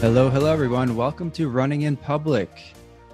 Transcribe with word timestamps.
Hello, 0.00 0.30
hello, 0.30 0.52
everyone. 0.52 0.94
Welcome 0.94 1.28
to 1.32 1.48
Running 1.48 1.82
in 1.82 1.96
Public. 1.96 2.48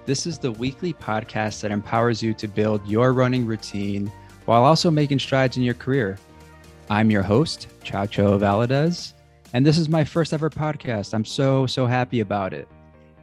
This 0.04 0.26
is 0.26 0.38
the 0.38 0.52
weekly 0.52 0.92
podcast 0.92 1.62
that 1.62 1.70
empowers 1.70 2.22
you 2.22 2.34
to 2.34 2.46
build 2.46 2.86
your 2.86 3.14
running 3.14 3.46
routine 3.46 4.12
while 4.44 4.64
also 4.64 4.90
making 4.90 5.18
strides 5.18 5.56
in 5.56 5.62
your 5.62 5.72
career. 5.72 6.18
I'm 6.90 7.10
your 7.10 7.22
host, 7.22 7.68
Chacho 7.82 8.38
Valadez, 8.38 9.14
and 9.54 9.64
this 9.64 9.78
is 9.78 9.88
my 9.88 10.04
first 10.04 10.34
ever 10.34 10.50
podcast. 10.50 11.14
I'm 11.14 11.24
so, 11.24 11.66
so 11.66 11.86
happy 11.86 12.20
about 12.20 12.52
it. 12.52 12.68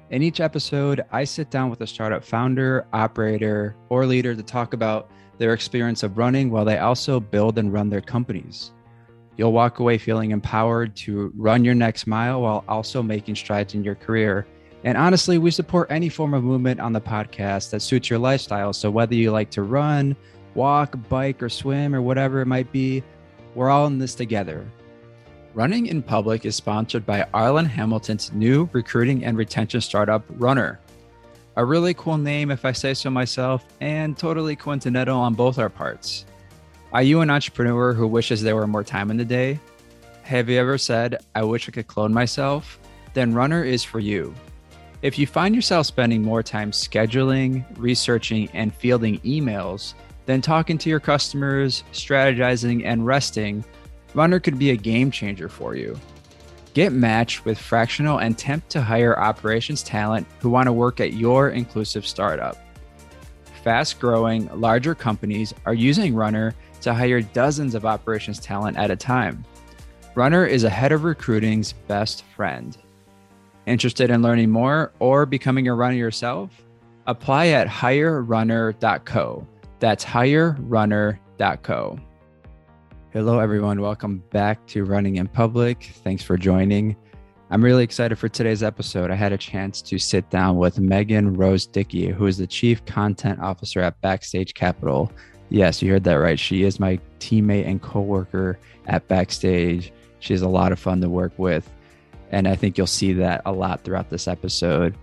In 0.09 0.23
each 0.23 0.39
episode, 0.39 1.05
I 1.12 1.23
sit 1.23 1.52
down 1.52 1.70
with 1.70 1.82
a 1.82 1.88
startup 1.88 2.25
founder, 2.25 2.88
operator, 2.93 3.75
or 3.89 4.07
leader 4.07 4.34
to 4.34 4.41
talk 4.41 4.73
about 4.73 5.12
their 5.38 5.54
experience 5.54 6.02
of 6.02 6.18
running 6.18 6.50
while 6.50 6.66
they 6.66 6.80
also 6.80 7.20
build 7.20 7.59
and 7.59 7.71
run 7.71 7.92
their 7.92 8.01
companies. 8.01 8.71
You'll 9.38 9.54
walk 9.54 9.80
away 9.80 9.98
feeling 9.98 10.32
empowered 10.32 10.96
to 10.98 11.32
run 11.36 11.64
your 11.66 11.76
next 11.76 12.06
mile 12.06 12.42
while 12.42 12.64
also 12.68 13.02
making 13.02 13.36
strides 13.36 13.74
in 13.74 13.84
your 13.84 13.96
career. 13.96 14.46
And 14.84 14.98
honestly, 14.98 15.38
we 15.38 15.52
support 15.52 15.92
any 15.92 16.10
form 16.10 16.34
of 16.34 16.44
movement 16.44 16.80
on 16.80 16.94
the 16.94 17.02
podcast 17.02 17.70
that 17.70 17.82
suits 17.82 18.10
your 18.10 18.20
lifestyle. 18.20 18.74
So 18.74 18.90
whether 18.90 19.16
you 19.16 19.32
like 19.32 19.52
to 19.52 19.64
run, 19.64 20.16
walk, 20.56 20.96
bike, 21.07 21.42
or 21.42 21.50
swim, 21.50 21.96
or 21.96 22.02
whatever 22.02 22.42
it 22.42 22.48
might 22.48 22.71
be, 22.71 23.04
we're 23.56 23.70
all 23.70 23.88
in 23.88 24.00
this 24.00 24.16
together. 24.16 24.66
Running 25.54 25.88
in 25.88 26.02
Public 26.02 26.46
is 26.46 26.56
sponsored 26.56 27.06
by 27.06 27.28
Arlan 27.34 27.68
Hamilton's 27.68 28.32
new 28.32 28.70
recruiting 28.71 29.26
and 29.26 29.38
retention 29.38 29.82
startup, 29.82 30.24
Runner. 30.29 30.79
A 31.57 31.66
really 31.66 31.93
cool 31.93 32.18
name, 32.18 32.50
if 32.50 32.64
I 32.64 32.72
say 32.72 32.94
so 32.94 33.09
myself, 33.09 33.66
and 33.82 34.18
totally 34.18 34.56
coincidental 34.56 35.20
on 35.20 35.34
both 35.34 35.59
our 35.59 35.70
parts. 35.70 36.26
Are 36.94 37.03
you 37.03 37.22
an 37.22 37.30
entrepreneur 37.30 37.94
who 37.94 38.05
wishes 38.05 38.41
there 38.41 38.58
were 38.58 38.67
more 38.67 38.83
time 38.83 39.11
in 39.11 39.16
the 39.16 39.23
day? 39.23 39.61
Have 40.23 40.50
you 40.50 40.59
ever 40.59 40.78
said, 40.78 41.23
I 41.33 41.42
wish 41.42 41.70
I 41.70 41.72
could 41.72 41.88
clone 41.88 42.14
myself? 42.14 42.81
Then 43.14 43.33
Runner 43.33 43.64
is 43.64 43.81
for 43.81 44.00
you. 44.00 44.36
If 45.02 45.17
you 45.17 45.25
find 45.25 45.56
yourself 45.56 45.86
spending 45.88 46.22
more 46.22 46.44
time 46.44 46.72
scheduling, 46.72 47.64
researching, 47.78 48.50
and 48.53 48.75
fielding 48.75 49.20
emails 49.20 49.94
than 50.25 50.42
talking 50.42 50.78
to 50.80 50.89
your 50.89 51.00
customers, 51.00 51.86
strategizing, 51.94 52.83
and 52.83 53.05
resting, 53.05 53.64
Runner 54.14 54.42
could 54.42 54.59
be 54.59 54.72
a 54.72 54.76
game 54.76 55.11
changer 55.11 55.48
for 55.48 55.78
you. 55.78 55.98
Get 56.73 56.92
matched 56.92 57.45
with 57.45 57.58
fractional 57.58 58.17
and 58.17 58.38
temp 58.38 58.67
to 58.67 58.81
hire 58.81 59.17
operations 59.17 59.81
talent 59.81 60.28
who 60.42 60.50
want 60.50 60.67
to 60.67 60.73
work 60.73 61.00
at 61.00 61.14
your 61.14 61.52
inclusive 61.52 62.05
startup. 62.05 62.58
Fast 63.64 63.98
growing, 64.02 64.50
larger 64.59 64.94
companies 64.94 65.53
are 65.66 65.73
using 65.73 66.14
Runner 66.14 66.53
to 66.82 66.94
hire 66.94 67.22
dozens 67.22 67.76
of 67.76 67.86
operations 67.86 68.40
talent 68.40 68.78
at 68.78 68.92
a 68.92 68.96
time. 68.96 69.44
Runner 70.16 70.46
is 70.46 70.64
a 70.64 70.70
head 70.70 70.92
of 70.92 71.04
recruiting's 71.04 71.73
best 71.73 72.23
friend. 72.36 72.78
Interested 73.66 74.10
in 74.10 74.22
learning 74.22 74.50
more 74.50 74.92
or 75.00 75.26
becoming 75.26 75.68
a 75.68 75.73
runner 75.73 75.96
yourself? 75.96 76.52
Apply 77.08 77.48
at 77.48 77.68
hirerunner.co. 77.68 79.48
That's 79.80 80.04
hirerunner.co. 80.04 82.00
Hello, 83.14 83.40
everyone. 83.40 83.82
Welcome 83.82 84.23
back 84.30 84.66
to 84.68 84.86
Running 84.86 85.18
in 85.18 85.28
Public. 85.28 85.92
Thanks 86.04 86.23
for 86.23 86.38
joining. 86.38 86.95
I'm 87.50 87.62
really 87.62 87.84
excited 87.84 88.18
for 88.18 88.30
today's 88.30 88.64
episode. 88.64 89.12
I 89.12 89.16
had 89.16 89.34
a 89.34 89.38
chance 89.38 89.82
to 89.82 90.00
sit 90.00 90.30
down 90.30 90.56
with 90.56 90.80
Megan 90.80 91.34
Rose 91.34 91.66
Dickey, 91.68 92.08
who 92.08 92.26
is 92.26 92.38
the 92.38 92.48
Chief 92.48 92.86
Content 92.86 93.42
Officer 93.42 93.82
at 93.82 94.00
Backstage 94.00 94.54
Capital. 94.54 95.12
Yes, 95.52 95.82
you 95.82 95.92
heard 95.92 96.06
that 96.06 96.14
right. 96.14 96.40
She 96.40 96.64
is 96.64 96.80
my 96.80 96.98
teammate 97.20 97.68
and 97.68 97.82
coworker 97.82 98.58
at 98.88 99.06
Backstage. 99.10 99.92
She 100.20 100.34
She's 100.34 100.42
a 100.42 100.48
lot 100.48 100.72
of 100.72 100.80
fun 100.80 101.02
to 101.02 101.10
work 101.10 101.34
with. 101.38 101.70
And 102.32 102.48
I 102.48 102.56
think 102.56 102.78
you'll 102.78 102.88
see 102.88 103.12
that 103.14 103.42
a 103.45 103.52
lot 103.52 103.84
throughout 103.84 104.10
this 104.10 104.30
episode. 104.30 104.95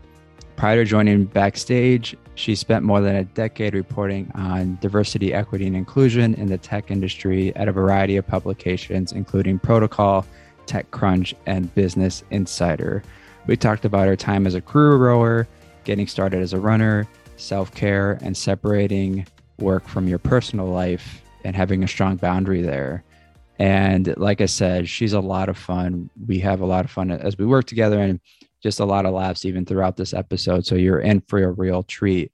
Prior 0.57 0.83
to 0.83 0.89
joining 0.89 1.25
Backstage, 1.25 2.17
she 2.35 2.55
spent 2.55 2.83
more 2.83 3.03
than 3.03 3.15
a 3.15 3.25
decade 3.25 3.75
reporting 3.75 4.33
on 4.35 4.79
diversity, 4.81 5.35
equity, 5.35 5.67
and 5.67 5.77
inclusion 5.77 6.33
in 6.35 6.47
the 6.47 6.57
tech 6.57 6.91
industry 6.91 7.55
at 7.55 7.69
a 7.69 7.73
variety 7.73 8.17
of 8.17 8.27
publications, 8.27 9.13
including 9.13 9.59
Protocol, 9.59 10.25
TechCrunch, 10.67 11.35
and 11.45 11.73
Business 11.75 12.25
Insider. 12.31 13.03
We 13.47 13.59
talked 13.59 13.85
about 13.85 14.07
her 14.07 14.17
time 14.17 14.47
as 14.47 14.55
a 14.55 14.63
crew 14.63 14.97
rower, 14.97 15.47
getting 15.85 16.07
started 16.07 16.41
as 16.41 16.55
a 16.55 16.59
runner, 16.59 17.07
self 17.37 17.75
care, 17.75 18.19
and 18.23 18.35
separating 18.35 19.27
work 19.59 19.89
from 19.89 20.09
your 20.09 20.19
personal 20.19 20.67
life 20.67 21.23
and 21.45 21.55
having 21.55 21.83
a 21.83 21.89
strong 21.89 22.17
boundary 22.17 22.63
there. 22.63 23.05
And 23.59 24.17
like 24.17 24.41
I 24.41 24.47
said, 24.47 24.89
she's 24.89 25.13
a 25.13 25.21
lot 25.21 25.49
of 25.49 25.59
fun. 25.59 26.11
We 26.27 26.39
have 26.41 26.61
a 26.61 26.67
lot 26.67 26.85
of 26.85 26.91
fun 26.91 27.11
as 27.11 27.37
we 27.37 27.47
work 27.47 27.67
together 27.67 27.99
and 28.01 28.21
just 28.63 28.81
a 28.81 28.85
lot 28.85 29.07
of 29.07 29.15
laughs 29.15 29.45
even 29.45 29.65
throughout 29.65 29.97
this 29.97 30.15
episode. 30.15 30.65
So 30.65 30.75
you're 30.75 31.01
in 31.01 31.21
for 31.23 31.43
a 31.43 31.51
real 31.51 31.83
treat. 31.83 32.33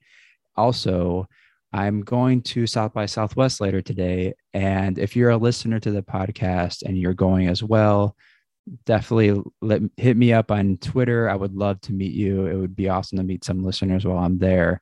Also, 0.55 1.27
I'm 1.73 2.01
going 2.01 2.41
to 2.43 2.67
South 2.67 2.93
by 2.93 3.05
Southwest 3.05 3.59
later 3.59 3.81
today. 3.81 4.33
And 4.53 4.97
if 4.97 5.15
you're 5.15 5.31
a 5.31 5.37
listener 5.37 5.79
to 5.79 5.91
the 5.91 6.03
podcast 6.03 6.83
and 6.83 6.97
you're 6.97 7.13
going 7.13 7.47
as 7.47 7.61
well, 7.63 8.15
definitely 8.85 9.41
let, 9.61 9.81
hit 9.97 10.15
me 10.15 10.31
up 10.31 10.51
on 10.51 10.77
Twitter. 10.77 11.29
I 11.29 11.35
would 11.35 11.53
love 11.53 11.81
to 11.81 11.93
meet 11.93 12.13
you. 12.13 12.45
It 12.45 12.55
would 12.55 12.75
be 12.75 12.89
awesome 12.89 13.17
to 13.17 13.23
meet 13.23 13.43
some 13.43 13.63
listeners 13.63 14.05
while 14.05 14.19
I'm 14.19 14.37
there. 14.37 14.81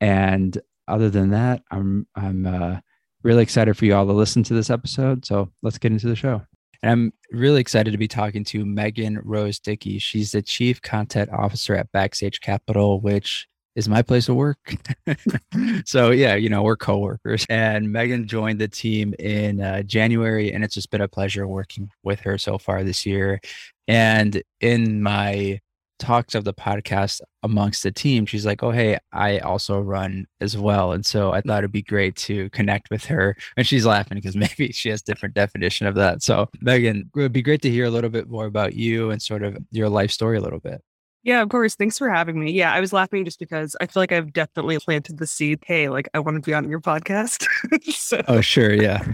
And 0.00 0.58
other 0.88 1.10
than 1.10 1.30
that, 1.30 1.62
I'm 1.70 2.06
I'm 2.14 2.46
uh, 2.46 2.80
really 3.22 3.42
excited 3.42 3.76
for 3.76 3.84
you 3.84 3.94
all 3.94 4.06
to 4.06 4.12
listen 4.12 4.42
to 4.44 4.54
this 4.54 4.70
episode. 4.70 5.24
So 5.24 5.50
let's 5.62 5.78
get 5.78 5.92
into 5.92 6.08
the 6.08 6.16
show. 6.16 6.42
And 6.82 6.90
I'm 6.90 7.12
really 7.30 7.60
excited 7.60 7.92
to 7.92 7.98
be 7.98 8.08
talking 8.08 8.44
to 8.44 8.64
Megan 8.64 9.20
Rose 9.22 9.60
Dickey. 9.60 9.98
She's 9.98 10.32
the 10.32 10.42
Chief 10.42 10.82
Content 10.82 11.30
Officer 11.30 11.74
at 11.76 11.92
Backstage 11.92 12.40
Capital, 12.40 13.00
which 13.00 13.46
is 13.74 13.88
my 13.88 14.02
place 14.02 14.28
of 14.28 14.36
work. 14.36 14.58
so 15.84 16.10
yeah, 16.10 16.34
you 16.34 16.48
know, 16.48 16.62
we're 16.62 16.76
coworkers. 16.76 17.46
And 17.48 17.90
Megan 17.90 18.26
joined 18.26 18.60
the 18.60 18.68
team 18.68 19.14
in 19.18 19.60
uh, 19.60 19.82
January, 19.82 20.52
and 20.52 20.64
it's 20.64 20.74
just 20.74 20.90
been 20.90 21.00
a 21.00 21.08
pleasure 21.08 21.46
working 21.46 21.90
with 22.02 22.20
her 22.20 22.36
so 22.36 22.58
far 22.58 22.82
this 22.82 23.06
year. 23.06 23.40
And 23.88 24.42
in 24.60 25.02
my 25.02 25.60
talks 26.02 26.34
of 26.34 26.44
the 26.44 26.52
podcast 26.52 27.20
amongst 27.42 27.82
the 27.82 27.92
team, 27.92 28.26
she's 28.26 28.44
like, 28.44 28.62
"Oh, 28.62 28.70
hey, 28.72 28.98
I 29.12 29.38
also 29.38 29.80
run 29.80 30.26
as 30.40 30.56
well," 30.58 30.92
and 30.92 31.06
so 31.06 31.32
I 31.32 31.40
thought 31.40 31.58
it'd 31.58 31.72
be 31.72 31.82
great 31.82 32.16
to 32.16 32.50
connect 32.50 32.90
with 32.90 33.04
her. 33.06 33.36
And 33.56 33.66
she's 33.66 33.86
laughing 33.86 34.18
because 34.18 34.36
maybe 34.44 34.72
she 34.72 34.88
has 34.90 35.02
different 35.02 35.34
definition 35.34 35.86
of 35.86 35.94
that. 35.96 36.22
So, 36.22 36.48
Megan, 36.60 37.10
it 37.14 37.18
would 37.18 37.32
be 37.32 37.42
great 37.42 37.62
to 37.62 37.70
hear 37.70 37.84
a 37.86 37.90
little 37.90 38.10
bit 38.10 38.28
more 38.28 38.46
about 38.46 38.74
you 38.74 39.10
and 39.10 39.22
sort 39.22 39.42
of 39.42 39.56
your 39.70 39.88
life 39.88 40.10
story 40.10 40.38
a 40.38 40.40
little 40.40 40.60
bit. 40.60 40.82
Yeah, 41.24 41.40
of 41.40 41.50
course. 41.50 41.76
Thanks 41.76 41.98
for 41.98 42.10
having 42.10 42.40
me. 42.40 42.50
Yeah, 42.50 42.72
I 42.72 42.80
was 42.80 42.92
laughing 42.92 43.24
just 43.24 43.38
because 43.38 43.76
I 43.80 43.86
feel 43.86 44.02
like 44.02 44.10
I've 44.10 44.32
definitely 44.32 44.78
planted 44.80 45.18
the 45.18 45.26
seed. 45.26 45.60
Hey, 45.64 45.88
like 45.88 46.08
I 46.14 46.18
want 46.18 46.34
to 46.36 46.40
be 46.40 46.52
on 46.52 46.68
your 46.68 46.80
podcast. 46.80 47.46
so. 47.92 48.22
Oh, 48.26 48.40
sure. 48.40 48.72
Yeah, 48.72 49.04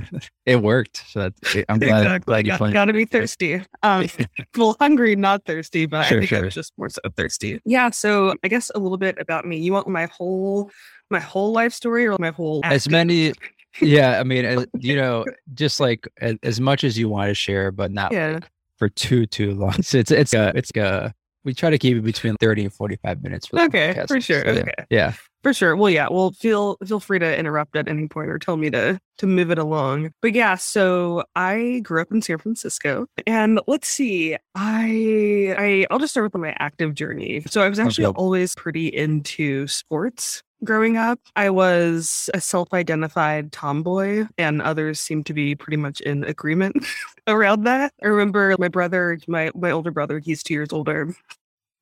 it 0.46 0.62
worked. 0.62 1.04
So 1.08 1.30
I'm 1.68 1.78
glad, 1.78 1.98
exactly. 1.98 2.24
glad 2.24 2.46
you 2.46 2.58
Got, 2.58 2.72
gotta 2.72 2.92
be 2.94 3.04
thirsty. 3.04 3.62
Um, 3.82 4.08
well, 4.56 4.76
hungry, 4.80 5.16
not 5.16 5.44
thirsty, 5.44 5.84
but 5.84 6.04
sure, 6.04 6.18
I 6.18 6.20
think 6.20 6.28
sure. 6.30 6.44
I'm 6.44 6.50
just 6.50 6.72
more 6.78 6.88
so 6.88 7.02
thirsty. 7.14 7.60
Yeah. 7.66 7.90
So 7.90 8.34
I 8.42 8.48
guess 8.48 8.70
a 8.74 8.78
little 8.78 8.98
bit 8.98 9.18
about 9.20 9.44
me. 9.44 9.58
You 9.58 9.74
want 9.74 9.86
my 9.86 10.06
whole, 10.06 10.70
my 11.10 11.20
whole 11.20 11.52
life 11.52 11.74
story 11.74 12.06
or 12.06 12.16
my 12.18 12.30
whole 12.30 12.60
as 12.64 12.88
many 12.88 13.32
yeah 13.80 14.18
i 14.18 14.24
mean 14.24 14.66
you 14.78 14.96
know 14.96 15.24
just 15.54 15.78
like 15.78 16.08
as, 16.20 16.36
as, 16.42 16.60
much 16.60 16.84
as 16.84 16.98
you 16.98 17.08
want 17.08 17.28
to 17.28 17.34
share 17.34 17.70
but 17.70 17.92
not 17.92 18.12
yeah. 18.12 18.32
like 18.32 18.50
for 18.76 18.88
too 18.88 19.26
too 19.26 19.52
long 19.54 19.80
so 19.82 19.98
it's 19.98 20.10
it's 20.10 20.34
a 20.34 20.52
it's 20.56 20.70
a 20.76 21.14
we 21.48 21.54
try 21.54 21.70
to 21.70 21.78
keep 21.78 21.96
it 21.96 22.02
between 22.02 22.36
30 22.36 22.64
and 22.64 22.74
45 22.74 23.22
minutes 23.22 23.46
for 23.46 23.58
okay 23.58 23.94
podcast. 23.94 24.08
for 24.08 24.20
sure 24.20 24.42
so, 24.42 24.50
okay 24.50 24.72
yeah 24.90 25.14
for 25.42 25.54
sure 25.54 25.74
well 25.74 25.88
yeah 25.88 26.06
well 26.10 26.30
feel 26.32 26.76
feel 26.86 27.00
free 27.00 27.18
to 27.18 27.38
interrupt 27.38 27.74
at 27.74 27.88
any 27.88 28.06
point 28.06 28.28
or 28.28 28.38
tell 28.38 28.58
me 28.58 28.68
to 28.68 29.00
to 29.16 29.26
move 29.26 29.50
it 29.50 29.58
along 29.58 30.12
but 30.20 30.34
yeah 30.34 30.56
so 30.56 31.24
i 31.34 31.80
grew 31.82 32.02
up 32.02 32.12
in 32.12 32.20
san 32.20 32.36
francisco 32.36 33.06
and 33.26 33.60
let's 33.66 33.88
see 33.88 34.36
i 34.54 35.54
i 35.56 35.86
i'll 35.90 35.98
just 35.98 36.12
start 36.12 36.30
with 36.30 36.38
my 36.38 36.54
active 36.58 36.92
journey 36.92 37.42
so 37.46 37.62
i 37.62 37.68
was 37.68 37.78
actually 37.78 38.04
okay. 38.04 38.16
always 38.18 38.54
pretty 38.54 38.88
into 38.88 39.66
sports 39.68 40.42
growing 40.64 40.96
up. 40.96 41.20
I 41.36 41.50
was 41.50 42.28
a 42.34 42.40
self 42.40 42.72
identified 42.72 43.52
tomboy, 43.52 44.26
and 44.36 44.62
others 44.62 45.00
seem 45.00 45.24
to 45.24 45.34
be 45.34 45.54
pretty 45.54 45.76
much 45.76 46.00
in 46.00 46.24
agreement 46.24 46.76
around 47.26 47.64
that. 47.64 47.92
I 48.02 48.08
remember 48.08 48.54
my 48.58 48.68
brother, 48.68 49.18
my, 49.26 49.50
my 49.54 49.70
older 49.70 49.90
brother, 49.90 50.18
he's 50.18 50.42
two 50.42 50.54
years 50.54 50.72
older. 50.72 51.14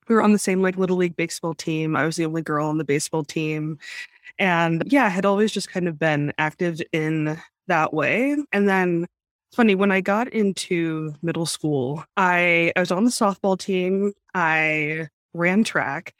We 0.08 0.14
were 0.14 0.22
on 0.22 0.32
the 0.32 0.38
same 0.38 0.62
like 0.62 0.76
little 0.76 0.96
league 0.96 1.16
baseball 1.16 1.54
team. 1.54 1.96
I 1.96 2.06
was 2.06 2.16
the 2.16 2.26
only 2.26 2.42
girl 2.42 2.66
on 2.66 2.78
the 2.78 2.84
baseball 2.84 3.24
team. 3.24 3.78
And 4.38 4.82
yeah, 4.86 5.06
I 5.06 5.10
had 5.10 5.26
always 5.26 5.52
just 5.52 5.70
kind 5.70 5.88
of 5.88 5.98
been 5.98 6.32
active 6.38 6.80
in 6.92 7.40
that 7.68 7.92
way. 7.92 8.36
And 8.52 8.68
then 8.68 9.06
it's 9.48 9.56
funny, 9.56 9.74
when 9.74 9.92
I 9.92 10.00
got 10.00 10.32
into 10.32 11.14
middle 11.22 11.46
school, 11.46 12.04
I, 12.16 12.72
I 12.76 12.80
was 12.80 12.90
on 12.90 13.04
the 13.04 13.10
softball 13.10 13.58
team. 13.58 14.12
I 14.34 15.08
ran 15.34 15.64
track 15.64 16.14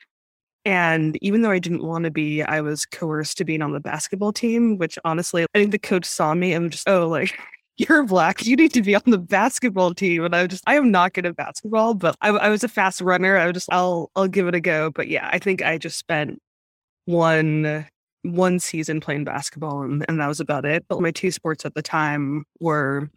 and 0.67 1.17
even 1.23 1.43
though 1.43 1.53
I 1.53 1.61
didn't 1.61 1.85
want 1.85 2.05
to 2.05 2.11
be, 2.11 2.43
I 2.43 2.61
was 2.61 2.85
coerced 2.85 3.39
to 3.39 3.45
being 3.45 3.63
on 3.63 3.73
the 3.73 3.79
basketball 3.79 4.33
team, 4.33 4.79
which 4.79 4.99
honestly, 5.05 5.45
I 5.45 5.59
think 5.59 5.71
the 5.71 5.79
coach 5.79 6.05
saw 6.05 6.35
me 6.35 6.53
and 6.53 6.73
just, 6.73 6.89
oh, 6.89 7.07
like, 7.09 7.39
you're 7.79 8.05
black. 8.05 8.47
You 8.47 8.57
need 8.57 8.73
to 8.73 8.83
be 8.83 8.95
on 8.95 9.03
the 9.07 9.19
basketball 9.19 9.95
team. 9.95 10.25
And 10.25 10.35
I 10.35 10.47
just, 10.47 10.65
I 10.67 10.77
am 10.77 10.91
not 10.91 11.13
good 11.13 11.27
at 11.27 11.37
basketball, 11.37 11.95
but 11.95 12.17
I, 12.21 12.29
I 12.29 12.49
was 12.49 12.65
a 12.65 12.69
fast 12.69 13.01
runner. 13.01 13.37
I 13.37 13.47
was 13.47 13.55
just, 13.55 13.73
I'll, 13.73 14.11
I'll 14.17 14.29
give 14.29 14.49
it 14.49 14.55
a 14.55 14.61
go. 14.61 14.91
But 14.91 15.09
yeah, 15.09 15.29
I 15.33 15.39
think 15.39 15.63
I 15.63 15.79
just 15.79 15.99
spent 15.99 16.41
one 17.05 17.87
one 18.23 18.59
season 18.59 19.01
playing 19.01 19.23
basketball 19.23 19.83
and, 19.83 20.05
and 20.09 20.21
that 20.21 20.27
was 20.27 20.41
about 20.41 20.65
it. 20.65 20.85
But 20.89 21.01
my 21.01 21.13
two 21.13 21.31
sports 21.31 21.65
at 21.65 21.75
the 21.75 21.83
time 21.83 22.45
were 22.59 23.09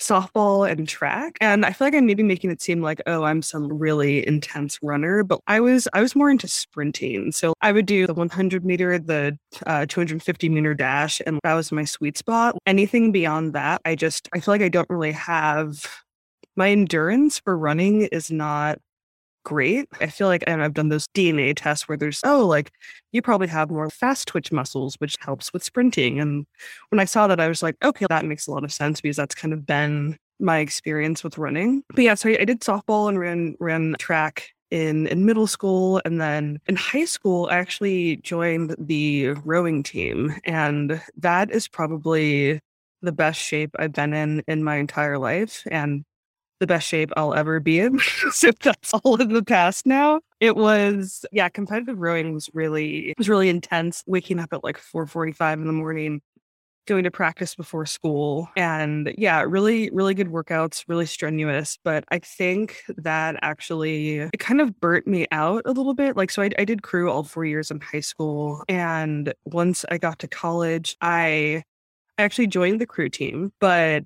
softball 0.00 0.68
and 0.68 0.88
track. 0.88 1.36
And 1.40 1.64
I 1.64 1.72
feel 1.72 1.86
like 1.86 1.94
I'm 1.94 2.06
maybe 2.06 2.22
making 2.22 2.50
it 2.50 2.60
seem 2.60 2.82
like, 2.82 3.00
oh, 3.06 3.24
I'm 3.24 3.42
some 3.42 3.72
really 3.72 4.26
intense 4.26 4.78
runner, 4.82 5.24
but 5.24 5.40
I 5.46 5.60
was 5.60 5.88
I 5.92 6.00
was 6.00 6.14
more 6.14 6.30
into 6.30 6.48
sprinting. 6.48 7.32
So 7.32 7.54
I 7.60 7.72
would 7.72 7.86
do 7.86 8.06
the 8.06 8.14
100 8.14 8.64
meter, 8.64 8.98
the 8.98 9.38
uh, 9.66 9.86
250 9.88 10.48
meter 10.48 10.74
dash, 10.74 11.20
and 11.26 11.40
that 11.42 11.54
was 11.54 11.72
my 11.72 11.84
sweet 11.84 12.18
spot. 12.18 12.56
Anything 12.66 13.12
beyond 13.12 13.52
that, 13.54 13.80
I 13.84 13.94
just 13.94 14.28
I 14.34 14.40
feel 14.40 14.54
like 14.54 14.62
I 14.62 14.68
don't 14.68 14.90
really 14.90 15.12
have 15.12 15.86
my 16.56 16.70
endurance 16.70 17.40
for 17.40 17.56
running 17.56 18.02
is 18.02 18.30
not 18.30 18.78
great. 19.44 19.88
I 20.00 20.06
feel 20.06 20.26
like 20.26 20.42
and 20.46 20.62
I've 20.62 20.74
done 20.74 20.88
those 20.88 21.06
DNA 21.08 21.54
tests 21.54 21.88
where 21.88 21.98
there's, 21.98 22.20
oh, 22.24 22.46
like 22.46 22.72
you 23.12 23.22
probably 23.22 23.48
have 23.48 23.70
more 23.70 23.90
fast 23.90 24.28
twitch 24.28 24.50
muscles, 24.50 24.96
which 24.96 25.16
helps 25.20 25.52
with 25.52 25.62
sprinting. 25.62 26.20
And 26.20 26.46
when 26.88 27.00
I 27.00 27.04
saw 27.04 27.26
that, 27.28 27.40
I 27.40 27.48
was 27.48 27.62
like, 27.62 27.76
okay, 27.84 28.06
that 28.08 28.24
makes 28.24 28.46
a 28.46 28.50
lot 28.50 28.64
of 28.64 28.72
sense 28.72 29.00
because 29.00 29.16
that's 29.16 29.34
kind 29.34 29.54
of 29.54 29.66
been 29.66 30.16
my 30.40 30.58
experience 30.58 31.22
with 31.22 31.38
running. 31.38 31.84
But 31.94 32.04
yeah, 32.04 32.14
so 32.14 32.30
I, 32.30 32.44
did 32.44 32.60
softball 32.60 33.08
and 33.08 33.18
ran 33.18 33.56
ran 33.60 33.94
track 33.98 34.50
in 34.70 35.06
in 35.06 35.24
middle 35.24 35.46
school 35.46 36.00
and 36.04 36.20
then 36.20 36.58
in 36.66 36.74
high 36.74 37.04
school 37.04 37.48
I 37.50 37.58
actually 37.58 38.16
joined 38.16 38.74
the 38.78 39.30
rowing 39.44 39.82
team 39.82 40.34
and 40.44 41.00
that 41.18 41.50
is 41.50 41.68
probably 41.68 42.60
the 43.02 43.12
best 43.12 43.40
shape 43.40 43.70
I've 43.78 43.92
been 43.92 44.14
in 44.14 44.42
in 44.48 44.64
my 44.64 44.76
entire 44.76 45.18
life 45.18 45.62
and 45.70 46.04
the 46.64 46.74
best 46.74 46.88
shape 46.88 47.12
I'll 47.14 47.34
ever 47.34 47.60
be 47.60 47.78
in. 47.78 47.98
so 48.30 48.50
that's 48.62 48.94
all 48.94 49.20
in 49.20 49.34
the 49.34 49.42
past 49.42 49.84
now. 49.84 50.20
It 50.40 50.56
was 50.56 51.26
yeah, 51.30 51.50
competitive 51.50 51.98
rowing 51.98 52.32
was 52.32 52.48
really 52.54 53.12
was 53.18 53.28
really 53.28 53.50
intense. 53.50 54.02
Waking 54.06 54.38
up 54.40 54.54
at 54.54 54.64
like 54.64 54.78
4:45 54.78 55.54
in 55.60 55.66
the 55.66 55.72
morning, 55.74 56.22
going 56.86 57.04
to 57.04 57.10
practice 57.10 57.54
before 57.54 57.84
school. 57.84 58.48
And 58.56 59.14
yeah, 59.18 59.42
really, 59.46 59.90
really 59.92 60.14
good 60.14 60.28
workouts, 60.28 60.84
really 60.88 61.04
strenuous. 61.04 61.78
But 61.84 62.04
I 62.10 62.18
think 62.18 62.82
that 62.96 63.36
actually 63.42 64.20
it 64.20 64.38
kind 64.38 64.62
of 64.62 64.80
burnt 64.80 65.06
me 65.06 65.26
out 65.32 65.62
a 65.66 65.72
little 65.72 65.94
bit. 65.94 66.16
Like, 66.16 66.30
so 66.30 66.42
I, 66.42 66.50
I 66.58 66.64
did 66.64 66.82
crew 66.82 67.10
all 67.10 67.24
four 67.24 67.44
years 67.44 67.70
in 67.70 67.80
high 67.80 68.00
school. 68.00 68.62
And 68.70 69.34
once 69.44 69.84
I 69.90 69.98
got 69.98 70.18
to 70.20 70.28
college, 70.28 70.96
I 71.02 71.62
I 72.16 72.22
actually 72.22 72.46
joined 72.46 72.80
the 72.80 72.86
crew 72.86 73.08
team, 73.08 73.52
but 73.60 74.04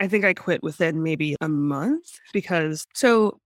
I 0.00 0.08
think 0.08 0.24
I 0.24 0.34
quit 0.34 0.62
within 0.62 1.02
maybe 1.02 1.36
a 1.40 1.48
month 1.48 2.20
because 2.32 2.86
so 2.94 3.38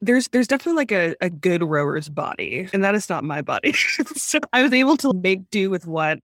there's 0.00 0.28
there's 0.28 0.46
definitely 0.46 0.76
like 0.76 0.92
a, 0.92 1.14
a 1.20 1.30
good 1.30 1.62
rower's 1.62 2.08
body, 2.08 2.68
and 2.72 2.84
that 2.84 2.94
is 2.94 3.08
not 3.08 3.24
my 3.24 3.42
body. 3.42 3.72
so 4.16 4.38
I 4.52 4.62
was 4.62 4.72
able 4.72 4.96
to 4.98 5.12
make 5.14 5.50
do 5.50 5.70
with 5.70 5.86
what 5.86 6.18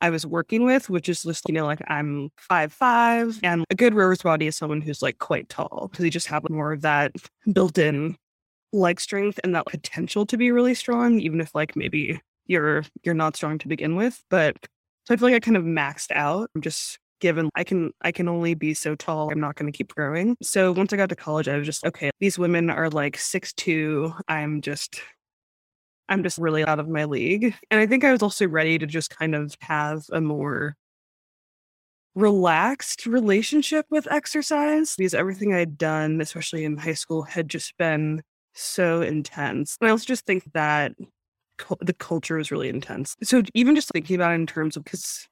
I 0.00 0.10
was 0.10 0.26
working 0.26 0.64
with, 0.64 0.88
which 0.90 1.08
is 1.08 1.22
just, 1.22 1.44
you 1.48 1.54
know, 1.54 1.66
like 1.66 1.82
I'm 1.88 2.30
five 2.38 2.72
five, 2.72 3.38
and 3.42 3.64
a 3.70 3.74
good 3.74 3.94
rower's 3.94 4.22
body 4.22 4.46
is 4.46 4.56
someone 4.56 4.80
who's 4.80 5.02
like 5.02 5.18
quite 5.18 5.48
tall 5.48 5.88
because 5.90 6.04
you 6.04 6.10
just 6.10 6.26
have 6.28 6.48
more 6.50 6.72
of 6.72 6.82
that 6.82 7.12
built-in 7.52 8.16
leg 8.72 9.00
strength 9.00 9.40
and 9.44 9.54
that 9.54 9.66
potential 9.66 10.26
to 10.26 10.36
be 10.36 10.50
really 10.50 10.74
strong, 10.74 11.20
even 11.20 11.40
if 11.40 11.54
like 11.54 11.76
maybe 11.76 12.20
you're 12.46 12.84
you're 13.04 13.14
not 13.14 13.36
strong 13.36 13.58
to 13.58 13.68
begin 13.68 13.96
with. 13.96 14.22
But 14.30 14.56
so 15.04 15.14
I 15.14 15.16
feel 15.16 15.28
like 15.28 15.36
I 15.36 15.40
kind 15.40 15.56
of 15.56 15.64
maxed 15.64 16.10
out. 16.12 16.50
I'm 16.54 16.62
just 16.62 16.98
given 17.20 17.50
I 17.54 17.64
can 17.64 17.92
I 18.02 18.12
can 18.12 18.28
only 18.28 18.54
be 18.54 18.74
so 18.74 18.94
tall. 18.94 19.30
I'm 19.30 19.40
not 19.40 19.56
going 19.56 19.70
to 19.70 19.76
keep 19.76 19.94
growing. 19.94 20.36
So 20.42 20.72
once 20.72 20.92
I 20.92 20.96
got 20.96 21.08
to 21.10 21.16
college, 21.16 21.48
I 21.48 21.56
was 21.56 21.66
just 21.66 21.84
okay. 21.84 22.10
These 22.20 22.38
women 22.38 22.70
are 22.70 22.90
like 22.90 23.18
six 23.18 23.52
two. 23.52 24.12
I'm 24.28 24.60
just 24.60 25.00
I'm 26.08 26.22
just 26.24 26.38
really 26.38 26.64
out 26.64 26.80
of 26.80 26.88
my 26.88 27.04
league. 27.04 27.54
And 27.70 27.80
I 27.80 27.86
think 27.86 28.04
I 28.04 28.12
was 28.12 28.22
also 28.22 28.48
ready 28.48 28.78
to 28.78 28.86
just 28.86 29.16
kind 29.16 29.34
of 29.34 29.54
have 29.60 30.02
a 30.12 30.20
more 30.20 30.74
relaxed 32.16 33.06
relationship 33.06 33.86
with 33.90 34.10
exercise 34.10 34.96
because 34.96 35.14
everything 35.14 35.54
I'd 35.54 35.78
done, 35.78 36.20
especially 36.20 36.64
in 36.64 36.76
high 36.76 36.94
school, 36.94 37.22
had 37.22 37.48
just 37.48 37.76
been 37.78 38.22
so 38.54 39.02
intense. 39.02 39.76
And 39.80 39.88
I 39.88 39.92
also 39.92 40.04
just 40.04 40.26
think 40.26 40.52
that 40.52 40.92
the 41.80 41.92
culture 41.92 42.36
was 42.36 42.50
really 42.50 42.68
intense. 42.68 43.16
So 43.22 43.42
even 43.54 43.76
just 43.76 43.90
thinking 43.90 44.16
about 44.16 44.32
it 44.32 44.36
in 44.36 44.46
terms 44.46 44.76
of 44.76 44.84
because 44.84 45.28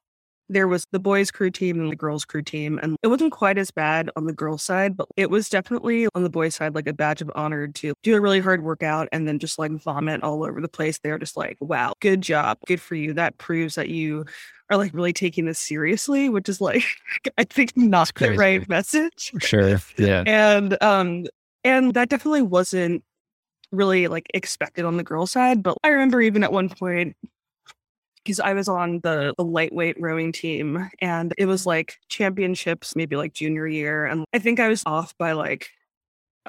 there 0.48 0.68
was 0.68 0.86
the 0.92 0.98
boys 0.98 1.30
crew 1.30 1.50
team 1.50 1.80
and 1.80 1.90
the 1.90 1.96
girls 1.96 2.24
crew 2.24 2.42
team 2.42 2.78
and 2.82 2.96
it 3.02 3.08
wasn't 3.08 3.32
quite 3.32 3.58
as 3.58 3.70
bad 3.70 4.10
on 4.16 4.24
the 4.24 4.32
girls 4.32 4.62
side 4.62 4.96
but 4.96 5.06
it 5.16 5.30
was 5.30 5.48
definitely 5.48 6.08
on 6.14 6.22
the 6.22 6.30
boys 6.30 6.54
side 6.54 6.74
like 6.74 6.86
a 6.86 6.92
badge 6.92 7.20
of 7.20 7.30
honor 7.34 7.68
to 7.68 7.92
do 8.02 8.16
a 8.16 8.20
really 8.20 8.40
hard 8.40 8.62
workout 8.62 9.08
and 9.12 9.28
then 9.28 9.38
just 9.38 9.58
like 9.58 9.70
vomit 9.72 10.22
all 10.22 10.44
over 10.44 10.60
the 10.60 10.68
place. 10.68 10.98
They're 10.98 11.18
just 11.18 11.36
like 11.36 11.56
wow 11.60 11.92
good 12.00 12.22
job. 12.22 12.58
Good 12.66 12.80
for 12.80 12.94
you. 12.94 13.12
That 13.12 13.38
proves 13.38 13.74
that 13.74 13.88
you 13.88 14.24
are 14.70 14.76
like 14.76 14.94
really 14.94 15.12
taking 15.12 15.46
this 15.46 15.58
seriously 15.58 16.28
which 16.28 16.46
is 16.46 16.60
like 16.60 16.84
i 17.38 17.44
think 17.44 17.76
not 17.76 18.12
the 18.16 18.32
right 18.32 18.68
message. 18.68 19.32
Sure. 19.38 19.78
Yeah. 19.96 20.24
And 20.26 20.82
um 20.82 21.26
and 21.64 21.94
that 21.94 22.08
definitely 22.08 22.42
wasn't 22.42 23.02
really 23.70 24.08
like 24.08 24.26
expected 24.32 24.86
on 24.86 24.96
the 24.96 25.02
girl 25.02 25.26
side 25.26 25.62
but 25.62 25.76
i 25.84 25.88
remember 25.88 26.22
even 26.22 26.42
at 26.42 26.50
one 26.50 26.70
point 26.70 27.14
because 28.28 28.40
I 28.40 28.52
was 28.52 28.68
on 28.68 29.00
the, 29.00 29.32
the 29.38 29.44
lightweight 29.44 29.98
rowing 29.98 30.32
team 30.32 30.90
and 31.00 31.32
it 31.38 31.46
was 31.46 31.64
like 31.64 31.96
championships, 32.10 32.94
maybe 32.94 33.16
like 33.16 33.32
junior 33.32 33.66
year. 33.66 34.04
And 34.04 34.26
I 34.34 34.38
think 34.38 34.60
I 34.60 34.68
was 34.68 34.82
off 34.84 35.16
by 35.16 35.32
like, 35.32 35.70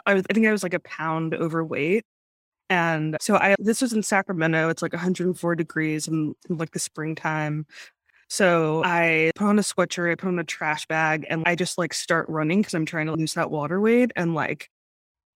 I, 0.05 0.13
was, 0.13 0.23
I 0.29 0.33
think 0.33 0.45
I 0.45 0.51
was 0.51 0.61
like 0.61 0.73
a 0.73 0.81
pound 0.81 1.33
overweight. 1.33 2.03
And 2.69 3.15
so 3.21 3.37
I, 3.37 3.55
this 3.59 3.81
was 3.81 3.93
in 3.93 4.03
Sacramento. 4.03 4.67
It's 4.67 4.81
like 4.81 4.91
104 4.91 5.55
degrees 5.55 6.09
in, 6.09 6.35
in 6.49 6.57
like 6.57 6.71
the 6.71 6.79
springtime. 6.79 7.65
So 8.27 8.83
I 8.83 9.31
put 9.35 9.47
on 9.47 9.57
a 9.57 9.61
sweatshirt, 9.61 10.11
I 10.11 10.15
put 10.15 10.27
on 10.27 10.37
a 10.37 10.43
trash 10.43 10.85
bag, 10.85 11.25
and 11.29 11.43
I 11.45 11.55
just 11.55 11.77
like 11.77 11.93
start 11.93 12.27
running 12.27 12.59
because 12.59 12.73
I'm 12.73 12.85
trying 12.85 13.05
to 13.05 13.13
lose 13.13 13.35
that 13.35 13.51
water 13.51 13.79
weight. 13.79 14.11
And 14.17 14.35
like 14.35 14.69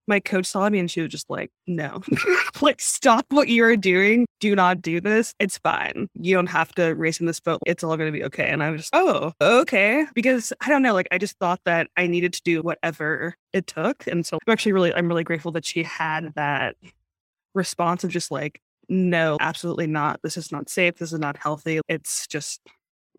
my 0.07 0.19
coach 0.19 0.45
saw 0.45 0.69
me 0.69 0.79
and 0.79 0.89
she 0.89 1.01
was 1.01 1.11
just 1.11 1.29
like, 1.29 1.51
no, 1.67 2.01
like, 2.61 2.81
stop 2.81 3.25
what 3.29 3.47
you're 3.47 3.77
doing. 3.77 4.25
Do 4.39 4.55
not 4.55 4.81
do 4.81 4.99
this. 4.99 5.33
It's 5.39 5.57
fine. 5.57 6.07
You 6.15 6.35
don't 6.35 6.47
have 6.47 6.73
to 6.75 6.93
race 6.95 7.19
in 7.19 7.25
this 7.25 7.39
boat. 7.39 7.61
It's 7.65 7.83
all 7.83 7.95
going 7.97 8.11
to 8.11 8.17
be 8.17 8.23
okay. 8.25 8.47
And 8.47 8.61
I 8.61 8.69
was 8.71 8.81
just, 8.81 8.89
oh, 8.93 9.31
okay. 9.41 10.05
Because 10.13 10.51
I 10.61 10.69
don't 10.69 10.81
know, 10.81 10.93
like, 10.93 11.07
I 11.11 11.17
just 11.17 11.37
thought 11.39 11.61
that 11.65 11.87
I 11.95 12.07
needed 12.07 12.33
to 12.33 12.41
do 12.43 12.61
whatever 12.61 13.35
it 13.53 13.67
took. 13.67 14.07
And 14.07 14.25
so 14.25 14.37
I'm 14.45 14.51
actually 14.51 14.73
really, 14.73 14.93
I'm 14.93 15.07
really 15.07 15.23
grateful 15.23 15.51
that 15.53 15.65
she 15.65 15.83
had 15.83 16.33
that 16.35 16.75
response 17.53 18.03
of 18.03 18.09
just 18.09 18.31
like, 18.31 18.59
no, 18.89 19.37
absolutely 19.39 19.87
not. 19.87 20.19
This 20.23 20.37
is 20.37 20.51
not 20.51 20.69
safe. 20.69 20.95
This 20.97 21.13
is 21.13 21.19
not 21.19 21.37
healthy. 21.37 21.79
It's 21.87 22.27
just 22.27 22.61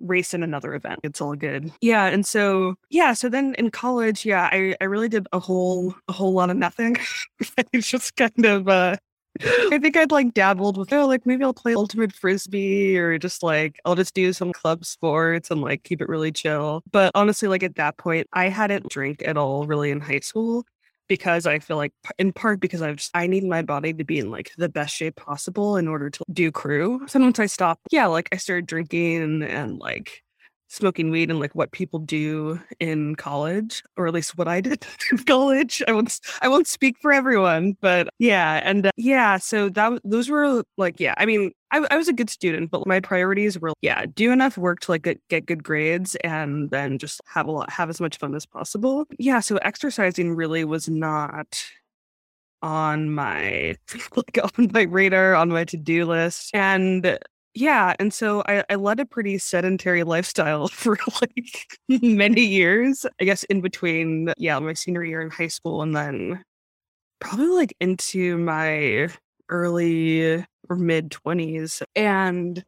race 0.00 0.34
in 0.34 0.42
another 0.42 0.74
event. 0.74 1.00
It's 1.02 1.20
all 1.20 1.34
good. 1.34 1.72
Yeah. 1.80 2.06
And 2.06 2.26
so, 2.26 2.74
yeah. 2.90 3.12
So 3.12 3.28
then 3.28 3.54
in 3.58 3.70
college, 3.70 4.24
yeah, 4.24 4.48
I, 4.52 4.74
I 4.80 4.84
really 4.84 5.08
did 5.08 5.26
a 5.32 5.38
whole, 5.38 5.94
a 6.08 6.12
whole 6.12 6.32
lot 6.32 6.50
of 6.50 6.56
nothing. 6.56 6.96
it's 7.72 7.88
just 7.88 8.16
kind 8.16 8.44
of, 8.44 8.68
uh, 8.68 8.96
I 9.42 9.78
think 9.80 9.96
I'd 9.96 10.12
like 10.12 10.32
dabbled 10.32 10.76
with, 10.76 10.92
oh, 10.92 11.06
like 11.06 11.26
maybe 11.26 11.42
I'll 11.42 11.52
play 11.52 11.74
ultimate 11.74 12.12
frisbee 12.12 12.96
or 12.96 13.18
just 13.18 13.42
like 13.42 13.80
I'll 13.84 13.96
just 13.96 14.14
do 14.14 14.32
some 14.32 14.52
club 14.52 14.84
sports 14.84 15.50
and 15.50 15.60
like 15.60 15.82
keep 15.82 16.00
it 16.00 16.08
really 16.08 16.30
chill. 16.30 16.82
But 16.92 17.10
honestly, 17.16 17.48
like 17.48 17.64
at 17.64 17.74
that 17.74 17.96
point, 17.96 18.28
I 18.32 18.48
hadn't 18.48 18.88
drank 18.90 19.22
at 19.26 19.36
all 19.36 19.66
really 19.66 19.90
in 19.90 20.00
high 20.00 20.20
school 20.20 20.64
because 21.08 21.46
I 21.46 21.58
feel 21.58 21.76
like, 21.76 21.92
in 22.18 22.32
part, 22.32 22.60
because 22.60 22.82
I've 22.82 22.96
just, 22.96 23.10
I 23.14 23.26
need 23.26 23.44
my 23.44 23.62
body 23.62 23.92
to 23.92 24.04
be 24.04 24.18
in 24.18 24.30
like 24.30 24.52
the 24.56 24.68
best 24.68 24.94
shape 24.94 25.16
possible 25.16 25.76
in 25.76 25.88
order 25.88 26.10
to 26.10 26.24
do 26.32 26.50
crew. 26.50 27.02
So 27.06 27.20
once 27.20 27.38
I 27.38 27.46
stopped, 27.46 27.82
yeah, 27.90 28.06
like 28.06 28.28
I 28.32 28.36
started 28.36 28.66
drinking 28.66 29.42
and, 29.42 29.78
like 29.78 30.22
smoking 30.68 31.10
weed 31.10 31.30
and 31.30 31.38
like 31.38 31.54
what 31.54 31.70
people 31.72 32.00
do 32.00 32.60
in 32.80 33.14
college, 33.16 33.82
or 33.96 34.06
at 34.06 34.14
least 34.14 34.36
what 34.36 34.48
I 34.48 34.60
did 34.62 34.84
in 35.10 35.18
college. 35.18 35.82
I 35.86 35.92
won't 35.92 36.18
I 36.42 36.48
won't 36.48 36.66
speak 36.66 36.96
for 37.00 37.12
everyone, 37.12 37.76
but 37.80 38.08
yeah, 38.18 38.60
and 38.64 38.86
uh, 38.86 38.90
yeah, 38.96 39.38
so 39.38 39.68
that 39.70 40.00
those 40.04 40.28
were 40.28 40.64
like 40.76 41.00
yeah. 41.00 41.14
I 41.16 41.26
mean, 41.26 41.52
I, 41.74 41.84
I 41.90 41.96
was 41.96 42.06
a 42.06 42.12
good 42.12 42.30
student, 42.30 42.70
but 42.70 42.86
my 42.86 43.00
priorities 43.00 43.58
were 43.58 43.72
yeah, 43.82 44.06
do 44.06 44.30
enough 44.30 44.56
work 44.56 44.80
to 44.80 44.92
like 44.92 45.02
get, 45.02 45.20
get 45.28 45.46
good 45.46 45.64
grades, 45.64 46.14
and 46.16 46.70
then 46.70 46.98
just 46.98 47.20
have 47.26 47.46
a 47.48 47.50
lot, 47.50 47.68
have 47.70 47.90
as 47.90 48.00
much 48.00 48.16
fun 48.18 48.34
as 48.34 48.46
possible. 48.46 49.06
Yeah, 49.18 49.40
so 49.40 49.56
exercising 49.56 50.36
really 50.36 50.64
was 50.64 50.88
not 50.88 51.64
on 52.62 53.10
my 53.10 53.74
like 54.16 54.38
on 54.42 54.70
my 54.72 54.82
radar 54.82 55.34
on 55.34 55.50
my 55.50 55.64
to-do 55.64 56.06
list 56.06 56.50
and 56.54 57.18
yeah 57.52 57.94
and 57.98 58.14
so 58.14 58.42
I, 58.46 58.64
I 58.70 58.76
led 58.76 59.00
a 59.00 59.04
pretty 59.04 59.36
sedentary 59.36 60.02
lifestyle 60.02 60.68
for 60.72 60.96
like 61.20 61.78
many 61.88 62.40
years 62.40 63.04
i 63.20 63.24
guess 63.24 63.44
in 63.44 63.60
between 63.60 64.32
yeah 64.38 64.58
my 64.60 64.72
senior 64.72 65.04
year 65.04 65.20
in 65.20 65.28
high 65.28 65.48
school 65.48 65.82
and 65.82 65.94
then 65.94 66.42
probably 67.20 67.48
like 67.48 67.76
into 67.80 68.38
my 68.38 69.08
early 69.50 70.42
or 70.68 70.76
mid 70.76 71.10
20s 71.10 71.82
and 71.94 72.64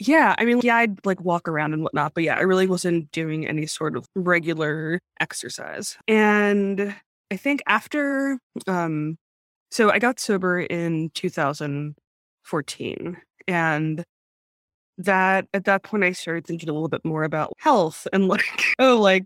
yeah, 0.00 0.36
I 0.38 0.44
mean, 0.44 0.60
yeah, 0.62 0.76
I'd 0.76 1.04
like 1.04 1.20
walk 1.20 1.48
around 1.48 1.72
and 1.72 1.82
whatnot, 1.82 2.14
but 2.14 2.22
yeah, 2.22 2.36
I 2.36 2.42
really 2.42 2.68
wasn't 2.68 3.10
doing 3.10 3.46
any 3.46 3.66
sort 3.66 3.96
of 3.96 4.06
regular 4.14 5.00
exercise. 5.20 5.96
And 6.06 6.94
I 7.32 7.36
think 7.36 7.62
after, 7.66 8.38
um, 8.68 9.16
so 9.70 9.90
I 9.90 9.98
got 9.98 10.20
sober 10.20 10.60
in 10.60 11.10
2014, 11.14 13.16
and 13.48 14.04
that 14.98 15.46
at 15.54 15.64
that 15.64 15.82
point 15.84 16.04
I 16.04 16.12
started 16.12 16.46
thinking 16.46 16.68
a 16.68 16.72
little 16.72 16.88
bit 16.88 17.04
more 17.04 17.24
about 17.24 17.52
health 17.58 18.06
and 18.12 18.28
like, 18.28 18.44
oh, 18.78 19.00
like 19.00 19.24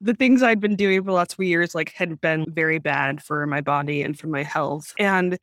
the 0.00 0.14
things 0.14 0.42
I'd 0.42 0.60
been 0.60 0.76
doing 0.76 1.04
for 1.04 1.12
last 1.12 1.36
few 1.36 1.46
years 1.46 1.74
like 1.74 1.92
had 1.92 2.20
been 2.20 2.46
very 2.48 2.78
bad 2.78 3.22
for 3.22 3.46
my 3.46 3.60
body 3.60 4.02
and 4.02 4.18
for 4.18 4.28
my 4.28 4.42
health. 4.42 4.92
And 4.98 5.38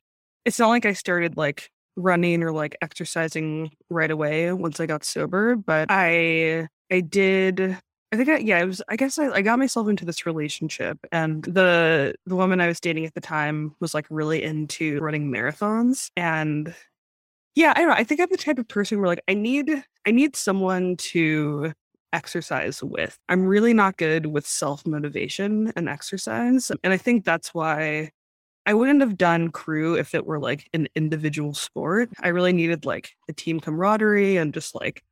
it's 0.48 0.58
not 0.58 0.68
like 0.68 0.86
I 0.86 0.94
started 0.94 1.36
like 1.36 1.70
running 1.96 2.42
or 2.42 2.52
like 2.52 2.76
exercising 2.80 3.70
right 3.90 4.10
away 4.10 4.52
once 4.52 4.80
I 4.80 4.86
got 4.86 5.04
sober, 5.04 5.56
but 5.56 5.88
I 5.90 6.68
I 6.90 7.00
did 7.00 7.78
I 8.10 8.16
think 8.16 8.28
I, 8.30 8.38
yeah, 8.38 8.58
it 8.60 8.64
was 8.64 8.82
I 8.88 8.96
guess 8.96 9.18
I, 9.18 9.28
I 9.30 9.42
got 9.42 9.58
myself 9.58 9.88
into 9.88 10.06
this 10.06 10.24
relationship 10.24 10.98
and 11.12 11.44
the 11.44 12.14
the 12.26 12.34
woman 12.36 12.60
I 12.62 12.68
was 12.68 12.80
dating 12.80 13.04
at 13.04 13.14
the 13.14 13.20
time 13.20 13.74
was 13.80 13.92
like 13.94 14.06
really 14.10 14.42
into 14.42 14.98
running 15.00 15.30
marathons 15.30 16.10
and 16.16 16.74
yeah, 17.54 17.72
I 17.76 17.80
don't 17.80 17.88
know. 17.88 17.94
I 17.94 18.04
think 18.04 18.20
I'm 18.20 18.28
the 18.30 18.36
type 18.38 18.58
of 18.58 18.68
person 18.68 18.98
where 19.00 19.08
like 19.08 19.22
I 19.28 19.34
need 19.34 19.84
I 20.06 20.10
need 20.12 20.36
someone 20.36 20.96
to 20.98 21.72
exercise 22.12 22.82
with. 22.82 23.18
I'm 23.28 23.46
really 23.46 23.74
not 23.74 23.96
good 23.98 24.26
with 24.26 24.46
self 24.46 24.86
motivation 24.86 25.72
and 25.76 25.88
exercise. 25.88 26.70
And 26.82 26.92
I 26.92 26.96
think 26.96 27.24
that's 27.24 27.54
why 27.54 28.10
I 28.68 28.74
wouldn't 28.74 29.00
have 29.00 29.16
done 29.16 29.50
crew 29.50 29.94
if 29.96 30.14
it 30.14 30.26
were 30.26 30.38
like 30.38 30.68
an 30.74 30.88
individual 30.94 31.54
sport. 31.54 32.10
I 32.20 32.28
really 32.28 32.52
needed 32.52 32.84
like 32.84 33.16
the 33.26 33.32
team 33.32 33.60
camaraderie 33.60 34.36
and 34.36 34.52
just 34.52 34.74
like, 34.74 35.02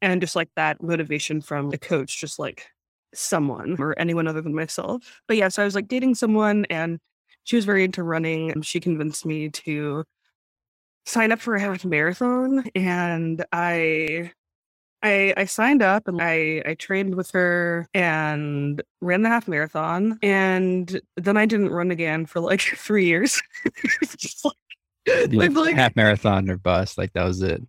and 0.00 0.20
just 0.20 0.36
like 0.36 0.50
that 0.54 0.80
motivation 0.80 1.40
from 1.40 1.70
the 1.70 1.78
coach, 1.78 2.20
just 2.20 2.38
like 2.38 2.68
someone 3.12 3.74
or 3.80 3.98
anyone 3.98 4.28
other 4.28 4.40
than 4.40 4.54
myself. 4.54 5.20
But 5.26 5.36
yeah, 5.36 5.48
so 5.48 5.62
I 5.62 5.64
was 5.64 5.74
like 5.74 5.88
dating 5.88 6.14
someone 6.14 6.64
and 6.70 7.00
she 7.42 7.56
was 7.56 7.64
very 7.64 7.82
into 7.82 8.04
running 8.04 8.52
and 8.52 8.64
she 8.64 8.78
convinced 8.78 9.26
me 9.26 9.48
to 9.48 10.04
sign 11.04 11.32
up 11.32 11.40
for 11.40 11.56
a 11.56 11.60
half 11.60 11.84
marathon 11.84 12.62
and 12.76 13.44
I 13.50 14.30
I, 15.02 15.34
I 15.36 15.44
signed 15.44 15.82
up 15.82 16.06
and 16.08 16.20
I, 16.20 16.62
I 16.64 16.74
trained 16.74 17.14
with 17.14 17.30
her 17.32 17.88
and 17.94 18.82
ran 19.00 19.22
the 19.22 19.28
half 19.28 19.48
marathon. 19.48 20.18
And 20.22 21.00
then 21.16 21.36
I 21.36 21.46
didn't 21.46 21.70
run 21.70 21.90
again 21.90 22.26
for 22.26 22.40
like 22.40 22.60
three 22.76 23.06
years. 23.06 23.42
like, 25.06 25.52
like, 25.52 25.74
half 25.74 25.96
marathon 25.96 26.48
or 26.48 26.56
bust. 26.56 26.98
Like 26.98 27.12
that 27.14 27.24
was 27.24 27.42
it. 27.42 27.62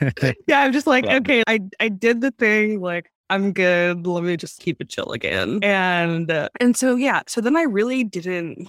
yeah, 0.46 0.60
I'm 0.60 0.72
just 0.72 0.86
like, 0.86 1.06
okay, 1.06 1.42
I, 1.46 1.60
I 1.80 1.88
did 1.88 2.20
the 2.20 2.30
thing. 2.32 2.80
Like, 2.80 3.10
I'm 3.28 3.52
good. 3.52 4.06
Let 4.06 4.24
me 4.24 4.36
just 4.36 4.60
keep 4.60 4.80
it 4.80 4.88
chill 4.88 5.12
again. 5.12 5.60
And 5.62 6.30
uh, 6.30 6.48
and 6.58 6.76
so 6.76 6.96
yeah, 6.96 7.22
so 7.26 7.40
then 7.40 7.56
I 7.56 7.62
really 7.62 8.04
didn't 8.04 8.68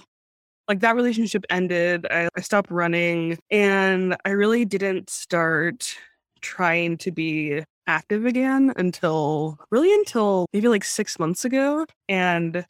like 0.68 0.80
that 0.80 0.94
relationship 0.94 1.44
ended. 1.50 2.06
I, 2.10 2.28
I 2.36 2.40
stopped 2.40 2.70
running 2.70 3.38
and 3.50 4.16
I 4.24 4.30
really 4.30 4.64
didn't 4.64 5.10
start 5.10 5.96
trying 6.40 6.96
to 6.98 7.10
be 7.10 7.64
active 7.92 8.24
again 8.24 8.72
until 8.76 9.58
really 9.70 9.92
until 9.92 10.46
maybe 10.52 10.68
like 10.68 10.84
six 10.84 11.18
months 11.18 11.44
ago. 11.44 11.84
And 12.08 12.64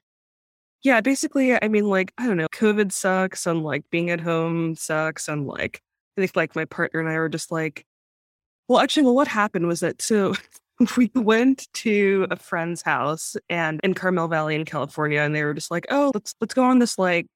yeah, 0.83 1.01
basically, 1.01 1.55
I 1.63 1.69
mean, 1.69 1.89
like, 1.89 2.13
I 2.19 2.27
don't 2.27 2.37
know, 2.37 2.49
COVID 2.49 2.91
sucks 2.91 3.47
and 3.47 3.63
like 3.63 3.85
being 3.91 4.11
at 4.11 4.21
home 4.21 4.75
sucks. 4.75 5.29
And 5.29 5.47
like, 5.47 5.81
I 6.17 6.23
think 6.23 6.35
like 6.35 6.57
my 6.57 6.65
partner 6.65 6.99
and 6.99 7.09
I 7.09 7.19
were 7.19 7.29
just 7.29 7.53
like, 7.53 7.87
well, 8.69 8.81
actually, 8.81 9.05
well, 9.05 9.15
what 9.15 9.29
happened 9.29 9.69
was 9.69 9.81
that 9.81 10.03
so 10.03 10.35
we 10.97 11.11
went 11.15 11.69
to 11.75 12.27
a 12.31 12.37
friend's 12.37 12.83
house 12.83 13.37
and 13.49 13.81
in 13.85 13.95
Carmel 13.95 14.27
Valley 14.29 14.57
in 14.57 14.65
California, 14.65 15.21
and 15.21 15.35
they 15.35 15.45
were 15.45 15.55
just 15.55 15.71
like, 15.71 15.87
oh, 15.91 16.11
let's 16.15 16.35
let's 16.41 16.55
go 16.55 16.65
on 16.65 16.81
this 16.81 16.99
like 16.99 17.27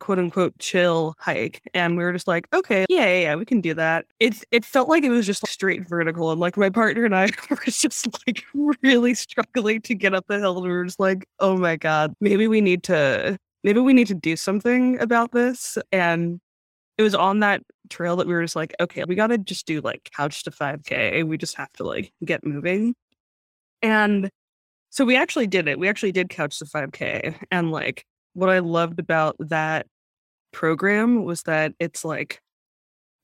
quote 0.00 0.18
unquote 0.18 0.58
chill 0.58 1.14
hike. 1.18 1.60
And 1.74 1.96
we 1.96 2.04
were 2.04 2.12
just 2.12 2.28
like, 2.28 2.46
okay, 2.52 2.84
yeah, 2.88 3.20
yeah, 3.20 3.34
we 3.36 3.44
can 3.44 3.60
do 3.60 3.74
that. 3.74 4.06
It 4.20 4.42
it 4.50 4.64
felt 4.64 4.88
like 4.88 5.04
it 5.04 5.10
was 5.10 5.26
just 5.26 5.46
straight 5.46 5.88
vertical. 5.88 6.30
And 6.30 6.40
like 6.40 6.56
my 6.56 6.70
partner 6.70 7.04
and 7.04 7.14
I 7.14 7.30
were 7.50 7.56
just 7.66 8.08
like 8.26 8.44
really 8.82 9.14
struggling 9.14 9.80
to 9.82 9.94
get 9.94 10.14
up 10.14 10.26
the 10.28 10.38
hill. 10.38 10.56
And 10.58 10.66
we 10.66 10.72
were 10.72 10.84
just 10.84 11.00
like, 11.00 11.26
oh 11.40 11.56
my 11.56 11.76
God, 11.76 12.14
maybe 12.20 12.48
we 12.48 12.60
need 12.60 12.82
to 12.84 13.38
maybe 13.62 13.80
we 13.80 13.92
need 13.92 14.08
to 14.08 14.14
do 14.14 14.36
something 14.36 15.00
about 15.00 15.32
this. 15.32 15.78
And 15.90 16.40
it 16.98 17.02
was 17.02 17.14
on 17.14 17.40
that 17.40 17.62
trail 17.90 18.16
that 18.16 18.26
we 18.26 18.34
were 18.34 18.42
just 18.42 18.56
like, 18.56 18.74
okay, 18.80 19.04
we 19.04 19.14
gotta 19.14 19.38
just 19.38 19.66
do 19.66 19.80
like 19.80 20.10
couch 20.16 20.44
to 20.44 20.50
5K. 20.50 21.26
We 21.26 21.38
just 21.38 21.56
have 21.56 21.72
to 21.74 21.84
like 21.84 22.12
get 22.24 22.44
moving. 22.44 22.94
And 23.82 24.30
so 24.90 25.04
we 25.04 25.16
actually 25.16 25.48
did 25.48 25.66
it. 25.66 25.78
We 25.78 25.88
actually 25.88 26.12
did 26.12 26.28
couch 26.28 26.58
to 26.60 26.64
5K. 26.66 27.36
And 27.50 27.72
like 27.72 28.04
what 28.34 28.50
I 28.50 28.58
loved 28.58 28.98
about 29.00 29.36
that 29.38 29.86
program 30.52 31.24
was 31.24 31.42
that 31.42 31.72
it's 31.80 32.04
like 32.04 32.40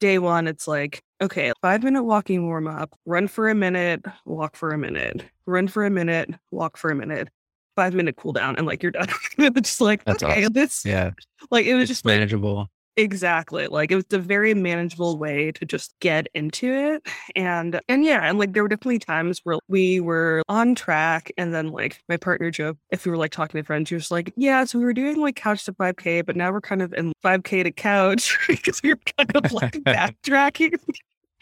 day 0.00 0.18
one, 0.18 0.48
it's 0.48 0.66
like, 0.66 1.02
okay, 1.20 1.52
five 1.60 1.82
minute 1.82 2.02
walking 2.02 2.46
warm 2.46 2.66
up, 2.66 2.98
run 3.06 3.28
for 3.28 3.48
a 3.48 3.54
minute, 3.54 4.04
walk 4.24 4.56
for 4.56 4.70
a 4.70 4.78
minute, 4.78 5.24
run 5.46 5.68
for 5.68 5.84
a 5.84 5.90
minute, 5.90 6.30
walk 6.50 6.76
for 6.76 6.90
a 6.90 6.94
minute, 6.94 7.28
five 7.76 7.94
minute 7.94 8.16
cool 8.16 8.32
down, 8.32 8.56
and 8.56 8.66
like 8.66 8.82
you're 8.82 8.92
done. 8.92 9.08
it's 9.38 9.70
just 9.70 9.80
like, 9.80 10.04
That's 10.04 10.22
okay, 10.22 10.42
awesome. 10.42 10.52
this, 10.52 10.84
yeah, 10.84 11.10
like 11.50 11.66
it 11.66 11.74
was 11.74 11.82
it's 11.82 11.90
just 11.90 12.04
manageable. 12.04 12.56
Like, 12.56 12.68
Exactly. 13.00 13.66
Like 13.66 13.90
it 13.90 13.94
was 13.94 14.04
a 14.12 14.18
very 14.18 14.52
manageable 14.52 15.16
way 15.16 15.52
to 15.52 15.64
just 15.64 15.98
get 16.00 16.28
into 16.34 16.70
it. 16.70 17.08
And 17.34 17.80
and 17.88 18.04
yeah, 18.04 18.28
and 18.28 18.38
like 18.38 18.52
there 18.52 18.62
were 18.62 18.68
definitely 18.68 18.98
times 18.98 19.40
where 19.42 19.58
we 19.68 20.00
were 20.00 20.42
on 20.50 20.74
track 20.74 21.32
and 21.38 21.54
then 21.54 21.68
like 21.68 22.02
my 22.10 22.18
partner 22.18 22.50
Joe, 22.50 22.76
if 22.90 23.06
we 23.06 23.10
were 23.10 23.16
like 23.16 23.30
talking 23.30 23.58
to 23.58 23.64
friends, 23.64 23.88
he 23.88 23.94
was 23.94 24.10
like, 24.10 24.34
Yeah, 24.36 24.64
so 24.64 24.78
we 24.78 24.84
were 24.84 24.92
doing 24.92 25.18
like 25.18 25.34
couch 25.34 25.64
to 25.64 25.72
5K, 25.72 26.26
but 26.26 26.36
now 26.36 26.52
we're 26.52 26.60
kind 26.60 26.82
of 26.82 26.92
in 26.92 27.14
5K 27.24 27.64
to 27.64 27.72
couch 27.72 28.38
because 28.48 28.82
we 28.82 28.92
are 28.92 29.00
kind 29.16 29.34
of 29.34 29.50
like 29.50 29.72
backtracking. 29.84 30.78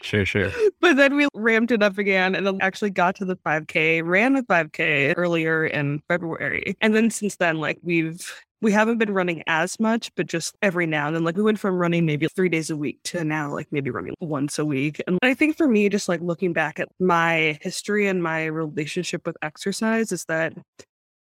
Sure, 0.01 0.25
sure. 0.25 0.49
But 0.79 0.95
then 0.95 1.17
we 1.17 1.27
ramped 1.33 1.73
it 1.73 1.83
up 1.83 1.97
again 1.97 2.35
and 2.35 2.47
then 2.47 2.59
actually 2.61 2.91
got 2.91 3.15
to 3.17 3.25
the 3.25 3.35
5K, 3.35 4.01
ran 4.05 4.31
the 4.31 4.43
5K 4.43 5.15
earlier 5.17 5.65
in 5.65 6.01
February. 6.07 6.77
And 6.79 6.95
then 6.95 7.11
since 7.11 7.35
then, 7.35 7.57
like 7.57 7.79
we've 7.83 8.25
we 8.61 8.71
haven't 8.71 8.97
been 8.97 9.13
running 9.13 9.43
as 9.47 9.79
much, 9.79 10.13
but 10.15 10.27
just 10.27 10.57
every 10.61 10.85
now 10.85 11.07
and 11.07 11.15
then, 11.15 11.23
like 11.23 11.37
we 11.37 11.43
went 11.43 11.59
from 11.59 11.75
running 11.75 12.05
maybe 12.05 12.27
three 12.27 12.49
days 12.49 12.69
a 12.69 12.77
week 12.77 12.99
to 13.05 13.23
now 13.23 13.53
like 13.53 13.67
maybe 13.71 13.89
running 13.89 14.15
once 14.19 14.59
a 14.59 14.65
week. 14.65 15.01
And 15.07 15.17
I 15.21 15.33
think 15.33 15.57
for 15.57 15.67
me, 15.67 15.87
just 15.89 16.09
like 16.09 16.21
looking 16.21 16.53
back 16.53 16.79
at 16.79 16.89
my 16.99 17.57
history 17.61 18.07
and 18.07 18.21
my 18.21 18.45
relationship 18.45 19.25
with 19.25 19.37
exercise 19.41 20.11
is 20.11 20.25
that 20.25 20.53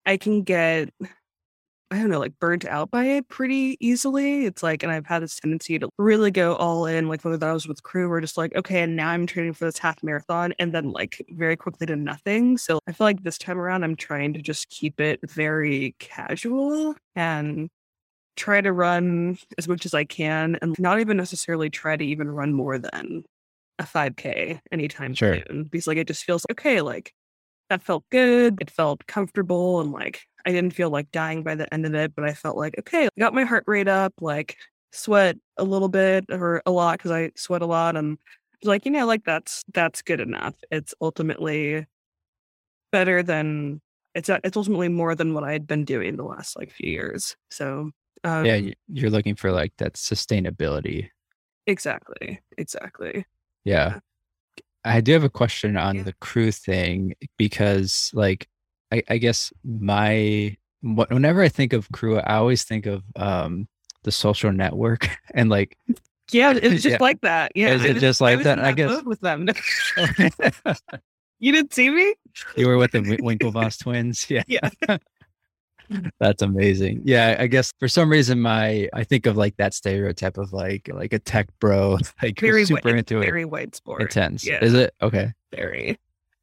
I 0.05 0.17
can 0.17 0.43
get 0.43 0.91
I 1.91 1.99
don't 1.99 2.11
know, 2.11 2.19
like 2.19 2.39
burnt 2.41 2.65
out 2.65 2.91
by 2.91 3.05
it 3.05 3.29
pretty 3.29 3.77
easily. 3.79 4.45
It's 4.45 4.63
like, 4.63 4.83
and 4.83 4.91
I've 4.91 5.07
had 5.07 5.23
this 5.23 5.39
tendency 5.39 5.79
to 5.79 5.89
really 5.99 6.33
go 6.33 6.57
all 6.57 6.85
in, 6.87 7.09
like 7.09 7.25
whether 7.25 7.37
that 7.37 7.53
was 7.53 7.69
with 7.69 7.83
crew 7.85 8.11
or 8.11 8.21
just 8.21 8.37
like, 8.37 8.55
okay, 8.57 8.83
and 8.83 8.97
now 8.97 9.11
I'm 9.11 9.25
training 9.25 9.53
for 9.53 9.67
this 9.67 9.79
half 9.79 10.03
marathon 10.03 10.53
and 10.59 10.73
then 10.73 10.91
like 10.91 11.25
very 11.31 11.57
quickly 11.57 11.87
to 11.87 11.95
nothing. 11.95 12.59
So 12.59 12.81
I 12.89 12.93
feel 12.93 13.07
like 13.07 13.23
this 13.23 13.39
time 13.39 13.59
around, 13.59 13.85
I'm 13.85 13.95
trying 13.95 14.33
to 14.35 14.43
just 14.43 14.69
keep 14.69 15.01
it 15.01 15.21
very 15.31 15.95
casual 16.01 16.97
and 17.15 17.69
try 18.37 18.61
to 18.61 18.73
run 18.73 19.39
as 19.57 19.69
much 19.69 19.87
as 19.87 19.95
I 19.95 20.05
can 20.05 20.59
and 20.61 20.77
not 20.81 20.99
even 20.99 21.17
necessarily 21.17 21.71
try 21.71 21.97
to 21.97 22.05
even 22.05 22.29
run 22.29 22.53
more 22.53 22.79
than 22.79 23.25
a 23.79 23.85
5K 23.85 24.59
anytime 24.73 25.15
sure. 25.15 25.39
soon. 25.47 25.65
Because 25.71 25.87
like 25.87 25.99
it 25.99 26.09
just 26.09 26.25
feels 26.25 26.45
okay, 26.51 26.81
like 26.81 27.13
that 27.71 27.83
felt 27.83 28.05
good. 28.11 28.59
It 28.61 28.71
felt 28.71 29.07
comfortable 29.07 29.81
and 29.81 29.93
like 29.93 30.23
I 30.47 30.53
didn't 30.53 30.75
feel 30.75 30.91
like 30.91 31.11
dying 31.11 31.43
by 31.43 31.57
the 31.57 31.73
end 31.75 31.85
of 31.85 31.95
it, 31.95 32.15
but 32.15 32.25
I 32.25 32.33
felt 32.33 32.57
like, 32.57 32.77
okay, 32.79 33.07
I 33.07 33.11
got 33.19 33.35
my 33.35 33.45
heart 33.45 33.65
rate 33.67 33.89
up, 33.89 34.15
like 34.21 34.57
sweat 34.93 35.37
a 35.57 35.65
little 35.65 35.89
bit 35.89 36.25
or 36.31 36.63
a 36.65 36.71
lot 36.71 36.99
because 36.99 37.11
I 37.11 37.33
sweat 37.35 37.63
a 37.63 37.67
lot. 37.67 37.97
And 37.97 38.17
like, 38.63 38.87
you 38.87 38.93
know, 38.93 39.07
like 39.07 39.25
that's 39.25 39.65
that's 39.75 40.03
good 40.03 40.21
enough. 40.21 40.55
It's 40.71 40.95
ultimately 41.01 41.87
better 42.93 43.23
than 43.23 43.81
it's 44.15 44.29
it's 44.29 44.57
ultimately 44.57 44.89
more 44.89 45.15
than 45.15 45.35
what 45.35 45.45
I 45.45 45.53
had 45.53 45.67
been 45.67 45.85
doing 45.85 46.17
the 46.17 46.23
last 46.23 46.57
like 46.57 46.71
few 46.71 46.91
years. 46.91 47.37
So 47.51 47.91
um, 48.25 48.47
yeah, 48.47 48.61
you're 48.89 49.11
looking 49.11 49.35
for 49.35 49.51
like 49.53 49.73
that 49.79 49.95
sustainability. 49.95 51.11
Exactly. 51.67 52.41
Exactly. 52.57 53.27
Yeah. 53.65 53.99
I 54.85 55.01
do 55.01 55.13
have 55.13 55.25
a 55.25 55.29
question 55.29 55.77
on 55.77 55.97
yeah. 55.97 56.03
the 56.05 56.13
crew 56.15 56.53
thing 56.53 57.15
because 57.37 58.13
like 58.15 58.49
I, 58.93 59.03
I 59.09 59.19
guess 59.19 59.53
my 59.65 60.57
whenever 60.83 61.43
I 61.43 61.49
think 61.49 61.73
of 61.73 61.91
crew, 61.93 62.19
I 62.19 62.37
always 62.37 62.65
think 62.65 62.87
of 62.87 63.03
um 63.17 63.69
the 64.03 64.13
social 64.13 64.53
network 64.53 65.09
and 65.35 65.51
like 65.51 65.77
yeah, 66.33 66.53
it's 66.53 66.61
just 66.83 66.87
yeah. 66.87 66.97
like 67.01 67.21
that. 67.23 67.53
Yeah, 67.55 67.73
is 67.75 67.85
it 67.85 67.99
just 67.99 68.21
like 68.21 68.41
I 68.41 68.43
that? 68.45 68.59
I 68.59 68.73
guess 68.73 69.03
with 69.05 69.21
them. 69.21 69.49
you 71.39 71.53
didn't 71.53 71.73
see 71.73 71.91
me. 71.91 72.15
You 72.57 72.67
were 72.67 72.79
with 72.79 72.93
the 72.93 73.01
Winklevoss 73.01 73.79
twins. 73.83 74.29
Yeah. 74.31 74.43
Yeah. 74.47 74.99
That's 76.19 76.43
amazing. 76.43 77.03
Yeah, 77.05 77.37
I 77.39 77.47
guess 77.47 77.73
for 77.79 77.87
some 77.87 78.11
reason 78.11 78.41
my 78.41 78.89
I 78.93 79.05
think 79.05 79.27
of 79.27 79.37
like 79.37 79.57
that 79.57 79.73
stereotype 79.73 80.37
of 80.37 80.53
like 80.53 80.91
like 80.93 81.13
a 81.13 81.19
tech 81.19 81.49
bro, 81.61 81.99
like 82.23 82.41
very 82.41 82.65
super 82.65 82.89
white, 82.89 82.99
into 82.99 83.21
very 83.21 83.43
it, 83.43 83.51
white 83.51 83.77
sport. 83.77 84.03
intense. 84.03 84.45
Yeah. 84.45 84.63
Is 84.65 84.75
it 84.75 84.95
okay? 85.01 85.33
Very. 85.55 85.99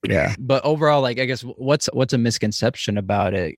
Yeah, 0.08 0.36
but 0.40 0.64
overall, 0.66 1.02
like 1.02 1.20
I 1.20 1.26
guess 1.26 1.42
what's 1.42 1.88
what's 1.94 2.14
a 2.14 2.18
misconception 2.18 2.98
about 2.98 3.34
it? 3.34 3.56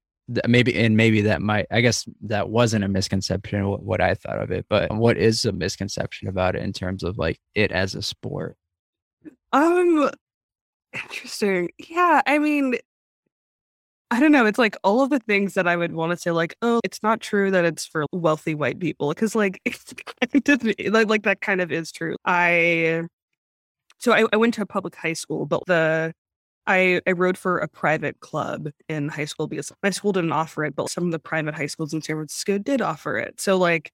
Maybe 0.47 0.75
and 0.75 0.97
maybe 0.97 1.21
that 1.21 1.41
might 1.41 1.67
I 1.71 1.81
guess 1.81 2.07
that 2.23 2.49
wasn't 2.49 2.83
a 2.83 2.87
misconception 2.87 3.67
what, 3.67 3.83
what 3.83 4.01
I 4.01 4.15
thought 4.15 4.41
of 4.41 4.51
it, 4.51 4.65
but 4.69 4.93
what 4.95 5.17
is 5.17 5.45
a 5.45 5.51
misconception 5.51 6.27
about 6.27 6.55
it 6.55 6.63
in 6.63 6.73
terms 6.73 7.03
of 7.03 7.17
like 7.17 7.39
it 7.53 7.71
as 7.71 7.95
a 7.95 8.01
sport? 8.01 8.57
Um, 9.53 10.09
interesting. 10.93 11.69
Yeah, 11.77 12.21
I 12.25 12.39
mean, 12.39 12.75
I 14.11 14.19
don't 14.19 14.31
know. 14.31 14.45
It's 14.45 14.59
like 14.59 14.77
all 14.83 15.01
of 15.01 15.09
the 15.09 15.19
things 15.19 15.55
that 15.55 15.67
I 15.67 15.75
would 15.75 15.93
want 15.93 16.11
to 16.11 16.17
say, 16.17 16.31
like, 16.31 16.55
oh, 16.61 16.79
it's 16.83 17.01
not 17.03 17.21
true 17.21 17.51
that 17.51 17.65
it's 17.65 17.85
for 17.85 18.05
wealthy 18.11 18.53
white 18.55 18.79
people, 18.79 19.09
because 19.09 19.35
like, 19.35 19.59
it's 19.65 19.93
kind 20.21 20.49
of- 20.49 20.93
like, 20.93 21.09
like 21.09 21.23
that 21.23 21.41
kind 21.41 21.61
of 21.61 21.71
is 21.71 21.91
true. 21.91 22.15
I, 22.25 23.03
so 23.99 24.11
I, 24.13 24.25
I 24.31 24.37
went 24.37 24.53
to 24.55 24.61
a 24.61 24.65
public 24.65 24.95
high 24.95 25.13
school, 25.13 25.45
but 25.45 25.63
the 25.67 26.13
I 26.67 27.01
I 27.07 27.11
rowed 27.11 27.37
for 27.37 27.59
a 27.59 27.67
private 27.67 28.19
club 28.19 28.69
in 28.89 29.09
high 29.09 29.25
school 29.25 29.47
because 29.47 29.71
my 29.83 29.89
school 29.89 30.11
didn't 30.11 30.31
offer 30.31 30.63
it, 30.65 30.75
but 30.75 30.89
some 30.89 31.05
of 31.05 31.11
the 31.11 31.19
private 31.19 31.55
high 31.55 31.67
schools 31.67 31.93
in 31.93 32.01
San 32.01 32.15
Francisco 32.17 32.57
did 32.57 32.81
offer 32.81 33.17
it. 33.17 33.39
So 33.39 33.57
like 33.57 33.91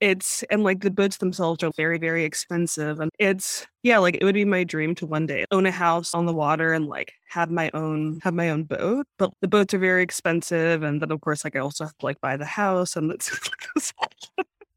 it's 0.00 0.42
and 0.50 0.62
like 0.62 0.80
the 0.80 0.90
boats 0.90 1.18
themselves 1.18 1.62
are 1.62 1.70
very, 1.76 1.98
very 1.98 2.24
expensive. 2.24 3.00
And 3.00 3.10
it's 3.18 3.66
yeah, 3.82 3.98
like 3.98 4.16
it 4.20 4.24
would 4.24 4.34
be 4.34 4.44
my 4.44 4.64
dream 4.64 4.94
to 4.96 5.06
one 5.06 5.26
day 5.26 5.44
own 5.50 5.66
a 5.66 5.70
house 5.70 6.14
on 6.14 6.26
the 6.26 6.34
water 6.34 6.72
and 6.72 6.86
like 6.86 7.12
have 7.28 7.50
my 7.50 7.70
own 7.74 8.20
have 8.22 8.34
my 8.34 8.50
own 8.50 8.64
boat. 8.64 9.06
But 9.18 9.32
the 9.40 9.48
boats 9.48 9.74
are 9.74 9.78
very 9.78 10.02
expensive. 10.02 10.82
And 10.82 11.00
then 11.00 11.10
of 11.10 11.20
course 11.20 11.44
like 11.44 11.56
I 11.56 11.60
also 11.60 11.84
have 11.84 11.96
to 11.98 12.06
like 12.06 12.20
buy 12.20 12.36
the 12.36 12.44
house 12.44 12.96
and 12.96 13.10
it's 13.10 13.30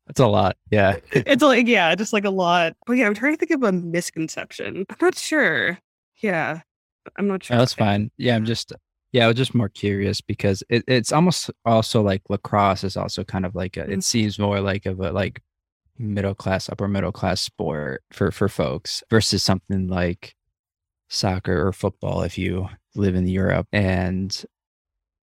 That's 0.07 0.19
a 0.19 0.27
lot. 0.27 0.57
Yeah. 0.71 0.95
it's 1.11 1.43
like 1.43 1.67
yeah, 1.67 1.93
just 1.95 2.13
like 2.13 2.25
a 2.25 2.31
lot. 2.31 2.73
But 2.85 2.93
yeah, 2.93 3.05
I'm 3.07 3.13
trying 3.13 3.33
to 3.33 3.37
think 3.37 3.51
of 3.51 3.63
a 3.63 3.71
misconception. 3.71 4.85
I'm 4.89 4.97
not 5.01 5.17
sure. 5.17 5.79
Yeah. 6.17 6.61
I'm 7.17 7.27
not 7.27 7.43
sure. 7.43 7.57
That's 7.57 7.73
fine. 7.73 8.11
Yeah, 8.17 8.35
I'm 8.35 8.45
just 8.45 8.73
yeah, 9.11 9.25
I 9.25 9.27
was 9.27 9.37
just 9.37 9.55
more 9.55 9.69
curious 9.69 10.21
because 10.21 10.61
it, 10.69 10.83
it's 10.87 11.11
almost 11.11 11.49
also 11.65 12.01
like 12.01 12.21
lacrosse 12.29 12.83
is 12.83 12.95
also 12.95 13.23
kind 13.23 13.45
of 13.45 13.55
like 13.55 13.75
a, 13.77 13.81
Mm. 13.85 13.93
it 13.93 14.03
seems 14.03 14.37
more 14.37 14.61
like 14.61 14.85
of 14.85 14.99
a 14.99 15.11
like 15.11 15.41
middle 15.97 16.35
class, 16.35 16.69
upper 16.69 16.87
middle 16.87 17.11
class 17.11 17.41
sport 17.41 18.03
for 18.11 18.31
for 18.31 18.47
folks 18.49 19.03
versus 19.09 19.43
something 19.43 19.87
like 19.87 20.35
soccer 21.09 21.65
or 21.67 21.73
football 21.73 22.21
if 22.21 22.37
you 22.37 22.67
live 22.95 23.15
in 23.15 23.27
Europe. 23.27 23.67
And 23.73 24.31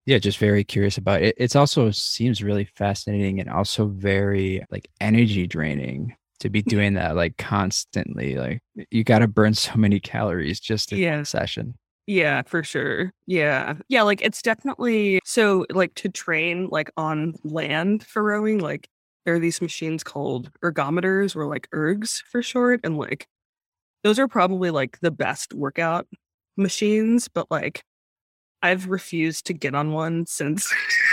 yeah, 0.07 0.19
just 0.19 0.39
very 0.39 0.65
curious 0.65 0.99
about 0.99 1.23
it. 1.23 1.35
It's 1.39 1.57
also 1.57 1.91
seems 1.93 2.43
really 2.43 2.65
fascinating 2.77 3.41
and 3.41 3.49
also 3.51 3.87
very 3.87 4.65
like 4.71 4.89
energy 5.01 5.47
draining 5.47 6.17
to 6.43 6.51
be 6.51 6.63
doing 6.63 6.95
that 6.95 7.17
like 7.17 7.37
constantly. 7.39 8.37
Like 8.37 8.61
you 8.91 9.03
got 9.05 9.21
to 9.21 9.29
burn 9.29 9.55
so 9.55 9.75
many 9.77 9.99
calories 9.99 10.61
just 10.61 10.93
in 10.93 10.99
Yeah. 10.99 11.23
session. 11.23 11.75
Yeah, 12.07 12.43
for 12.43 12.63
sure. 12.63 13.13
Yeah. 13.27 13.75
Yeah, 13.89 14.03
like 14.03 14.21
it's 14.23 14.43
definitely 14.43 15.21
so 15.25 15.65
like 15.71 15.95
to 15.97 16.09
train 16.09 16.69
like 16.71 16.91
on 16.97 17.35
land 17.45 18.05
for 18.05 18.23
rowing, 18.23 18.59
like 18.59 18.89
there 19.25 19.35
are 19.35 19.39
these 19.39 19.63
machines 19.63 20.03
called 20.05 20.51
ergometers 20.65 21.35
or 21.37 21.47
like 21.47 21.69
ergs 21.73 22.23
for 22.25 22.43
short. 22.43 22.81
And 22.85 22.99
like 22.99 23.27
those 24.03 24.19
are 24.19 24.27
probably 24.29 24.71
like 24.71 24.99
the 25.01 25.13
best 25.13 25.55
workout 25.55 26.07
machines, 26.57 27.29
but 27.29 27.47
like 27.51 27.85
I've 28.63 28.89
refused 28.89 29.47
to 29.47 29.53
get 29.53 29.75
on 29.75 29.93
one 29.93 30.27
since 30.27 30.73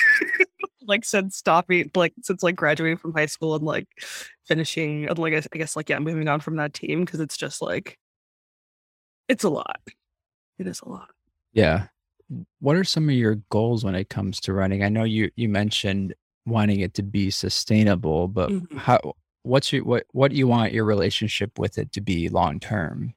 like 0.90 1.06
since 1.06 1.38
stopping 1.38 1.90
like 1.96 2.14
since 2.24 2.44
like 2.44 2.56
graduating 2.56 2.98
from 2.98 3.14
high 3.14 3.28
school 3.28 3.56
and 3.56 3.64
like 3.64 3.88
finishing 4.46 5.08
and 5.08 5.18
like 5.18 5.34
I 5.34 5.42
I 5.54 5.58
guess 5.58 5.76
like 5.76 5.90
yeah, 5.90 6.00
moving 6.00 6.28
on 6.28 6.42
from 6.42 6.58
that 6.58 6.74
team 6.74 7.06
because 7.06 7.20
it's 7.22 7.38
just 7.38 7.62
like 7.62 7.98
it's 9.30 9.44
a 9.44 9.50
lot. 9.50 9.80
It 10.58 10.68
is 10.68 10.82
a 10.82 10.90
lot. 10.90 11.10
Yeah. 11.54 11.88
What 12.60 12.76
are 12.76 12.84
some 12.84 13.08
of 13.10 13.16
your 13.16 13.36
goals 13.50 13.84
when 13.86 13.96
it 13.96 14.10
comes 14.10 14.40
to 14.42 14.54
running? 14.54 14.84
I 14.84 14.90
know 14.90 15.04
you 15.04 15.32
you 15.36 15.48
mentioned 15.50 16.14
wanting 16.46 16.80
it 16.82 16.94
to 16.96 17.04
be 17.04 17.30
sustainable, 17.32 18.28
but 18.28 18.50
Mhm. 18.50 18.78
how 18.78 19.14
what's 19.44 19.72
your 19.72 19.84
what 19.86 20.06
what 20.12 20.32
do 20.32 20.38
you 20.38 20.48
want 20.48 20.74
your 20.74 20.86
relationship 20.86 21.58
with 21.58 21.78
it 21.78 21.92
to 21.94 22.02
be 22.02 22.28
long 22.30 22.60
term? 22.60 23.14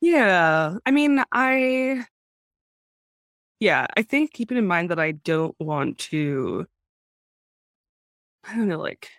Yeah. 0.00 0.78
I 0.84 0.90
mean, 0.90 1.22
I 1.32 2.04
yeah, 3.60 3.86
I 3.96 4.02
think 4.02 4.32
keeping 4.32 4.58
in 4.58 4.66
mind 4.66 4.90
that 4.90 4.98
I 4.98 5.12
don't 5.12 5.54
want 5.58 5.98
to 6.10 6.66
I 8.44 8.54
don't 8.56 8.68
know, 8.68 8.78
like 8.78 9.10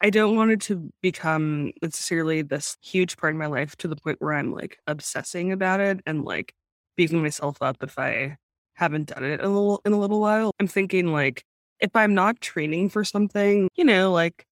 I 0.00 0.10
don't 0.10 0.36
want 0.36 0.52
it 0.52 0.60
to 0.62 0.92
become 1.02 1.72
necessarily 1.82 2.42
this 2.42 2.76
huge 2.82 3.16
part 3.16 3.34
of 3.34 3.38
my 3.38 3.46
life 3.46 3.76
to 3.78 3.88
the 3.88 3.96
point 3.96 4.20
where 4.20 4.34
I'm 4.34 4.52
like 4.52 4.78
obsessing 4.86 5.50
about 5.52 5.80
it 5.80 6.00
and 6.06 6.24
like 6.24 6.54
beating 6.96 7.20
myself 7.22 7.58
up 7.60 7.78
if 7.82 7.98
I 7.98 8.36
haven't 8.74 9.08
done 9.08 9.24
it 9.24 9.40
in 9.40 9.46
a 9.46 9.48
little 9.48 9.80
in 9.84 9.92
a 9.92 9.98
little 9.98 10.20
while. 10.20 10.52
I'm 10.60 10.68
thinking 10.68 11.12
like 11.12 11.42
if 11.80 11.90
I'm 11.94 12.14
not 12.14 12.40
training 12.40 12.90
for 12.90 13.04
something, 13.04 13.68
you 13.76 13.84
know, 13.84 14.12
like 14.12 14.44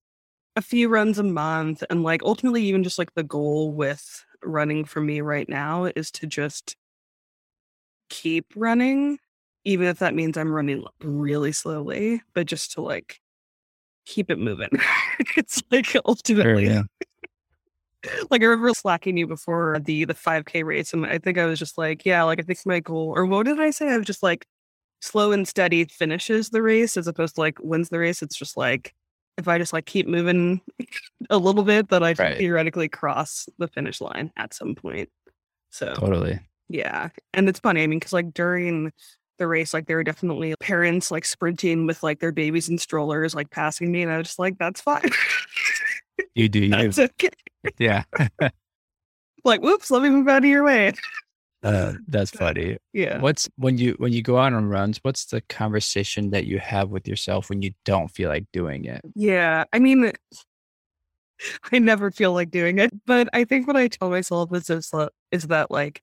a 0.57 0.62
few 0.62 0.89
runs 0.89 1.19
a 1.19 1.25
month 1.25 1.85
and 1.91 2.03
like 2.05 2.23
ultimately 2.25 2.65
even 2.65 2.85
just 2.85 2.99
like 2.99 3.15
the 3.15 3.23
goal 3.25 3.73
with 3.73 4.25
running 4.45 4.85
for 4.85 5.01
me 5.01 5.21
right 5.21 5.49
now 5.49 5.87
is 5.97 6.11
to 6.12 6.27
just 6.27 6.77
keep 8.09 8.47
running 8.57 9.19
even 9.64 9.87
if 9.87 9.99
that 9.99 10.14
means 10.14 10.37
i'm 10.37 10.53
running 10.53 10.85
really 11.01 11.53
slowly 11.53 12.21
but 12.35 12.47
just 12.47 12.73
to 12.73 12.81
like 12.81 13.21
keep 14.05 14.31
it 14.31 14.38
moving. 14.38 14.71
It's 15.37 15.62
like 15.71 15.97
ultimately 16.05 16.66
yeah. 16.66 16.83
like 18.31 18.42
i 18.42 18.45
remember 18.45 18.73
slacking 18.75 19.16
you 19.16 19.27
before 19.27 19.79
the 19.85 20.05
the 20.05 20.14
5k 20.14 20.64
race 20.64 20.92
and 20.92 21.05
i 21.07 21.19
think 21.19 21.38
i 21.38 21.45
was 21.47 21.59
just 21.59 21.77
like 21.77 22.05
yeah 22.05 22.23
like 22.23 22.38
i 22.38 22.42
think 22.42 22.59
my 22.64 22.79
goal 22.81 23.12
or 23.16 23.25
what 23.27 23.47
did 23.47 23.59
i 23.59 23.71
say? 23.71 23.88
I 23.88 23.97
was 23.97 24.07
just 24.07 24.23
like 24.23 24.47
slow 25.01 25.33
and 25.33 25.47
steady 25.49 25.85
finishes 25.87 26.51
the 26.51 26.62
race 26.62 26.97
as 26.97 27.07
opposed 27.09 27.35
to 27.35 27.40
like 27.40 27.59
wins 27.61 27.88
the 27.88 27.99
race. 27.99 28.23
It's 28.23 28.37
just 28.37 28.57
like 28.57 28.95
if 29.38 29.49
i 29.49 29.59
just 29.59 29.73
like 29.73 29.87
keep 29.87 30.07
moving 30.07 30.61
a 31.31 31.37
little 31.38 31.64
bit 31.64 31.88
that 31.88 32.03
i 32.03 32.12
Right. 32.19 32.38
theoretically 32.38 32.88
cross 32.88 33.49
the 33.59 33.69
finish 33.69 34.01
line 34.01 34.31
at 34.37 34.55
some 34.55 34.75
point. 34.75 35.09
So 35.71 35.92
Totally. 35.95 36.38
Yeah. 36.69 37.11
And 37.35 37.49
it's 37.49 37.61
funny, 37.61 37.83
I 37.83 37.87
mean, 37.87 37.99
because 37.99 38.13
like 38.13 38.33
during 38.35 38.93
the 39.39 39.47
race, 39.47 39.75
like 39.75 39.87
there 39.87 39.97
were 39.97 40.05
definitely 40.05 40.55
parents 40.61 41.11
like 41.11 41.25
sprinting 41.25 41.87
with 41.87 42.03
like 42.03 42.21
their 42.21 42.33
babies 42.33 42.69
in 42.69 42.79
strollers, 42.79 43.35
like 43.35 43.51
passing 43.51 43.93
me. 43.93 44.03
And 44.03 44.13
I 44.13 44.19
was 44.19 44.29
just 44.29 44.39
like, 44.39 44.59
that's 44.59 44.81
fine. 44.81 45.11
You 46.35 46.49
do 46.49 46.61
you. 46.65 46.71
that's 46.71 46.99
okay. 46.99 47.31
Yeah. 47.79 48.05
Like, 49.45 49.63
whoops, 49.63 49.93
let 49.93 50.03
me 50.03 50.11
move 50.11 50.27
out 50.27 50.39
of 50.43 50.51
your 50.51 50.65
way. 50.65 50.93
Uh, 51.63 51.93
that's 52.09 52.31
funny. 52.37 52.79
Yeah. 52.93 53.21
What's 53.21 53.49
when 53.57 53.79
you 53.79 53.95
when 53.99 54.13
you 54.13 54.21
go 54.21 54.39
out 54.39 54.53
on 54.53 54.67
runs, 54.67 54.99
what's 55.03 55.27
the 55.27 55.41
conversation 55.43 56.31
that 56.31 56.47
you 56.47 56.59
have 56.59 56.91
with 56.91 57.07
yourself 57.07 57.49
when 57.49 57.63
you 57.63 57.71
don't 57.85 58.09
feel 58.09 58.29
like 58.29 58.47
doing 58.53 58.87
it? 58.87 59.03
Yeah. 59.15 59.65
I 59.73 59.79
mean, 59.79 60.13
I 61.71 61.79
never 61.79 62.11
feel 62.11 62.33
like 62.33 62.51
doing 62.51 62.81
it, 62.81 62.91
but 63.07 63.29
I 63.33 63.45
think 63.45 63.69
what 63.69 63.77
I 63.77 63.87
tell 63.87 64.11
myself 64.11 64.53
is 64.53 64.69
is 65.31 65.45
that 65.45 65.71
like 65.71 66.03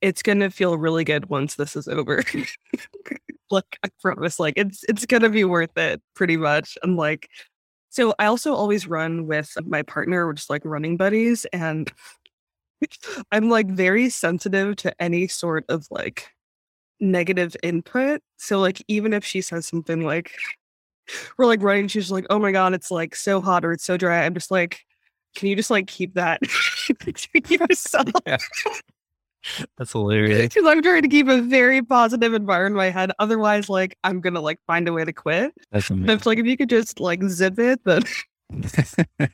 it's 0.00 0.22
gonna 0.22 0.50
feel 0.50 0.78
really 0.78 1.04
good 1.04 1.28
once 1.28 1.56
this 1.56 1.76
is 1.76 1.88
over. 1.88 2.22
like 3.50 3.78
I 3.84 3.88
promise, 4.00 4.38
like 4.40 4.54
it's 4.56 4.84
it's 4.84 5.06
gonna 5.06 5.30
be 5.30 5.44
worth 5.44 5.76
it 5.76 6.02
pretty 6.14 6.36
much. 6.36 6.78
And 6.82 6.96
like 6.96 7.28
so 7.90 8.14
I 8.18 8.26
also 8.26 8.54
always 8.54 8.86
run 8.86 9.26
with 9.26 9.52
my 9.66 9.82
partner, 9.82 10.26
we're 10.26 10.34
just 10.34 10.50
like 10.50 10.64
running 10.64 10.96
buddies, 10.96 11.44
and 11.52 11.90
I'm 13.32 13.50
like 13.50 13.68
very 13.68 14.10
sensitive 14.10 14.76
to 14.76 15.02
any 15.02 15.28
sort 15.28 15.64
of 15.68 15.86
like 15.90 16.28
negative 17.00 17.56
input. 17.62 18.22
So 18.36 18.60
like 18.60 18.82
even 18.88 19.12
if 19.12 19.24
she 19.24 19.40
says 19.42 19.66
something 19.66 20.04
like 20.04 20.32
we're 21.38 21.46
like 21.46 21.62
running, 21.62 21.88
she's 21.88 22.10
like, 22.10 22.26
oh 22.30 22.38
my 22.38 22.52
god, 22.52 22.74
it's 22.74 22.90
like 22.90 23.14
so 23.16 23.40
hot 23.40 23.64
or 23.64 23.72
it's 23.72 23.84
so 23.84 23.96
dry. 23.96 24.24
I'm 24.24 24.34
just 24.34 24.50
like, 24.50 24.80
can 25.36 25.48
you 25.48 25.56
just 25.56 25.70
like 25.70 25.86
keep 25.86 26.14
that 26.14 26.40
to 26.42 27.40
yourself? 27.48 28.10
That's 29.78 29.92
hilarious. 29.92 30.54
Because 30.54 30.66
I'm 30.66 30.82
trying 30.82 31.02
to 31.02 31.08
keep 31.08 31.28
a 31.28 31.40
very 31.40 31.82
positive 31.82 32.34
environment 32.34 32.72
in 32.72 32.76
my 32.76 32.90
head. 32.90 33.12
Otherwise, 33.18 33.68
like 33.68 33.96
I'm 34.04 34.20
gonna 34.20 34.40
like 34.40 34.58
find 34.66 34.88
a 34.88 34.92
way 34.92 35.04
to 35.04 35.12
quit. 35.12 35.52
That's 35.70 35.90
amazing. 35.90 36.16
it's 36.16 36.26
like 36.26 36.38
if 36.38 36.46
you 36.46 36.56
could 36.56 36.70
just 36.70 37.00
like 37.00 37.22
zip 37.24 37.58
it, 37.58 37.80
then 37.84 38.02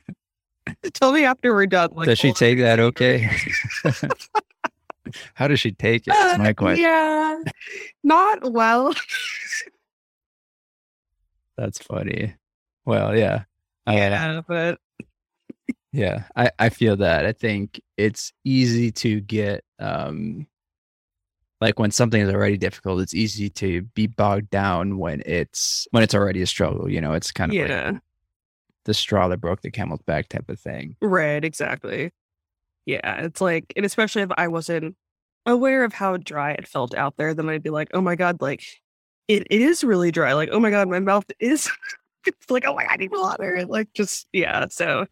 tell 0.93 1.11
me 1.11 1.25
after 1.25 1.53
we're 1.53 1.67
done. 1.67 1.89
Like, 1.93 2.07
does 2.07 2.19
she 2.19 2.31
take 2.33 2.57
that 2.59 2.79
okay? 2.79 3.29
How 5.35 5.47
does 5.47 5.59
she 5.59 5.71
take 5.71 6.07
it? 6.07 6.11
Uh, 6.11 6.13
That's 6.15 6.39
my 6.39 6.53
question. 6.53 6.83
Yeah, 6.83 7.41
not 8.03 8.51
well. 8.51 8.93
That's 11.57 11.79
funny. 11.79 12.35
Well, 12.85 13.17
yeah. 13.17 13.43
Uh, 13.87 13.93
yeah, 13.93 14.41
but 14.47 14.79
Yeah, 15.97 16.25
I, 16.35 16.51
I 16.59 16.69
feel 16.69 16.95
that. 16.97 17.25
I 17.25 17.31
think 17.31 17.81
it's 17.97 18.31
easy 18.43 18.91
to 18.91 19.19
get 19.19 19.63
um 19.79 20.45
like 21.59 21.79
when 21.79 21.89
something 21.89 22.21
is 22.21 22.29
already 22.29 22.55
difficult, 22.55 23.01
it's 23.01 23.15
easy 23.15 23.49
to 23.49 23.81
be 23.81 24.05
bogged 24.05 24.51
down 24.51 24.99
when 24.99 25.23
it's 25.25 25.87
when 25.89 26.03
it's 26.03 26.13
already 26.13 26.43
a 26.43 26.47
struggle. 26.47 26.87
You 26.87 27.01
know, 27.01 27.13
it's 27.13 27.31
kind 27.31 27.51
of 27.51 27.55
yeah. 27.55 27.91
like 27.93 28.01
the 28.85 28.93
straw 28.93 29.27
that 29.29 29.41
broke 29.41 29.61
the 29.61 29.71
camel's 29.71 30.03
back 30.03 30.29
type 30.29 30.47
of 30.49 30.59
thing. 30.59 30.95
Right, 31.01 31.43
exactly. 31.43 32.11
Yeah, 32.85 33.21
it's 33.23 33.41
like, 33.41 33.73
and 33.75 33.83
especially 33.83 34.21
if 34.21 34.29
I 34.37 34.49
wasn't 34.49 34.95
aware 35.47 35.83
of 35.83 35.93
how 35.93 36.15
dry 36.17 36.51
it 36.51 36.67
felt 36.67 36.93
out 36.93 37.17
there, 37.17 37.33
then 37.33 37.49
I'd 37.49 37.63
be 37.63 37.71
like, 37.71 37.89
oh 37.95 38.01
my 38.01 38.15
God, 38.15 38.39
like 38.39 38.63
it, 39.27 39.47
it 39.49 39.61
is 39.61 39.83
really 39.83 40.11
dry. 40.11 40.33
Like, 40.33 40.49
oh 40.51 40.59
my 40.59 40.69
God, 40.69 40.89
my 40.89 40.99
mouth 40.99 41.25
is 41.39 41.71
it's 42.27 42.51
like, 42.51 42.65
oh 42.67 42.75
my 42.75 42.83
God, 42.83 42.91
I 42.91 42.97
need 42.97 43.11
water. 43.11 43.65
Like, 43.65 43.91
just, 43.93 44.27
yeah. 44.31 44.67
So 44.69 45.07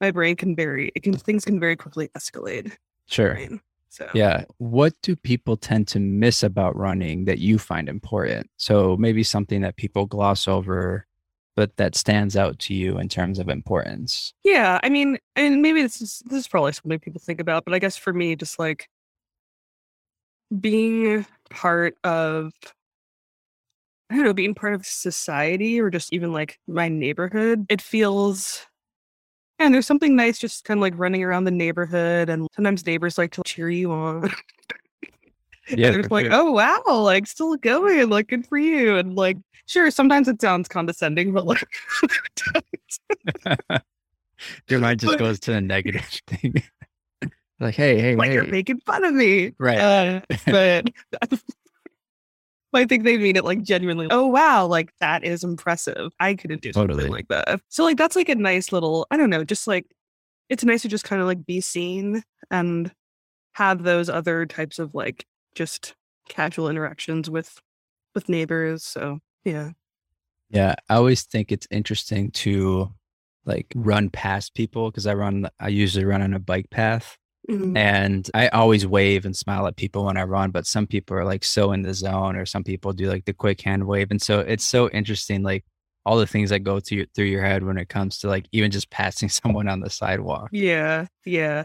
my 0.00 0.10
brain 0.10 0.36
can 0.36 0.54
very, 0.54 0.92
it 0.94 1.02
can, 1.02 1.14
things 1.14 1.44
can 1.44 1.58
very 1.60 1.76
quickly 1.76 2.08
escalate. 2.16 2.72
Sure. 3.06 3.34
Right. 3.34 3.50
So, 3.88 4.08
Yeah. 4.12 4.44
What 4.58 4.94
do 5.02 5.16
people 5.16 5.56
tend 5.56 5.88
to 5.88 6.00
miss 6.00 6.42
about 6.42 6.76
running 6.76 7.24
that 7.24 7.38
you 7.38 7.58
find 7.58 7.88
important? 7.88 8.50
So 8.56 8.96
maybe 8.96 9.22
something 9.22 9.62
that 9.62 9.76
people 9.76 10.06
gloss 10.06 10.46
over, 10.46 11.06
but 11.54 11.76
that 11.78 11.94
stands 11.94 12.36
out 12.36 12.58
to 12.60 12.74
you 12.74 12.98
in 12.98 13.08
terms 13.08 13.38
of 13.38 13.48
importance. 13.48 14.34
Yeah, 14.44 14.80
I 14.82 14.90
mean, 14.90 15.18
and 15.34 15.62
maybe 15.62 15.80
this 15.80 16.02
is 16.02 16.22
this 16.26 16.40
is 16.40 16.48
probably 16.48 16.72
something 16.72 16.98
people 16.98 17.22
think 17.24 17.40
about, 17.40 17.64
but 17.64 17.72
I 17.72 17.78
guess 17.78 17.96
for 17.96 18.12
me, 18.12 18.36
just 18.36 18.58
like 18.58 18.88
being 20.60 21.24
part 21.48 21.96
of 22.04 22.52
I 24.10 24.14
don't 24.14 24.24
know, 24.24 24.34
being 24.34 24.54
part 24.54 24.74
of 24.74 24.86
society 24.86 25.80
or 25.80 25.90
just 25.90 26.12
even 26.12 26.32
like 26.32 26.60
my 26.68 26.88
neighborhood, 26.88 27.66
it 27.68 27.80
feels 27.80 28.66
and 29.58 29.72
there's 29.72 29.86
something 29.86 30.14
nice 30.16 30.38
just 30.38 30.64
kind 30.64 30.78
of 30.78 30.82
like 30.82 30.94
running 30.96 31.22
around 31.22 31.44
the 31.44 31.50
neighborhood 31.50 32.28
and 32.28 32.46
sometimes 32.54 32.84
neighbors 32.86 33.18
like 33.18 33.32
to 33.32 33.42
cheer 33.44 33.70
you 33.70 33.90
on. 33.92 34.30
Yeah, 35.68 35.90
They're 35.92 36.02
like, 36.04 36.28
oh 36.30 36.52
wow, 36.52 36.82
like 36.86 37.26
still 37.26 37.56
going, 37.56 38.08
like 38.10 38.28
good 38.28 38.46
for 38.46 38.58
you. 38.58 38.96
And 38.96 39.14
like, 39.14 39.38
sure, 39.66 39.90
sometimes 39.90 40.28
it 40.28 40.40
sounds 40.40 40.68
condescending, 40.68 41.32
but 41.32 41.46
like 41.46 41.66
Your 44.68 44.80
mind 44.80 45.00
just 45.00 45.18
goes 45.18 45.40
to 45.40 45.52
the 45.52 45.60
negative 45.60 46.06
thing. 46.26 46.62
like, 47.58 47.74
hey, 47.74 47.98
hey, 48.00 48.16
like 48.16 48.28
hey. 48.28 48.34
you're 48.34 48.46
making 48.46 48.80
fun 48.80 49.04
of 49.04 49.14
me. 49.14 49.54
Right. 49.58 49.78
Uh, 49.78 50.20
but 50.46 50.90
I 52.76 52.84
think 52.86 53.04
they 53.04 53.18
mean 53.18 53.36
it 53.36 53.44
like 53.44 53.62
genuinely. 53.62 54.06
Oh 54.10 54.26
wow, 54.26 54.66
like 54.66 54.90
that 55.00 55.24
is 55.24 55.44
impressive. 55.44 56.12
I 56.20 56.34
couldn't 56.34 56.62
do 56.62 56.72
Totally. 56.72 57.00
something 57.00 57.12
like 57.12 57.28
that. 57.28 57.60
So 57.68 57.84
like 57.84 57.96
that's 57.96 58.16
like 58.16 58.28
a 58.28 58.34
nice 58.34 58.72
little. 58.72 59.06
I 59.10 59.16
don't 59.16 59.30
know, 59.30 59.44
just 59.44 59.66
like 59.66 59.86
it's 60.48 60.64
nice 60.64 60.82
to 60.82 60.88
just 60.88 61.04
kind 61.04 61.20
of 61.20 61.26
like 61.28 61.44
be 61.46 61.60
seen 61.60 62.22
and 62.50 62.92
have 63.54 63.82
those 63.82 64.08
other 64.08 64.46
types 64.46 64.78
of 64.78 64.94
like 64.94 65.24
just 65.54 65.94
casual 66.28 66.68
interactions 66.68 67.30
with 67.30 67.60
with 68.14 68.28
neighbors. 68.28 68.84
So 68.84 69.18
yeah, 69.44 69.70
Yeah, 70.50 70.74
I 70.88 70.96
always 70.96 71.22
think 71.24 71.52
it's 71.52 71.66
interesting 71.70 72.30
to 72.32 72.92
like 73.44 73.72
run 73.76 74.10
past 74.10 74.54
people 74.54 74.90
because 74.90 75.06
I 75.06 75.14
run, 75.14 75.48
I 75.60 75.68
usually 75.68 76.04
run 76.04 76.22
on 76.22 76.34
a 76.34 76.38
bike 76.40 76.70
path 76.70 77.16
Mhm. 77.48 77.76
and 77.76 78.28
I 78.34 78.48
always 78.48 78.86
wave 78.86 79.24
and 79.24 79.36
smile 79.36 79.66
at 79.66 79.76
people 79.76 80.04
when 80.04 80.16
I 80.16 80.24
run, 80.24 80.50
but 80.50 80.66
some 80.66 80.86
people 80.86 81.16
are 81.16 81.24
like 81.24 81.44
so 81.44 81.72
in 81.72 81.82
the 81.82 81.94
zone 81.94 82.36
or 82.36 82.44
some 82.46 82.64
people 82.64 82.92
do 82.92 83.08
like 83.08 83.24
the 83.24 83.32
quick 83.32 83.60
hand 83.60 83.86
wave. 83.86 84.10
And 84.10 84.20
so 84.20 84.40
it's 84.40 84.64
so 84.64 84.88
interesting, 84.90 85.42
like 85.42 85.64
all 86.04 86.16
the 86.16 86.26
things 86.26 86.50
that 86.50 86.60
go 86.60 86.80
through 86.80 86.98
your, 86.98 87.06
through 87.14 87.24
your 87.26 87.42
head 87.42 87.62
when 87.64 87.78
it 87.78 87.88
comes 87.88 88.18
to 88.20 88.28
like 88.28 88.46
even 88.52 88.70
just 88.70 88.90
passing 88.90 89.28
someone 89.40 89.68
on 89.68 89.80
the 89.80 89.90
sidewalk. 89.90 90.48
yeah, 90.52 91.06
yeah, 91.24 91.64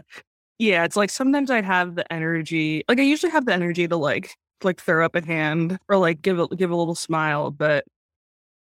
yeah. 0.58 0.84
It's 0.84 0.96
like 0.96 1.10
sometimes 1.10 1.50
I 1.50 1.62
have 1.62 1.94
the 1.96 2.10
energy. 2.12 2.84
Like 2.88 2.98
I 3.00 3.02
usually 3.02 3.32
have 3.32 3.46
the 3.46 3.54
energy 3.54 3.88
to 3.88 3.96
like 3.96 4.34
like 4.64 4.80
throw 4.80 5.04
up 5.04 5.16
a 5.16 5.24
hand 5.24 5.78
or 5.88 5.96
like 5.96 6.22
give 6.22 6.38
a 6.38 6.46
give 6.48 6.70
a 6.70 6.76
little 6.76 6.94
smile, 6.94 7.50
but 7.50 7.84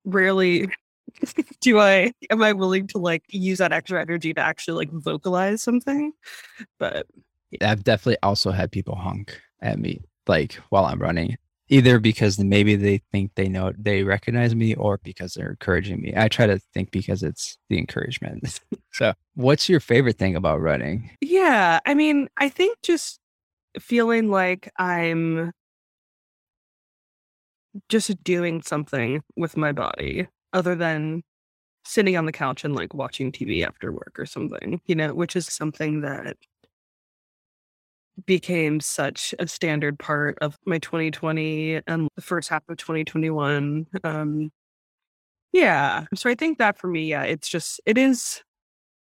rarely 0.06 0.69
do 1.62 1.80
I 1.80 2.13
am 2.30 2.41
I 2.41 2.54
willing 2.54 2.88
to 2.88 2.98
like 2.98 3.24
use 3.30 3.60
that 3.60 3.72
extra 3.72 4.02
energy 4.02 4.34
to 4.34 4.41
actually 4.41 4.86
like 4.86 4.91
vocalize 4.91 5.62
something. 5.62 6.13
But 6.80 7.08
I've 7.62 7.84
definitely 7.84 8.17
also 8.24 8.52
had 8.52 8.72
people 8.72 8.96
honk 8.96 9.39
at 9.62 9.80
me 9.80 10.02
like 10.28 10.54
while 10.70 10.86
I'm 10.86 11.02
running, 11.02 11.38
either 11.70 12.00
because 12.00 12.39
maybe 12.39 12.76
they 12.76 13.00
think 13.12 13.32
they 13.36 13.48
know 13.48 13.74
they 13.78 14.04
recognize 14.04 14.56
me 14.56 14.76
or 14.76 15.00
because 15.04 15.34
they're 15.34 15.52
encouraging 15.52 16.02
me. 16.02 16.13
I 16.15 16.28
try 16.28 16.48
to 16.48 16.60
think 16.74 16.91
because 16.91 17.24
it's 17.24 17.58
the 17.70 17.78
encouragement. 17.78 18.60
so, 18.91 19.13
what's 19.36 19.70
your 19.70 19.80
favorite 19.80 20.17
thing 20.17 20.36
about 20.36 20.62
running? 20.62 21.12
yeah, 21.22 21.80
I 21.86 21.93
mean, 21.93 22.28
I 22.38 22.50
think 22.50 22.78
just 22.84 23.20
feeling 23.80 24.30
like 24.30 24.72
I'm 24.78 25.52
just 27.89 28.24
doing 28.24 28.62
something 28.63 29.22
with 29.36 29.56
my 29.56 29.72
body 29.72 30.28
other 30.53 30.75
than 30.75 31.23
sitting 31.86 32.17
on 32.17 32.25
the 32.27 32.31
couch 32.33 32.65
and 32.65 32.75
like 32.75 32.93
watching 32.93 33.31
TV 33.31 33.63
after 33.65 33.91
work 33.91 34.15
or 34.19 34.25
something, 34.27 34.81
you 34.88 34.95
know, 34.95 35.13
which 35.15 35.36
is 35.36 35.47
something 35.47 36.01
that 36.01 36.38
became 38.25 38.79
such 38.79 39.36
a 39.39 39.47
standard 39.47 39.99
part 39.99 40.38
of 40.41 40.57
my 40.65 40.79
2020 40.79 41.81
and 41.88 42.10
the 42.15 42.21
first 42.21 42.49
half 42.49 42.63
of 42.67 42.77
2021. 42.77 43.86
Um 44.03 44.51
yeah, 45.53 46.05
so 46.15 46.29
I 46.29 46.36
think 46.36 46.57
that 46.60 46.77
for 46.77 46.88
me, 46.88 47.05
yeah, 47.10 47.23
it's 47.23 47.47
just 47.49 47.79
it 47.86 47.97
is 47.97 48.41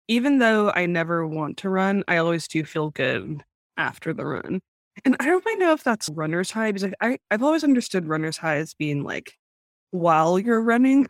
even 0.09 0.39
though 0.39 0.71
I 0.71 0.85
never 0.87 1.27
want 1.27 1.57
to 1.59 1.69
run, 1.69 2.03
I 2.07 2.17
always 2.17 2.47
do 2.47 2.65
feel 2.65 2.91
good 2.91 3.43
after 3.77 4.13
the 4.13 4.25
run. 4.25 4.61
And 5.05 5.15
I 5.19 5.25
don't 5.27 5.43
quite 5.43 5.59
know 5.59 5.73
if 5.73 5.83
that's 5.83 6.09
runner's 6.09 6.51
high 6.51 6.71
because 6.73 6.93
I 7.01 7.19
I've 7.31 7.43
always 7.43 7.63
understood 7.65 8.07
runner's 8.07 8.37
high 8.37 8.57
as 8.57 8.73
being 8.75 9.03
like 9.03 9.33
while 9.91 10.39
you're 10.39 10.61
running. 10.61 11.07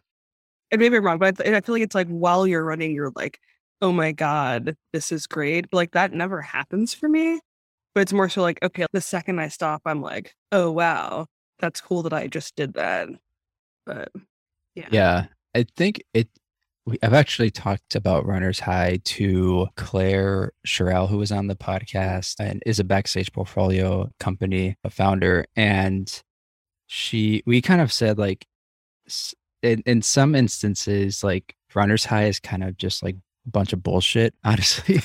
And 0.71 0.79
maybe 0.81 0.97
I'm 0.97 1.05
wrong, 1.05 1.19
but 1.19 1.45
I, 1.47 1.55
I 1.55 1.61
feel 1.61 1.75
like 1.75 1.83
it's 1.83 1.95
like 1.95 2.07
while 2.07 2.47
you're 2.47 2.63
running, 2.63 2.93
you're 2.93 3.11
like, 3.15 3.39
oh 3.81 3.91
my 3.91 4.11
God, 4.11 4.75
this 4.93 5.11
is 5.11 5.27
great. 5.27 5.69
But 5.69 5.77
like 5.77 5.91
that 5.91 6.13
never 6.13 6.41
happens 6.41 6.93
for 6.93 7.07
me. 7.07 7.39
But 7.93 8.01
it's 8.01 8.13
more 8.13 8.29
so 8.29 8.41
like, 8.41 8.59
okay, 8.63 8.85
the 8.91 9.01
second 9.01 9.39
I 9.39 9.47
stop, 9.47 9.81
I'm 9.85 10.01
like, 10.01 10.33
oh 10.51 10.71
wow, 10.71 11.27
that's 11.59 11.81
cool 11.81 12.03
that 12.03 12.13
I 12.13 12.27
just 12.27 12.55
did 12.55 12.73
that. 12.73 13.09
But 13.85 14.09
yeah. 14.75 14.87
Yeah, 14.91 15.25
I 15.53 15.65
think 15.77 16.01
it. 16.13 16.27
We, 16.87 16.99
I've 17.01 17.15
actually 17.15 17.49
talked 17.49 17.95
about 17.95 18.27
Runner's 18.27 18.59
High 18.59 18.99
to 19.05 19.67
Claire 19.75 20.51
Sherrill, 20.65 21.07
who 21.07 21.17
was 21.17 21.31
on 21.31 21.47
the 21.47 21.55
podcast 21.55 22.35
and 22.39 22.61
is 22.63 22.79
a 22.79 22.83
backstage 22.83 23.31
portfolio 23.33 24.11
company, 24.19 24.75
a 24.83 24.91
founder. 24.91 25.45
And 25.55 26.11
she, 26.85 27.41
we 27.47 27.59
kind 27.61 27.81
of 27.81 27.91
said 27.91 28.19
like, 28.19 28.45
in, 29.65 29.83
in 29.85 30.01
some 30.01 30.35
instances, 30.35 31.23
like 31.23 31.55
Runner's 31.73 32.05
High 32.05 32.25
is 32.25 32.39
kind 32.39 32.63
of 32.63 32.77
just 32.77 33.03
like 33.03 33.15
a 33.15 33.49
bunch 33.49 33.73
of 33.73 33.83
bullshit, 33.83 34.33
honestly. 34.43 34.99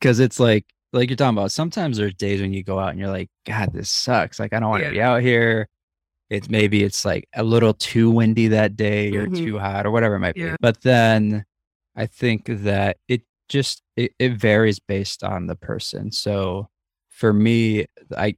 Cause 0.00 0.18
it's 0.20 0.40
like, 0.40 0.64
like 0.92 1.08
you're 1.10 1.16
talking 1.16 1.36
about, 1.36 1.52
sometimes 1.52 1.96
there's 1.98 2.14
days 2.14 2.40
when 2.40 2.52
you 2.52 2.62
go 2.64 2.78
out 2.78 2.90
and 2.90 2.98
you're 2.98 3.10
like, 3.10 3.28
God, 3.46 3.72
this 3.72 3.90
sucks. 3.90 4.40
Like, 4.40 4.52
I 4.52 4.60
don't 4.60 4.70
want 4.70 4.80
to 4.82 4.86
Yeah. 4.86 4.92
be 4.92 5.00
out 5.02 5.22
here 5.22 5.68
it's 6.28 6.48
maybe 6.50 6.82
it's 6.82 7.04
like 7.04 7.28
a 7.36 7.44
little 7.44 7.72
too 7.72 8.10
windy 8.10 8.48
that 8.48 8.74
day 8.74 9.14
or 9.14 9.28
Mhm. 9.28 9.36
too 9.44 9.58
hot 9.60 9.86
or 9.86 9.92
whatever 9.92 10.16
it 10.16 10.18
might 10.18 10.36
Yeah. 10.36 10.50
be 10.50 10.56
but 10.60 10.80
then 10.80 11.44
i 11.94 12.04
think 12.06 12.46
that 12.46 12.96
it 13.06 13.22
just 13.48 13.80
it, 13.96 14.10
it 14.18 14.32
varies 14.32 14.80
based 14.80 15.22
on 15.22 15.46
the 15.46 15.54
person 15.54 16.10
so 16.10 16.68
for 17.10 17.32
me 17.32 17.86
i 18.18 18.34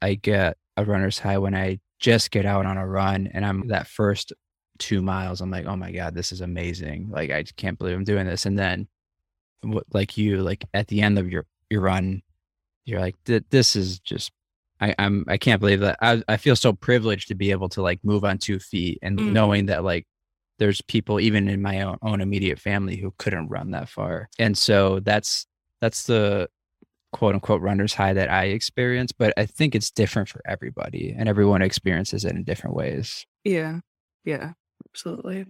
i 0.00 0.14
get 0.14 0.56
a 0.76 0.84
runner's 0.84 1.18
high 1.18 1.36
when 1.38 1.52
i 1.52 1.80
just 1.98 2.30
get 2.30 2.46
out 2.46 2.64
on 2.64 2.76
a 2.78 2.86
run 2.86 3.26
and 3.34 3.44
i'm 3.44 3.66
that 3.66 3.88
first 3.88 4.32
two 4.82 5.00
miles 5.00 5.40
i'm 5.40 5.50
like 5.50 5.66
oh 5.66 5.76
my 5.76 5.92
god 5.92 6.14
this 6.14 6.32
is 6.32 6.40
amazing 6.40 7.08
like 7.10 7.30
i 7.30 7.42
can't 7.56 7.78
believe 7.78 7.96
i'm 7.96 8.04
doing 8.04 8.26
this 8.26 8.46
and 8.46 8.58
then 8.58 8.88
like 9.92 10.16
you 10.18 10.38
like 10.42 10.64
at 10.74 10.88
the 10.88 11.00
end 11.00 11.18
of 11.18 11.30
your 11.30 11.46
your 11.70 11.80
run 11.80 12.20
you're 12.84 13.00
like 13.00 13.14
this 13.24 13.76
is 13.76 14.00
just 14.00 14.32
I, 14.80 14.92
I'm 14.98 15.24
I 15.28 15.38
can't 15.38 15.60
believe 15.60 15.80
that 15.80 15.98
I 16.02 16.22
I 16.26 16.36
feel 16.36 16.56
so 16.56 16.72
privileged 16.72 17.28
to 17.28 17.36
be 17.36 17.52
able 17.52 17.68
to 17.70 17.82
like 17.82 18.00
move 18.02 18.24
on 18.24 18.38
two 18.38 18.58
feet 18.58 18.98
and 19.02 19.18
Mhm. 19.18 19.30
knowing 19.32 19.66
that 19.66 19.84
like 19.84 20.06
there's 20.58 20.80
people 20.82 21.20
even 21.20 21.48
in 21.48 21.62
my 21.62 21.82
own, 21.82 21.98
own 22.02 22.20
immediate 22.20 22.58
family 22.58 22.96
who 22.96 23.14
couldn't 23.18 23.48
run 23.48 23.70
that 23.70 23.88
far 23.88 24.28
and 24.40 24.58
so 24.58 24.98
that's 25.00 25.46
that's 25.80 26.02
the 26.04 26.48
quote 27.12 27.34
unquote 27.34 27.62
runner's 27.62 27.94
high 27.94 28.14
that 28.14 28.30
I 28.30 28.46
experience 28.46 29.12
but 29.12 29.32
I 29.36 29.46
think 29.46 29.76
it's 29.76 29.92
different 29.92 30.28
for 30.28 30.40
everybody 30.44 31.14
and 31.16 31.28
everyone 31.28 31.62
experiences 31.62 32.24
it 32.24 32.34
in 32.34 32.42
different 32.42 32.74
ways 32.74 33.24
Yeah. 33.44 33.80
Yeah. 34.24 34.54
Absolutely. 34.90 35.46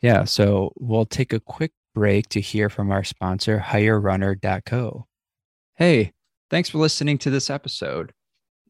yeah 0.00 0.24
so 0.24 0.72
we'll 0.76 1.06
take 1.06 1.32
a 1.32 1.40
quick 1.40 1.72
break 1.94 2.28
to 2.28 2.40
hear 2.40 2.68
from 2.68 2.90
our 2.90 3.04
sponsor 3.04 3.58
hirerunner.co 3.58 5.06
hey 5.76 6.12
thanks 6.50 6.68
for 6.68 6.78
listening 6.78 7.18
to 7.18 7.30
this 7.30 7.50
episode 7.50 8.12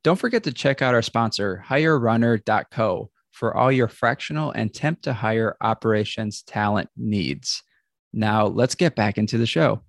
don't 0.03 0.17
forget 0.17 0.45
to 0.45 0.53
check 0.53 0.81
out 0.81 0.95
our 0.95 1.03
sponsor, 1.03 1.65
hirerunner.co, 1.67 3.11
for 3.33 3.57
all 3.57 3.73
your 3.73 3.89
fractional 3.89 4.51
and 4.53 4.73
temp 4.73 5.03
to 5.03 5.13
hire 5.13 5.57
operations 5.61 6.43
talent 6.43 6.89
needs. 6.97 7.63
Now, 8.13 8.47
let's 8.47 8.75
get 8.75 8.97
back 8.97 9.19
into 9.19 9.39
the 9.39 9.47
show. 9.47 9.83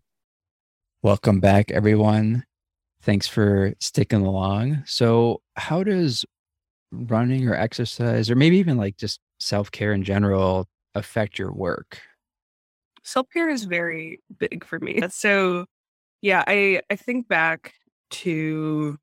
Welcome 1.02 1.40
back, 1.40 1.72
everyone. 1.72 2.44
Thanks 3.02 3.28
for 3.28 3.74
sticking 3.80 4.26
along. 4.26 4.84
So, 4.86 5.42
how 5.56 5.84
does 5.84 6.26
running 6.92 7.48
or 7.48 7.56
exercise 7.56 8.30
or 8.30 8.36
maybe 8.36 8.58
even 8.58 8.78
like 8.78 8.98
just 8.98 9.20
self-care 9.40 9.94
in 9.94 10.04
general 10.04 10.68
affect 10.96 11.40
your 11.40 11.52
work? 11.52 12.02
Self-care 13.04 13.50
is 13.50 13.64
very 13.64 14.22
big 14.38 14.64
for 14.66 14.80
me. 14.80 15.02
So 15.10 15.66
yeah, 16.22 16.44
I 16.48 16.82
I 16.90 16.96
think 16.96 17.28
back 17.28 17.74
to 18.12 18.98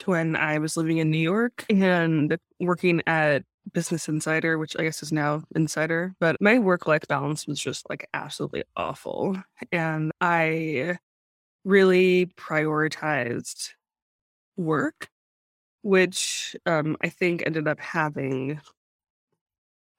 to 0.00 0.10
when 0.10 0.36
I 0.36 0.58
was 0.58 0.76
living 0.76 0.98
in 0.98 1.10
New 1.10 1.18
York 1.18 1.64
and 1.68 2.38
working 2.60 3.02
at 3.06 3.42
Business 3.72 4.08
Insider, 4.08 4.56
which 4.58 4.76
I 4.78 4.84
guess 4.84 5.02
is 5.02 5.12
now 5.12 5.42
Insider, 5.54 6.14
but 6.20 6.36
my 6.40 6.58
work 6.58 6.86
life 6.86 7.02
balance 7.08 7.46
was 7.46 7.60
just 7.60 7.88
like 7.90 8.08
absolutely 8.14 8.62
awful. 8.76 9.36
And 9.72 10.12
I 10.20 10.98
really 11.64 12.26
prioritized 12.36 13.70
work, 14.56 15.08
which 15.88 16.54
um, 16.66 16.98
I 17.00 17.08
think 17.08 17.42
ended 17.46 17.66
up 17.66 17.80
having 17.80 18.60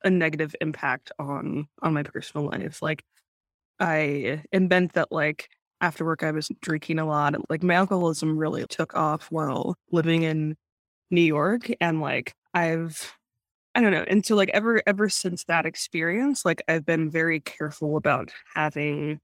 a 0.03 0.09
negative 0.09 0.55
impact 0.61 1.11
on 1.17 1.67
on 1.81 1.93
my 1.95 2.03
personal 2.03 2.45
life. 2.47 2.83
Like 2.83 3.03
I 3.79 4.43
it 4.51 4.61
meant 4.69 4.93
that 4.93 5.11
like 5.11 5.49
after 5.81 6.05
work 6.05 6.23
I 6.23 6.31
was 6.31 6.51
drinking 6.61 6.99
a 6.99 7.05
lot. 7.05 7.33
Like 7.49 7.63
my 7.63 7.73
alcoholism 7.73 8.37
really 8.37 8.65
took 8.67 8.95
off 8.95 9.31
while 9.31 9.75
living 9.91 10.23
in 10.23 10.55
New 11.11 11.21
York. 11.21 11.71
And 11.81 12.01
like 12.01 12.35
I've 12.53 13.11
I 13.75 13.81
don't 13.81 13.91
know. 13.91 14.05
And 14.07 14.23
so 14.25 14.35
like 14.35 14.51
ever 14.53 14.83
ever 14.85 15.09
since 15.09 15.43
that 15.45 15.65
experience, 15.65 16.45
like 16.45 16.61
I've 16.67 16.85
been 16.85 17.09
very 17.09 17.39
careful 17.39 17.97
about 17.97 18.31
having 18.55 19.19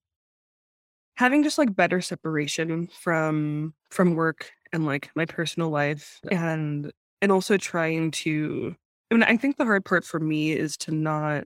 having 1.16 1.44
just 1.44 1.60
like 1.60 1.76
better 1.76 2.02
separation 2.02 2.88
from 2.88 3.74
from 3.92 4.16
work 4.16 4.52
and 4.74 4.86
like 4.86 5.10
my 5.16 5.26
personal 5.26 5.70
life 5.70 6.20
and 6.32 6.92
and 7.22 7.32
also 7.32 7.58
trying 7.58 8.12
to 8.12 8.76
I 9.12 9.16
mean 9.16 9.24
I 9.24 9.38
think 9.38 9.58
the 9.58 9.66
hard 9.66 9.86
part 9.86 10.06
for 10.06 10.20
me 10.20 10.52
is 10.54 10.78
to 10.78 10.92
not 10.92 11.46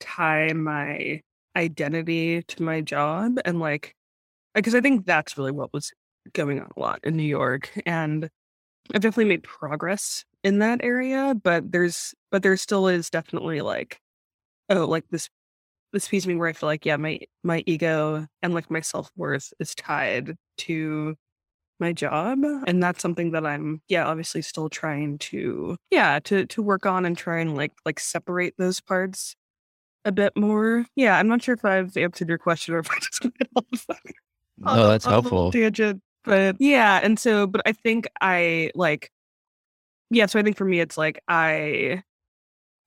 tie 0.00 0.52
my 0.52 1.20
identity 1.56 2.42
to 2.42 2.62
my 2.62 2.80
job 2.80 3.38
and 3.44 3.58
like 3.58 3.94
because 4.54 4.74
I 4.74 4.80
think 4.80 5.06
that's 5.06 5.36
really 5.36 5.52
what 5.52 5.72
was 5.72 5.92
going 6.32 6.60
on 6.60 6.68
a 6.76 6.80
lot 6.80 7.00
in 7.04 7.16
New 7.16 7.22
York 7.22 7.70
and 7.86 8.28
I've 8.94 9.00
definitely 9.00 9.26
made 9.26 9.42
progress 9.42 10.24
in 10.44 10.60
that 10.60 10.80
area 10.82 11.34
but 11.42 11.70
there's 11.72 12.14
but 12.30 12.42
there 12.42 12.56
still 12.56 12.88
is 12.88 13.10
definitely 13.10 13.60
like 13.60 14.00
oh 14.68 14.84
like 14.86 15.04
this 15.10 15.28
this 15.92 16.08
piece 16.08 16.24
of 16.24 16.28
me 16.28 16.36
where 16.36 16.48
I 16.48 16.52
feel 16.52 16.68
like 16.68 16.84
yeah 16.86 16.96
my 16.96 17.20
my 17.42 17.62
ego 17.66 18.26
and 18.42 18.54
like 18.54 18.70
my 18.70 18.80
self-worth 18.80 19.52
is 19.58 19.74
tied 19.74 20.36
to 20.58 21.16
my 21.80 21.92
job 21.92 22.40
and 22.66 22.82
that's 22.82 23.00
something 23.00 23.30
that 23.32 23.46
I'm 23.46 23.80
yeah 23.88 24.06
obviously 24.06 24.42
still 24.42 24.68
trying 24.68 25.18
to 25.18 25.76
yeah 25.90 26.18
to 26.24 26.44
to 26.46 26.62
work 26.62 26.86
on 26.86 27.04
and 27.04 27.16
try 27.16 27.40
and 27.40 27.56
like 27.56 27.72
like 27.84 28.00
separate 28.00 28.54
those 28.58 28.80
parts 28.80 29.36
a 30.04 30.12
bit 30.12 30.36
more. 30.36 30.86
Yeah, 30.96 31.18
I'm 31.18 31.28
not 31.28 31.42
sure 31.42 31.54
if 31.54 31.64
I've 31.64 31.96
answered 31.96 32.28
your 32.28 32.38
question 32.38 32.74
or 32.74 32.78
if 32.78 32.90
I 32.90 32.98
just 33.00 33.22
went 33.22 33.36
off. 33.54 33.86
No, 34.60 34.88
that's 34.88 35.04
helpful. 35.04 35.52
Tangent, 35.52 36.02
but 36.24 36.56
yeah, 36.58 36.98
and 37.00 37.16
so, 37.16 37.46
but 37.46 37.62
I 37.64 37.70
think 37.70 38.08
I 38.20 38.72
like, 38.74 39.12
yeah. 40.10 40.26
So 40.26 40.40
I 40.40 40.42
think 40.42 40.56
for 40.56 40.64
me, 40.64 40.80
it's 40.80 40.98
like 40.98 41.22
I, 41.28 42.02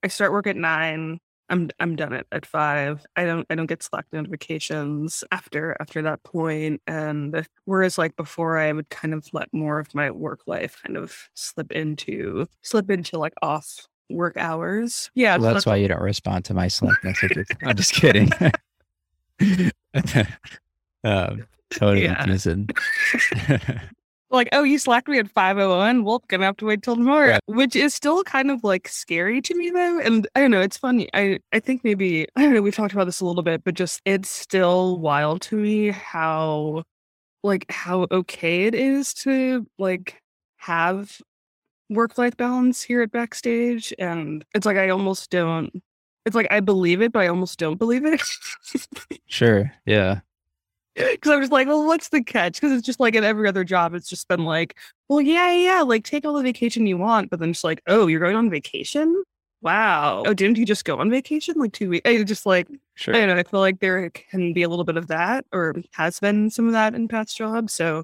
I 0.04 0.10
start 0.10 0.34
work 0.34 0.48
at 0.48 0.58
nine. 0.58 1.20
I'm 1.52 1.70
I'm 1.80 1.96
done 1.98 2.14
it 2.14 2.26
at 2.32 2.46
five. 2.46 3.06
I 3.16 3.26
don't 3.26 3.46
I 3.50 3.56
don't 3.56 3.66
get 3.68 3.84
Slack 3.84 4.06
notifications 4.14 5.24
after 5.32 5.76
after 5.80 6.02
that 6.02 6.24
point. 6.24 6.82
And 6.88 7.46
whereas 7.66 7.98
like 7.98 8.16
before, 8.16 8.58
I 8.58 8.72
would 8.72 8.90
kind 8.90 9.14
of 9.14 9.28
let 9.34 9.54
more 9.54 9.78
of 9.80 9.94
my 9.94 10.10
work 10.12 10.42
life 10.48 10.82
kind 10.84 10.98
of 10.98 11.30
slip 11.34 11.72
into 11.74 12.48
slip 12.62 12.90
into 12.90 13.20
like 13.20 13.34
off 13.42 13.88
work 14.10 14.38
hours. 14.38 15.12
Yeah. 15.14 15.38
Well, 15.38 15.54
that's 15.54 15.66
why 15.66 15.76
you 15.76 15.90
don't 15.90 16.02
respond 16.02 16.46
to 16.46 16.54
my 16.54 16.70
Slack 16.70 17.04
messages. 17.04 17.48
I'm 17.64 17.76
just 17.76 17.94
kidding. 17.94 18.32
um, 21.04 21.46
totally 21.70 22.04
yeah. 22.04 22.26
Like, 24.32 24.50
oh, 24.52 24.64
you 24.64 24.78
slacked 24.78 25.08
me 25.08 25.20
at 25.20 25.30
501. 25.30 26.04
Well, 26.04 26.24
gonna 26.28 26.46
have 26.46 26.58
to 26.58 26.66
wait 26.66 26.82
till 26.84 26.96
tomorrow. 26.96 27.40
Which 27.46 27.76
is 27.76 27.94
still 27.94 28.24
kind 28.24 28.50
of 28.52 28.64
like 28.64 28.88
scary 28.88 29.42
to 29.42 29.56
me 29.56 29.70
though. 29.70 30.00
And 30.00 30.28
I 30.36 30.42
don't 30.42 30.52
know, 30.52 30.62
it's 30.62 30.78
funny. 30.78 31.10
I, 31.14 31.40
I 31.52 31.60
think 31.60 31.84
maybe 31.84 32.28
I 32.36 32.44
don't 32.44 32.54
know, 32.54 32.62
we've 32.62 32.76
talked 32.76 32.94
about 32.94 33.06
this 33.06 33.22
a 33.22 33.26
little 33.26 33.44
bit, 33.44 33.64
but 33.64 33.74
just 33.76 34.02
it's 34.06 34.30
still 34.30 35.00
wild 35.00 35.42
to 35.44 35.56
me 35.56 35.90
how 35.90 36.84
like 37.44 37.66
how 37.70 38.08
okay 38.12 38.66
it 38.66 38.76
is 38.76 39.14
to 39.16 39.66
like 39.78 40.22
have 40.58 41.22
work 41.90 42.18
life 42.18 42.38
balance 42.38 42.82
here 42.82 43.02
at 43.02 43.12
Backstage. 43.12 43.94
And 44.00 44.46
it's 44.56 44.66
like 44.66 44.78
I 44.78 44.90
almost 44.90 45.30
don't, 45.30 45.82
it's 46.26 46.36
like 46.36 46.48
I 46.52 46.60
believe 46.60 47.02
it, 47.02 47.12
but 47.12 47.20
I 47.20 47.28
almost 47.28 47.60
don't 47.60 47.78
believe 47.78 48.06
it. 48.06 48.22
sure. 49.28 49.72
Yeah. 49.86 50.22
Because 51.12 51.32
I 51.32 51.38
was 51.38 51.52
like, 51.52 51.68
well, 51.68 51.86
what's 51.86 52.10
the 52.10 52.24
catch? 52.24 52.60
Because 52.60 52.74
it's 52.74 52.86
just 52.86 53.00
like 53.00 53.16
in 53.16 53.24
every 53.24 53.48
other 53.48 53.64
job, 53.64 53.94
it's 53.94 54.10
just 54.10 54.28
been 54.28 54.44
like, 54.44 54.78
well, 55.08 55.22
yeah, 55.22 55.52
yeah, 55.52 55.82
like 55.82 56.04
take 56.04 56.26
all 56.26 56.34
the 56.34 56.44
vacation 56.44 56.86
you 56.86 56.98
want, 56.98 57.30
but 57.30 57.40
then 57.40 57.54
just 57.54 57.64
like, 57.64 57.82
oh, 57.88 58.08
you're 58.08 58.20
going 58.20 58.36
on 58.36 58.50
vacation? 58.50 59.24
Wow. 59.62 60.24
Oh, 60.26 60.34
didn't 60.34 60.58
you 60.58 60.66
just 60.66 60.86
go 60.86 60.98
on 60.98 61.10
vacation 61.10 61.56
like 61.58 61.72
two 61.72 61.90
weeks? 61.90 62.10
I 62.10 62.24
just 62.24 62.46
like, 62.46 62.68
sure. 62.96 63.16
I 63.16 63.20
don't 63.20 63.30
know. 63.30 63.38
I 63.38 63.44
feel 63.44 63.60
like 63.60 63.80
there 63.80 64.10
can 64.10 64.54
be 64.54 64.64
a 64.64 64.70
little 64.70 64.86
bit 64.86 64.98
of 64.98 65.08
that, 65.08 65.46
or 65.54 65.76
has 65.92 66.20
been 66.20 66.50
some 66.50 66.66
of 66.66 66.74
that 66.74 66.96
in 66.96 67.08
past 67.08 67.38
jobs. 67.38 67.74
So 67.74 68.04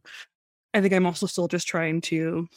I 0.74 0.82
think 0.82 0.94
I'm 0.94 1.06
also 1.06 1.26
still 1.26 1.48
just 1.48 1.68
trying 1.68 2.02
to 2.02 2.48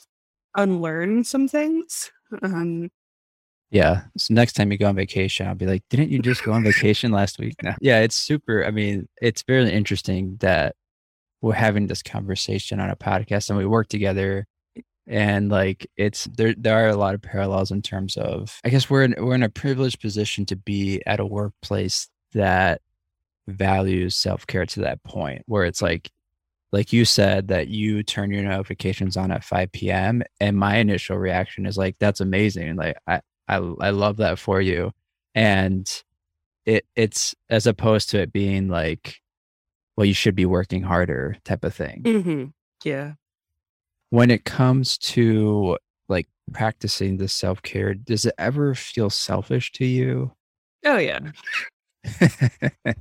unlearn 0.56 1.24
some 1.24 1.48
things. 1.48 2.12
Um, 2.42 2.90
yeah. 3.70 4.02
So 4.16 4.34
next 4.34 4.54
time 4.54 4.72
you 4.72 4.78
go 4.78 4.88
on 4.88 4.96
vacation, 4.96 5.46
I'll 5.46 5.54
be 5.54 5.66
like, 5.66 5.84
didn't 5.90 6.10
you 6.10 6.20
just 6.20 6.42
go 6.42 6.52
on 6.52 6.64
vacation 6.64 7.12
last 7.12 7.38
week? 7.38 7.54
No. 7.62 7.74
Yeah, 7.80 8.00
it's 8.00 8.16
super. 8.16 8.64
I 8.64 8.70
mean, 8.70 9.08
it's 9.22 9.42
very 9.42 9.70
interesting 9.70 10.36
that 10.40 10.74
we're 11.40 11.54
having 11.54 11.86
this 11.86 12.02
conversation 12.02 12.80
on 12.80 12.90
a 12.90 12.96
podcast 12.96 13.48
and 13.48 13.58
we 13.58 13.66
work 13.66 13.88
together. 13.88 14.46
And 15.06 15.48
like 15.48 15.88
it's 15.96 16.24
there 16.36 16.54
there 16.56 16.84
are 16.84 16.88
a 16.88 16.96
lot 16.96 17.14
of 17.14 17.22
parallels 17.22 17.70
in 17.70 17.82
terms 17.82 18.16
of 18.16 18.60
I 18.64 18.68
guess 18.68 18.88
we're 18.88 19.04
in 19.04 19.14
we're 19.18 19.34
in 19.34 19.42
a 19.42 19.48
privileged 19.48 20.00
position 20.00 20.46
to 20.46 20.56
be 20.56 21.02
at 21.06 21.18
a 21.18 21.26
workplace 21.26 22.08
that 22.32 22.80
values 23.48 24.14
self-care 24.14 24.66
to 24.66 24.80
that 24.80 25.02
point 25.02 25.42
where 25.46 25.64
it's 25.64 25.82
like 25.82 26.10
like 26.70 26.92
you 26.92 27.04
said 27.04 27.48
that 27.48 27.66
you 27.66 28.04
turn 28.04 28.30
your 28.30 28.44
notifications 28.44 29.16
on 29.16 29.32
at 29.32 29.42
5 29.42 29.72
p.m. 29.72 30.22
and 30.38 30.56
my 30.56 30.76
initial 30.76 31.16
reaction 31.16 31.66
is 31.66 31.76
like 31.76 31.96
that's 31.98 32.20
amazing 32.20 32.76
like 32.76 32.96
I 33.08 33.20
I 33.50 33.56
I 33.56 33.90
love 33.90 34.18
that 34.18 34.38
for 34.38 34.60
you 34.60 34.92
and 35.34 36.02
it 36.66 36.86
it's 36.96 37.34
as 37.48 37.66
opposed 37.66 38.10
to 38.10 38.20
it 38.20 38.32
being 38.32 38.68
like 38.68 39.20
well 39.96 40.04
you 40.04 40.14
should 40.14 40.34
be 40.34 40.46
working 40.46 40.82
harder 40.82 41.36
type 41.44 41.64
of 41.64 41.74
thing. 41.74 42.02
Mm-hmm. 42.04 42.44
Yeah. 42.84 43.14
When 44.10 44.30
it 44.30 44.44
comes 44.44 44.98
to 44.98 45.78
like 46.08 46.28
practicing 46.52 47.16
the 47.18 47.28
self-care 47.28 47.94
does 47.94 48.24
it 48.24 48.34
ever 48.38 48.74
feel 48.74 49.10
selfish 49.10 49.72
to 49.72 49.84
you? 49.84 50.32
Oh 50.84 50.98
yeah. 50.98 51.20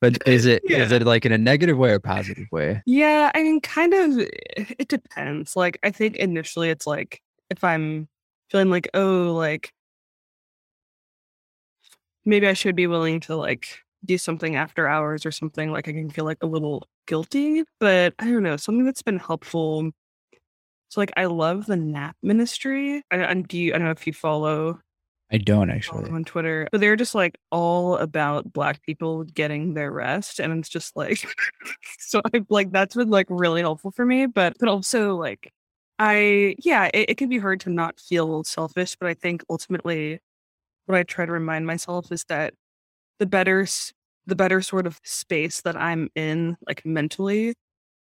But 0.00 0.26
is 0.26 0.46
it 0.46 0.62
yeah. 0.68 0.78
is 0.78 0.92
it 0.92 1.02
like 1.02 1.24
in 1.24 1.32
a 1.32 1.38
negative 1.38 1.78
way 1.78 1.90
or 1.90 1.98
positive 1.98 2.46
way? 2.52 2.82
Yeah, 2.86 3.30
I 3.34 3.42
mean, 3.42 3.60
kind 3.60 3.94
of. 3.94 4.18
It 4.56 4.88
depends. 4.88 5.56
Like, 5.56 5.78
I 5.82 5.90
think 5.90 6.16
initially 6.16 6.70
it's 6.70 6.86
like 6.86 7.22
if 7.50 7.64
I'm 7.64 8.08
feeling 8.50 8.70
like, 8.70 8.88
oh, 8.94 9.32
like 9.32 9.72
maybe 12.24 12.46
I 12.46 12.52
should 12.52 12.76
be 12.76 12.86
willing 12.86 13.20
to 13.20 13.36
like 13.36 13.78
do 14.04 14.18
something 14.18 14.56
after 14.56 14.88
hours 14.88 15.26
or 15.26 15.32
something. 15.32 15.70
Like, 15.72 15.88
I 15.88 15.92
can 15.92 16.10
feel 16.10 16.24
like 16.24 16.38
a 16.42 16.46
little 16.46 16.86
guilty. 17.06 17.64
But 17.80 18.14
I 18.18 18.26
don't 18.26 18.42
know. 18.42 18.56
Something 18.56 18.84
that's 18.84 19.02
been 19.02 19.18
helpful. 19.18 19.90
So, 20.88 21.00
like, 21.00 21.12
I 21.16 21.26
love 21.26 21.66
the 21.66 21.76
nap 21.76 22.16
ministry. 22.22 23.02
I, 23.10 23.24
I 23.24 23.34
do. 23.34 23.58
You, 23.58 23.74
I 23.74 23.78
don't 23.78 23.86
know 23.86 23.92
if 23.92 24.06
you 24.06 24.12
follow 24.12 24.80
I 25.30 25.38
don't 25.38 25.70
actually 25.70 26.08
on 26.10 26.24
Twitter, 26.24 26.68
but 26.70 26.80
they're 26.80 26.94
just 26.94 27.14
like 27.14 27.36
all 27.50 27.96
about 27.96 28.52
black 28.52 28.80
people 28.82 29.24
getting 29.24 29.74
their 29.74 29.90
rest, 29.90 30.38
and 30.38 30.56
it's 30.56 30.68
just 30.68 30.96
like, 30.96 31.26
so 31.98 32.20
I 32.32 32.42
like 32.48 32.70
that's 32.70 32.94
been 32.94 33.10
like 33.10 33.26
really 33.28 33.60
helpful 33.60 33.90
for 33.90 34.06
me. 34.06 34.26
But 34.26 34.56
but 34.60 34.68
also 34.68 35.16
like, 35.16 35.52
I 35.98 36.56
yeah, 36.58 36.90
it, 36.92 37.10
it 37.10 37.16
can 37.16 37.28
be 37.28 37.38
hard 37.38 37.60
to 37.60 37.70
not 37.70 37.98
feel 38.00 38.44
selfish, 38.44 38.96
but 38.98 39.08
I 39.08 39.14
think 39.14 39.42
ultimately, 39.48 40.20
what 40.86 40.98
I 40.98 41.04
try 41.04 41.26
to 41.26 41.32
remind 41.32 41.66
myself 41.66 42.12
is 42.12 42.24
that 42.28 42.54
the 43.20 43.26
better 43.26 43.66
the 44.26 44.36
better 44.36 44.62
sort 44.62 44.86
of 44.86 45.00
space 45.04 45.62
that 45.62 45.76
I'm 45.76 46.10
in, 46.16 46.56
like 46.68 46.84
mentally, 46.86 47.54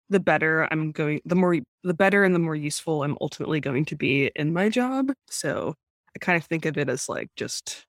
the 0.10 0.20
better 0.22 0.68
I'm 0.72 0.92
going, 0.94 1.22
the 1.26 1.36
more 1.36 1.58
the 1.84 1.94
better 1.96 2.24
and 2.26 2.36
the 2.36 2.40
more 2.40 2.56
useful 2.56 3.04
I'm 3.04 3.18
ultimately 3.22 3.62
going 3.62 3.86
to 3.88 3.96
be 3.98 4.32
in 4.36 4.54
my 4.54 4.70
job. 4.70 5.14
So 5.30 5.76
I 6.16 6.20
kind 6.20 6.38
of 6.38 6.46
think 6.46 6.66
of 6.66 6.78
it 6.78 6.90
as 6.90 7.10
like 7.10 7.30
just 7.38 7.86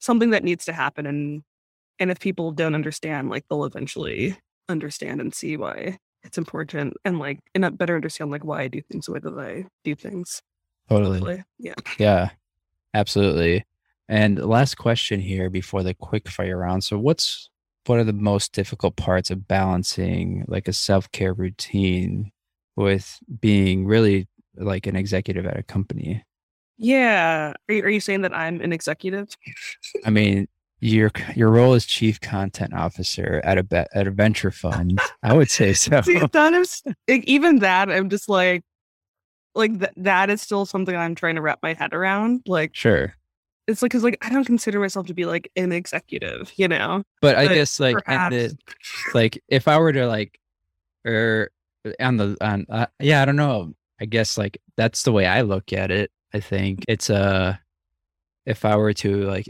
something 0.00 0.30
that 0.30 0.44
needs 0.44 0.64
to 0.66 0.72
happen 0.74 1.06
and 1.06 1.42
and 2.00 2.10
if 2.10 2.20
people 2.20 2.52
don't 2.52 2.74
understand 2.76 3.30
like 3.30 3.44
they'll 3.50 3.64
eventually 3.66 4.38
understand 4.70 5.20
and 5.20 5.34
see 5.34 5.56
why 5.58 5.98
it's 6.22 6.38
important 6.38 6.94
and 7.04 7.18
like 7.18 7.40
and 7.54 7.78
better 7.78 7.94
understand 7.94 8.30
like 8.30 8.44
why 8.44 8.62
I 8.62 8.68
do 8.68 8.80
things 8.82 9.06
the 9.06 9.12
way 9.12 9.20
that 9.20 9.38
I 9.38 9.66
do 9.84 9.94
things. 9.94 10.42
Totally. 10.88 11.18
Hopefully. 11.18 11.44
Yeah. 11.58 11.74
Yeah. 11.98 12.30
Absolutely. 12.94 13.64
And 14.08 14.38
last 14.44 14.76
question 14.76 15.20
here 15.20 15.48
before 15.50 15.82
the 15.82 15.94
quick 15.94 16.28
fire 16.28 16.58
round. 16.58 16.82
So 16.84 16.98
what's 16.98 17.48
what 17.86 17.98
are 17.98 18.04
the 18.04 18.12
most 18.12 18.52
difficult 18.52 18.96
parts 18.96 19.30
of 19.30 19.48
balancing 19.48 20.44
like 20.48 20.68
a 20.68 20.72
self-care 20.72 21.32
routine 21.32 22.30
with 22.76 23.18
being 23.40 23.86
really 23.86 24.28
like 24.56 24.86
an 24.86 24.96
executive 24.96 25.46
at 25.46 25.58
a 25.58 25.62
company? 25.62 26.24
Yeah. 26.76 27.52
Are 27.68 27.74
you, 27.74 27.82
are 27.82 27.90
you 27.90 28.00
saying 28.00 28.22
that 28.22 28.36
I'm 28.36 28.60
an 28.60 28.72
executive? 28.72 29.28
I 30.04 30.10
mean, 30.10 30.48
your 30.80 31.10
your 31.36 31.50
role 31.50 31.74
as 31.74 31.84
chief 31.84 32.20
content 32.20 32.74
officer 32.74 33.40
at 33.44 33.58
a 33.58 33.88
at 33.96 34.06
a 34.06 34.10
venture 34.10 34.50
fund. 34.50 35.00
I 35.22 35.34
would 35.34 35.50
say 35.50 35.72
so. 35.72 36.00
See, 36.02 36.18
that 36.18 36.52
is, 36.54 36.82
even 37.08 37.58
that, 37.60 37.90
I'm 37.90 38.08
just 38.08 38.28
like, 38.28 38.62
like 39.54 39.78
th- 39.78 39.92
that 39.96 40.30
is 40.30 40.40
still 40.40 40.64
something 40.66 40.94
I'm 40.96 41.14
trying 41.14 41.34
to 41.36 41.42
wrap 41.42 41.58
my 41.62 41.74
head 41.74 41.92
around. 41.92 42.42
Like, 42.46 42.74
Sure. 42.74 43.14
it's 43.66 43.82
like, 43.82 43.92
cause 43.92 44.02
like 44.04 44.18
I 44.22 44.30
don't 44.30 44.44
consider 44.44 44.80
myself 44.80 45.06
to 45.08 45.14
be 45.14 45.26
like 45.26 45.50
an 45.56 45.72
executive, 45.72 46.52
you 46.56 46.66
know? 46.68 47.02
But 47.20 47.36
I 47.36 47.46
guess 47.48 47.78
like 47.78 47.96
at 48.06 48.30
the, 48.30 48.56
like 49.14 49.42
if 49.48 49.68
I 49.68 49.78
were 49.78 49.92
to 49.92 50.06
like 50.06 50.38
or 51.06 51.50
on 51.98 52.16
the 52.16 52.36
on 52.40 52.66
uh, 52.70 52.86
yeah, 52.98 53.22
I 53.22 53.24
don't 53.24 53.36
know. 53.36 53.74
I 54.00 54.06
guess 54.06 54.38
like 54.38 54.58
that's 54.76 55.02
the 55.02 55.12
way 55.12 55.26
I 55.26 55.42
look 55.42 55.72
at 55.74 55.90
it. 55.90 56.10
I 56.32 56.40
think 56.40 56.84
it's 56.88 57.10
uh 57.10 57.56
if 58.46 58.64
I 58.64 58.76
were 58.76 58.94
to 58.94 59.24
like 59.26 59.46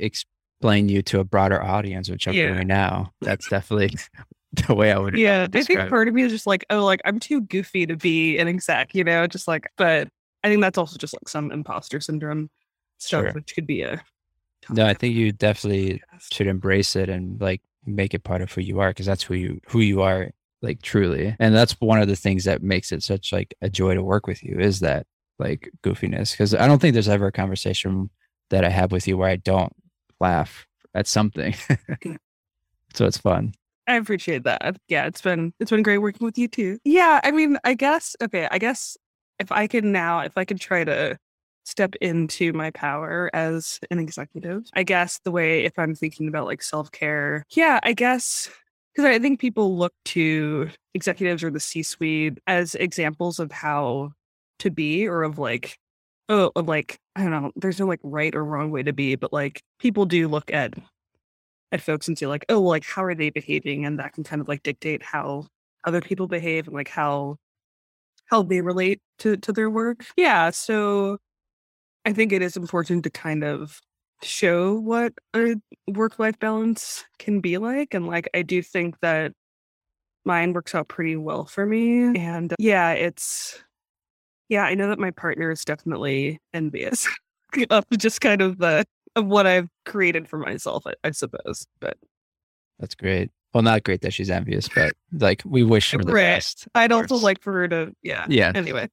explain 0.61 0.88
you 0.90 1.01
to 1.03 1.20
a 1.20 1.25
broader 1.25 1.62
audience, 1.62 2.11
which 2.11 2.29
I'm 2.29 2.35
Yeah. 2.35 2.53
doing 2.53 2.66
now, 2.68 3.12
that's 3.23 3.49
definitely 3.49 3.96
the 4.66 4.75
way 4.75 4.92
I 4.92 4.99
would 4.99 5.16
yeah, 5.16 5.46
I 5.53 5.62
think 5.62 5.88
part 5.88 6.07
of 6.09 6.12
me 6.14 6.23
is 6.23 6.33
just 6.33 6.46
like, 6.46 6.66
oh, 6.70 6.85
like 6.85 7.01
I'm 7.07 7.18
too 7.18 7.40
goofy 7.40 7.87
to 7.87 7.96
be 7.96 8.37
an 8.38 8.46
exec, 8.46 8.94
you 8.94 9.03
know? 9.05 9.27
Just 9.27 9.49
like, 9.49 9.70
but 9.79 10.09
I 10.44 10.49
think 10.49 10.61
that's 10.61 10.77
also 10.77 10.99
just 10.99 11.14
like 11.14 11.29
some 11.29 11.51
imposter 11.51 11.99
syndrome 12.01 12.51
stuff, 12.99 13.23
Sure. 13.25 13.33
which 13.33 13.55
could 13.55 13.66
be 13.66 13.83
a. 13.83 14.03
No, 14.68 14.85
I 14.87 14.92
think 14.92 15.14
you 15.14 15.33
definitely 15.33 16.03
podcast. 16.14 16.35
should 16.35 16.46
embrace 16.46 16.94
it 16.94 17.09
and 17.09 17.40
like 17.40 17.62
make 17.87 18.12
it 18.12 18.23
part 18.25 18.42
of 18.42 18.53
who 18.53 18.61
you 18.61 18.81
are 18.81 18.90
because 18.90 19.07
that's 19.07 19.23
who 19.23 19.33
you 19.35 19.61
who 19.68 19.81
you 19.81 20.03
are 20.03 20.31
like 20.61 20.83
truly 20.83 21.35
and 21.40 21.55
that's 21.55 21.81
one 21.81 22.03
of 22.03 22.09
the 22.09 22.14
things 22.14 22.44
that 22.44 22.62
makes 22.62 22.92
it 22.92 23.03
such 23.03 23.33
like 23.33 23.55
a 23.62 23.70
joy 23.70 23.94
to 23.94 24.03
work 24.03 24.27
with 24.27 24.42
you 24.44 24.59
is 24.61 24.81
that 24.81 25.07
like 25.38 25.70
goofiness 25.83 26.33
because 26.33 26.55
i 26.55 26.66
don't 26.66 26.79
think 26.81 26.92
there's 26.92 27.09
ever 27.09 27.29
a 27.29 27.33
conversation 27.33 28.11
that 28.51 28.62
i 28.62 28.68
have 28.68 28.92
with 28.92 29.09
you 29.09 29.16
where 29.16 29.31
i 29.31 29.37
don't 29.37 29.73
laugh 30.21 30.67
at 30.95 31.07
something 31.07 31.55
so 32.95 33.07
it's 33.07 33.19
fun 33.19 33.53
I 33.91 33.97
appreciate 33.97 34.45
that. 34.45 34.77
Yeah, 34.87 35.07
it's 35.07 35.21
been 35.21 35.53
it's 35.59 35.73
been 35.73 35.83
great 35.83 35.99
working 35.99 36.25
with 36.25 36.39
you 36.39 36.47
too. 36.47 36.79
Yeah, 36.85 37.21
I 37.25 37.33
mean, 37.33 37.59
I 37.65 37.75
guess 37.75 38.15
okay, 38.23 38.47
I 38.49 38.59
guess 38.59 38.97
if 39.41 39.51
I 39.51 39.67
could 39.67 39.85
now, 39.85 40.21
if 40.21 40.39
I 40.39 40.45
could 40.45 40.61
try 40.61 40.85
to 40.85 41.19
step 41.65 41.97
into 42.01 42.53
my 42.53 42.71
power 42.71 43.31
as 43.35 43.81
an 43.91 43.99
executive, 43.99 44.63
I 44.75 44.85
guess 44.85 45.19
the 45.25 45.33
way 45.33 45.65
if 45.65 45.77
I'm 45.77 45.97
thinking 45.97 46.29
about 46.29 46.47
like 46.47 46.63
self-care, 46.63 47.45
yeah, 47.51 47.81
I 47.83 47.93
guess 47.93 48.49
because 48.95 49.07
I 49.09 49.19
think 49.19 49.41
people 49.41 49.77
look 49.77 49.93
to 50.07 50.71
executives 50.95 51.43
or 51.43 51.51
the 51.51 51.59
C-suite 51.59 52.39
as 52.47 52.77
examples 52.77 53.41
of 53.41 53.51
how 53.51 54.13
to 54.61 54.71
be 54.71 55.09
or 55.09 55.25
of 55.25 55.39
like 55.39 55.80
oh 56.31 56.51
uh, 56.57 56.62
like 56.62 56.99
I 57.16 57.23
don't 57.23 57.33
know, 57.33 57.53
there's 57.57 57.79
no 57.81 57.87
like 57.87 58.01
right 58.03 58.35
or 58.35 58.45
wrong 58.45 58.71
way 58.71 58.83
to 58.85 58.93
be, 58.95 59.16
but 59.16 59.33
like 59.33 59.62
people 59.79 60.07
do 60.07 60.29
look 60.29 60.51
at 60.53 60.75
at 61.73 61.81
folks 61.83 62.09
and 62.09 62.19
say 62.19 62.27
like, 62.27 62.45
oh, 62.49 62.61
well, 62.61 62.71
like 62.71 62.85
how 62.85 63.05
are 63.05 63.14
they 63.14 63.31
behaving, 63.31 63.85
and 63.85 63.99
that 63.99 64.14
can 64.14 64.25
kind 64.25 64.40
of 64.40 64.49
like 64.49 64.62
dictate 64.62 65.03
how 65.03 65.47
other 65.85 66.01
people 66.01 66.27
behave 66.29 66.66
and 66.66 66.77
like 66.77 66.88
how 66.88 67.37
how 68.27 68.43
they 68.43 68.61
relate 68.62 69.01
to 69.19 69.37
to 69.38 69.53
their 69.53 69.71
work. 69.71 70.07
Yeah, 70.16 70.51
so 70.51 71.19
I 72.07 72.12
think 72.12 72.33
it 72.33 72.43
is 72.43 72.57
important 72.57 73.05
to 73.05 73.11
kind 73.11 73.45
of 73.45 73.81
show 74.23 74.75
what 74.75 75.14
a 75.35 75.57
work 75.88 76.19
life 76.19 76.38
balance 76.38 77.05
can 77.19 77.40
be 77.40 77.59
like, 77.59 77.95
and 77.95 78.07
like 78.07 78.29
I 78.35 78.43
do 78.43 78.62
think 78.62 79.01
that 79.01 79.33
mine 80.25 80.53
works 80.53 80.75
out 80.75 80.88
pretty 80.88 81.16
well 81.16 81.45
for 81.47 81.66
me, 81.66 82.16
and 82.19 82.55
yeah, 82.59 82.93
it's 82.93 83.62
yeah, 84.51 84.65
I 84.65 84.75
know 84.75 84.89
that 84.89 84.99
my 84.99 85.11
partner 85.11 85.51
is 85.51 85.65
definitely 85.65 86.39
envious 86.53 87.09
of 87.71 87.87
just 87.97 88.21
kind 88.21 88.43
of 88.43 88.59
the 88.59 88.85
of 89.17 89.25
what 89.27 89.47
I've 89.47 89.71
created 89.87 90.29
for 90.29 90.39
myself, 90.39 90.85
I, 90.87 90.93
I 91.03 91.13
suppose. 91.13 91.67
But 91.81 91.97
that's 92.79 92.95
great 92.95 93.31
well 93.53 93.63
not 93.63 93.83
great 93.83 94.01
that 94.03 94.13
she's 94.13 94.31
envious 94.31 94.69
but 94.69 94.93
like 95.13 95.43
we 95.45 95.63
wish 95.63 95.91
her 95.91 95.99
the 95.99 96.13
Right. 96.13 96.23
best 96.23 96.69
I'd 96.75 96.93
also 96.93 97.17
like 97.17 97.43
for 97.43 97.53
her 97.55 97.69
to, 97.69 97.93
yeah. 98.03 98.27
yeah 98.29 98.53
Anyway, 98.55 98.89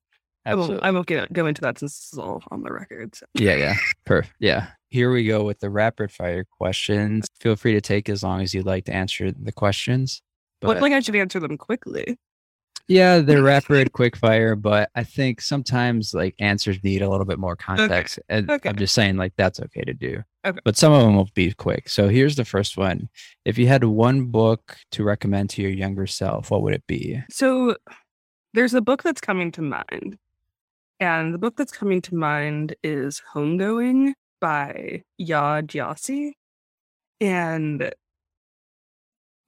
I 0.45 0.55
won't, 0.55 0.81
I 0.81 0.91
won't 0.91 1.07
get, 1.07 1.31
go 1.33 1.45
into 1.45 1.61
that 1.61 1.77
since 1.77 1.97
this 1.97 2.13
is 2.13 2.19
all 2.19 2.41
on 2.51 2.63
the 2.63 2.71
record. 2.71 3.15
So. 3.15 3.25
Yeah, 3.33 3.55
yeah. 3.55 3.75
Perfect. 4.05 4.33
Yeah. 4.39 4.67
Here 4.89 5.11
we 5.11 5.25
go 5.25 5.43
with 5.43 5.59
the 5.59 5.69
rapid 5.69 6.09
fire 6.09 6.45
questions. 6.45 7.27
Feel 7.39 7.57
free 7.57 7.73
to 7.73 7.81
take 7.81 8.07
as 8.07 8.23
long 8.23 8.41
as 8.41 8.53
you'd 8.53 8.65
like 8.65 8.85
to 8.85 8.93
answer 8.93 9.31
the 9.31 9.51
questions. 9.51 10.21
But 10.61 10.67
But 10.67 10.81
like 10.81 10.93
I 10.93 11.01
should 11.01 11.17
answer 11.17 11.41
them 11.41 11.57
quickly. 11.57 12.17
Yeah, 12.87 13.19
they're 13.19 13.43
rapid, 13.43 13.91
quick 13.91 14.15
fire, 14.15 14.55
but 14.55 14.89
I 14.95 15.03
think 15.03 15.41
sometimes 15.41 16.13
like 16.13 16.35
answers 16.39 16.81
need 16.83 17.01
a 17.01 17.09
little 17.09 17.25
bit 17.25 17.37
more 17.37 17.57
context. 17.57 18.17
And 18.29 18.49
Okay. 18.49 18.69
I'm 18.69 18.77
just 18.77 18.93
saying 18.93 19.17
like 19.17 19.33
that's 19.35 19.59
okay 19.59 19.81
to 19.81 19.93
do. 19.93 20.23
Okay. 20.45 20.59
But 20.63 20.77
some 20.77 20.93
of 20.93 21.01
them 21.03 21.15
will 21.17 21.29
be 21.33 21.51
quick. 21.51 21.89
So 21.89 22.07
here's 22.07 22.37
the 22.37 22.45
first 22.45 22.77
one. 22.77 23.09
If 23.43 23.57
you 23.57 23.67
had 23.67 23.83
one 23.83 24.27
book 24.27 24.77
to 24.91 25.03
recommend 25.03 25.49
to 25.51 25.61
your 25.61 25.71
younger 25.71 26.07
self, 26.07 26.49
what 26.49 26.61
would 26.61 26.73
it 26.73 26.87
be? 26.87 27.21
So 27.29 27.75
there's 28.53 28.73
a 28.73 28.81
book 28.81 29.03
that's 29.03 29.19
coming 29.21 29.51
to 29.53 29.61
mind. 29.61 30.17
And 31.01 31.33
the 31.33 31.37
book 31.37 31.57
that's 31.57 31.73
coming 31.73 32.01
to 32.03 32.15
mind 32.15 32.73
is 32.83 33.21
Homegoing 33.33 34.13
by 34.39 35.03
Yaa 35.19 35.61
Gyasi. 35.63 36.31
And 37.19 37.91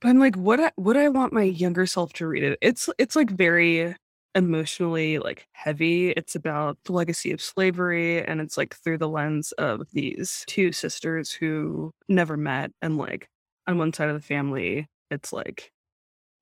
but 0.02 0.10
I'm 0.10 0.20
like, 0.20 0.36
what 0.36 0.60
I, 0.60 0.72
would 0.78 0.98
I 0.98 1.10
want 1.10 1.34
my 1.34 1.44
younger 1.44 1.86
self 1.86 2.14
to 2.14 2.28
read 2.28 2.44
it? 2.44 2.58
It's 2.62 2.90
it's 2.98 3.16
like 3.16 3.30
very 3.30 3.96
emotionally 4.36 5.20
like 5.20 5.48
heavy. 5.54 6.12
It's 6.12 6.36
about 6.36 6.78
the 6.86 6.94
legacy 6.94 7.32
of 7.32 7.42
slavery 7.42 8.24
and 8.24 8.40
it's 8.42 8.58
like 8.58 8.76
through 8.76 9.00
the 9.00 9.10
lens 9.10 9.52
of 9.54 9.88
these 9.92 10.44
two 10.48 10.72
sisters 10.72 11.32
who 11.32 11.92
never 12.08 12.38
met 12.38 12.72
and 12.82 12.98
like 12.98 13.28
on 13.68 13.78
one 13.78 13.94
side 13.94 14.10
of 14.10 14.16
the 14.16 14.22
family 14.22 14.88
it's 15.12 15.34
like 15.34 15.72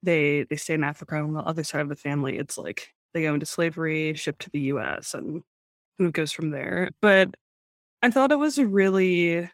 they 0.04 0.44
they 0.50 0.56
stay 0.58 0.74
in 0.76 0.84
Africa 0.84 1.18
on 1.18 1.34
the 1.34 1.42
other 1.42 1.64
side 1.64 1.82
of 1.82 1.90
the 1.90 1.96
family 1.96 2.38
it's 2.38 2.58
like 2.58 2.94
they 3.14 3.24
go 3.24 3.34
into 3.34 3.46
slavery, 3.46 4.14
shipped 4.14 4.42
to 4.44 4.50
the 4.52 4.60
US 4.74 5.14
and 5.14 5.44
kind 6.00 6.14
goes 6.14 6.32
from 6.32 6.52
there. 6.52 6.92
But 7.02 7.36
I 8.04 8.12
thought 8.12 8.32
it 8.32 8.40
was 8.40 8.58
a 8.60 8.68
really 8.68 9.40
I 9.44 9.50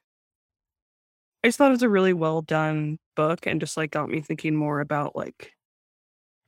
just 1.45 1.57
thought 1.57 1.69
it 1.69 1.71
was 1.71 1.83
a 1.83 1.89
really 1.89 2.13
well 2.13 2.41
done 2.41 2.97
book 3.15 3.45
and 3.45 3.60
just 3.60 3.78
like 3.78 3.91
got 3.91 4.10
me 4.10 4.21
thinking 4.21 4.56
more 4.56 4.80
about 4.80 5.15
like 5.15 5.54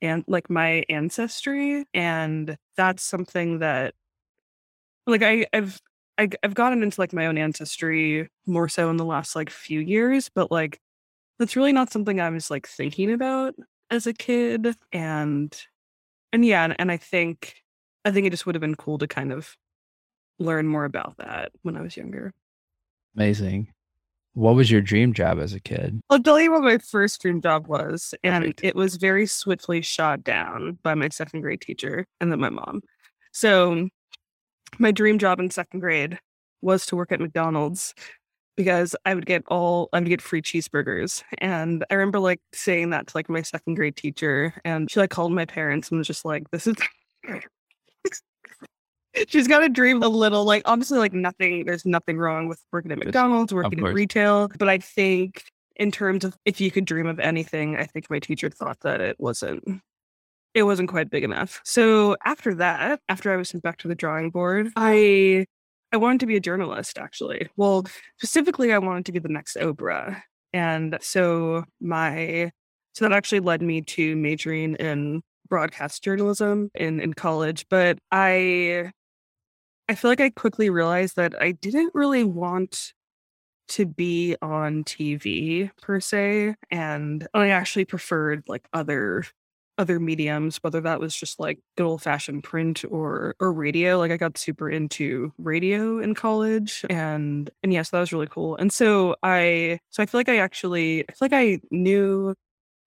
and 0.01 0.23
like 0.27 0.49
my 0.49 0.83
ancestry 0.89 1.85
and 1.93 2.57
that's 2.75 3.03
something 3.03 3.59
that 3.59 3.93
like 5.07 5.23
I 5.23 5.45
I've 5.53 5.81
I, 6.17 6.29
I've 6.43 6.55
gotten 6.55 6.81
into 6.81 6.99
like 6.99 7.13
my 7.13 7.25
own 7.25 7.37
ancestry 7.37 8.29
more 8.45 8.69
so 8.69 8.89
in 8.89 8.97
the 8.97 9.05
last 9.05 9.35
like 9.35 9.49
few 9.49 9.79
years, 9.79 10.29
but 10.33 10.51
like 10.51 10.79
that's 11.39 11.55
really 11.55 11.73
not 11.73 11.91
something 11.91 12.21
I 12.21 12.29
was 12.29 12.49
like 12.49 12.67
thinking 12.67 13.11
about 13.11 13.55
as 13.91 14.07
a 14.07 14.13
kid 14.13 14.75
and 14.91 15.55
and 16.31 16.45
yeah 16.45 16.63
and, 16.63 16.75
and 16.79 16.91
I 16.91 16.97
think 16.97 17.55
I 18.05 18.11
think 18.11 18.25
it 18.27 18.31
just 18.31 18.45
would 18.45 18.55
have 18.55 18.61
been 18.61 18.75
cool 18.75 18.97
to 18.99 19.07
kind 19.07 19.31
of 19.31 19.55
learn 20.39 20.67
more 20.67 20.85
about 20.85 21.17
that 21.17 21.51
when 21.63 21.77
I 21.77 21.81
was 21.81 21.97
younger. 21.97 22.33
Amazing. 23.15 23.69
What 24.35 24.55
was 24.55 24.69
your 24.69 24.81
dream 24.81 25.13
job 25.13 25.39
as 25.39 25.53
a 25.53 25.61
kid? 25.61 26.01
I'll 26.09 26.21
tell 26.21 26.39
you 26.41 26.51
what 26.51 26.61
my 26.61 26.77
first 26.77 27.21
dream 27.21 27.41
job 27.41 27.67
was, 27.67 28.13
and 28.21 28.43
Perfect. 28.43 28.63
it 28.65 28.75
was 28.75 28.97
very 28.97 29.25
swiftly 29.25 29.81
shot 29.81 30.25
down 30.25 30.77
by 30.83 30.93
my 30.93 31.07
second 31.07 31.39
grade 31.39 31.61
teacher 31.61 32.05
and 32.19 32.29
then 32.29 32.41
my 32.41 32.49
mom. 32.49 32.81
So, 33.31 33.87
my 34.77 34.91
dream 34.91 35.19
job 35.19 35.39
in 35.39 35.49
second 35.51 35.79
grade 35.79 36.19
was 36.61 36.85
to 36.87 36.97
work 36.97 37.13
at 37.13 37.21
McDonald's 37.21 37.93
because 38.57 38.93
I 39.05 39.15
would 39.15 39.25
get 39.25 39.43
all 39.47 39.87
I 39.93 39.99
would 39.99 40.09
get 40.09 40.21
free 40.21 40.41
cheeseburgers, 40.41 41.23
and 41.37 41.85
I 41.89 41.93
remember 41.93 42.19
like 42.19 42.41
saying 42.51 42.89
that 42.89 43.07
to 43.07 43.17
like 43.17 43.29
my 43.29 43.41
second 43.41 43.75
grade 43.75 43.95
teacher, 43.95 44.53
and 44.65 44.91
she 44.91 44.99
like 44.99 45.11
called 45.11 45.31
my 45.31 45.45
parents 45.45 45.89
and 45.89 45.97
was 45.97 46.07
just 46.07 46.25
like, 46.25 46.51
"This 46.51 46.67
is." 46.67 46.75
She's 49.27 49.47
got 49.47 49.63
a 49.63 49.69
dream 49.69 50.03
a 50.03 50.07
little 50.07 50.45
like 50.45 50.63
obviously 50.65 50.99
like 50.99 51.13
nothing 51.13 51.65
there's 51.65 51.85
nothing 51.85 52.17
wrong 52.17 52.47
with 52.47 52.61
working 52.71 52.91
at 52.91 52.97
McDonald's, 52.97 53.53
working 53.53 53.79
in 53.79 53.85
retail. 53.85 54.49
But 54.57 54.69
I 54.69 54.77
think 54.77 55.43
in 55.75 55.91
terms 55.91 56.23
of 56.23 56.37
if 56.45 56.61
you 56.61 56.71
could 56.71 56.85
dream 56.85 57.07
of 57.07 57.19
anything, 57.19 57.75
I 57.75 57.85
think 57.85 58.09
my 58.09 58.19
teacher 58.19 58.49
thought 58.49 58.79
that 58.81 59.01
it 59.01 59.17
wasn't 59.19 59.81
it 60.53 60.63
wasn't 60.63 60.89
quite 60.89 61.09
big 61.09 61.23
enough. 61.23 61.61
So 61.65 62.15
after 62.23 62.55
that, 62.55 63.01
after 63.09 63.31
I 63.31 63.35
was 63.35 63.49
sent 63.49 63.63
back 63.63 63.77
to 63.79 63.87
the 63.87 63.95
drawing 63.95 64.29
board, 64.31 64.69
I 64.75 65.45
I 65.91 65.97
wanted 65.97 66.21
to 66.21 66.25
be 66.25 66.37
a 66.37 66.41
journalist 66.41 66.97
actually. 66.97 67.49
Well, 67.55 67.85
specifically 68.17 68.73
I 68.73 68.79
wanted 68.79 69.05
to 69.05 69.11
be 69.11 69.19
the 69.19 69.29
next 69.29 69.57
Oprah. 69.57 70.21
And 70.53 70.97
so 71.01 71.65
my 71.81 72.51
so 72.93 73.05
that 73.05 73.11
actually 73.11 73.41
led 73.41 73.61
me 73.61 73.81
to 73.81 74.15
majoring 74.15 74.75
in 74.75 75.21
broadcast 75.49 76.03
journalism 76.03 76.71
in 76.73 76.99
in 76.99 77.13
college, 77.13 77.65
but 77.69 77.97
I 78.11 78.91
I 79.87 79.95
feel 79.95 80.09
like 80.11 80.21
I 80.21 80.29
quickly 80.31 80.69
realized 80.69 81.15
that 81.15 81.39
I 81.41 81.51
didn't 81.51 81.93
really 81.93 82.23
want 82.23 82.93
to 83.69 83.85
be 83.85 84.35
on 84.41 84.83
TV 84.83 85.71
per 85.81 85.99
se, 85.99 86.55
and 86.71 87.27
I 87.33 87.49
actually 87.49 87.85
preferred 87.85 88.43
like 88.47 88.67
other 88.73 89.25
other 89.77 89.99
mediums, 89.99 90.57
whether 90.63 90.79
that 90.81 90.99
was 91.01 91.15
just 91.15 91.39
like 91.39 91.59
good 91.77 91.85
old 91.85 92.01
fashioned 92.01 92.43
print 92.43 92.83
or 92.89 93.35
or 93.39 93.53
radio. 93.53 93.97
Like 93.99 94.11
I 94.11 94.17
got 94.17 94.37
super 94.37 94.69
into 94.69 95.33
radio 95.37 95.99
in 95.99 96.15
college, 96.15 96.85
and 96.89 97.49
and 97.63 97.73
yes, 97.73 97.89
that 97.91 97.99
was 97.99 98.13
really 98.13 98.27
cool. 98.27 98.55
And 98.57 98.71
so 98.73 99.15
I 99.23 99.79
so 99.91 100.03
I 100.03 100.05
feel 100.07 100.19
like 100.19 100.29
I 100.29 100.37
actually 100.37 101.03
I 101.09 101.11
feel 101.13 101.17
like 101.29 101.33
I 101.33 101.59
knew 101.71 102.35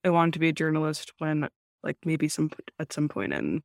I 0.04 0.10
wanted 0.10 0.34
to 0.34 0.40
be 0.40 0.48
a 0.50 0.52
journalist 0.52 1.12
when 1.18 1.48
like 1.84 1.98
maybe 2.04 2.28
some 2.28 2.50
at 2.80 2.92
some 2.92 3.08
point 3.08 3.32
in 3.34 3.62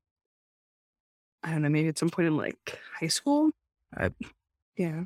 I 1.44 1.52
don't 1.52 1.62
know, 1.62 1.70
maybe 1.70 1.88
at 1.90 1.98
some 1.98 2.10
point 2.10 2.28
in 2.28 2.38
like 2.38 2.80
high 3.00 3.08
school. 3.08 3.52
Uh, 3.96 4.10
yeah. 4.78 5.04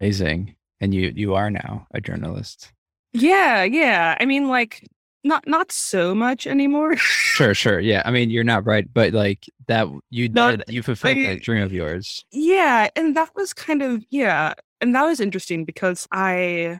Amazing. 0.00 0.54
And 0.80 0.92
you 0.94 1.12
you 1.14 1.34
are 1.34 1.50
now 1.50 1.86
a 1.92 2.00
journalist. 2.00 2.72
Yeah, 3.12 3.62
yeah. 3.64 4.16
I 4.20 4.26
mean 4.26 4.48
like 4.48 4.86
not 5.24 5.46
not 5.48 5.72
so 5.72 6.14
much 6.14 6.46
anymore. 6.46 6.96
sure, 6.96 7.54
sure. 7.54 7.80
Yeah. 7.80 8.02
I 8.04 8.10
mean, 8.10 8.30
you're 8.30 8.44
not 8.44 8.66
right, 8.66 8.86
but 8.92 9.12
like 9.12 9.46
that 9.68 9.88
you 10.10 10.28
Not- 10.28 10.58
did 10.66 10.74
you 10.74 10.82
fulfilled 10.82 11.16
I- 11.16 11.26
that 11.34 11.42
dream 11.42 11.62
of 11.62 11.72
yours. 11.72 12.24
Yeah, 12.30 12.88
and 12.94 13.16
that 13.16 13.30
was 13.34 13.52
kind 13.54 13.82
of 13.82 14.04
yeah, 14.10 14.52
and 14.80 14.94
that 14.94 15.04
was 15.04 15.18
interesting 15.20 15.64
because 15.64 16.06
I 16.12 16.78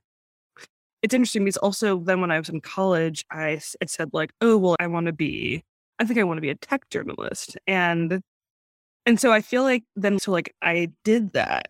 it's 1.03 1.14
interesting 1.14 1.45
because 1.45 1.57
also 1.59 1.99
then 2.01 2.20
when 2.20 2.31
I 2.31 2.39
was 2.39 2.49
in 2.49 2.61
college, 2.61 3.24
I, 3.31 3.61
I 3.81 3.87
said 3.87 4.11
like, 4.12 4.33
oh 4.41 4.57
well, 4.59 4.77
I 4.81 4.87
want 4.89 5.07
to 5.07 5.12
be, 5.12 5.62
I 5.99 6.05
think 6.05 6.18
I 6.18 6.24
want 6.24 6.37
to 6.39 6.43
be 6.43 6.51
a 6.51 6.55
tech 6.55 6.89
journalist, 6.91 7.57
and 7.66 8.20
and 9.07 9.21
so 9.21 9.33
I 9.33 9.41
feel 9.41 9.63
like 9.63 9.85
then 9.95 10.19
so 10.19 10.33
like 10.33 10.55
I 10.63 10.91
did 11.05 11.33
that, 11.35 11.69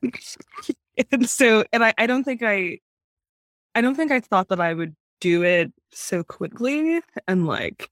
and 1.13 1.29
so 1.29 1.65
and 1.73 1.85
I 1.85 1.95
I 1.99 2.07
don't 2.07 2.25
think 2.25 2.43
I, 2.43 2.81
I 3.75 3.81
don't 3.83 3.95
think 3.95 4.13
I 4.13 4.21
thought 4.21 4.49
that 4.49 4.61
I 4.61 4.75
would 4.75 4.97
do 5.21 5.43
it 5.45 5.73
so 5.93 6.25
quickly 6.25 7.01
and 7.29 7.47
like, 7.47 7.91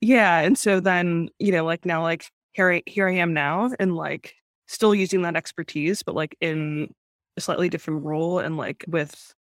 yeah, 0.00 0.40
and 0.40 0.58
so 0.58 0.80
then 0.80 1.28
you 1.38 1.52
know 1.52 1.64
like 1.64 1.84
now 1.84 2.02
like 2.02 2.26
here 2.52 2.72
I 2.72 2.82
here 2.86 3.08
I 3.08 3.14
am 3.14 3.34
now 3.34 3.70
and 3.78 3.94
like 3.96 4.34
still 4.66 4.94
using 4.94 5.22
that 5.22 5.36
expertise, 5.36 6.02
but 6.02 6.14
like 6.14 6.36
in 6.40 6.92
a 7.36 7.40
slightly 7.40 7.68
different 7.68 8.04
role 8.04 8.38
and 8.38 8.56
like 8.56 8.84
with 8.88 9.34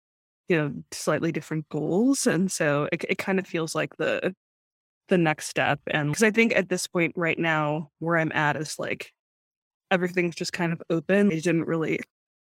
you 0.49 0.57
know 0.57 0.73
slightly 0.91 1.31
different 1.31 1.67
goals. 1.69 2.27
And 2.27 2.51
so 2.51 2.89
it, 2.91 3.05
it 3.09 3.17
kind 3.17 3.39
of 3.39 3.47
feels 3.47 3.75
like 3.75 3.95
the 3.97 4.35
the 5.11 5.17
next 5.17 5.47
step 5.47 5.79
and 5.91 6.09
because 6.09 6.23
i 6.23 6.31
think 6.31 6.55
at 6.55 6.69
this 6.69 6.87
point 6.87 7.13
right 7.15 7.37
now 7.37 7.89
where 7.99 8.17
i'm 8.17 8.31
at 8.31 8.55
is 8.55 8.79
like 8.79 9.11
everything's 9.91 10.35
just 10.35 10.53
kind 10.53 10.73
of 10.73 10.81
open 10.89 11.31
i 11.31 11.35
didn't 11.35 11.65
really 11.67 11.99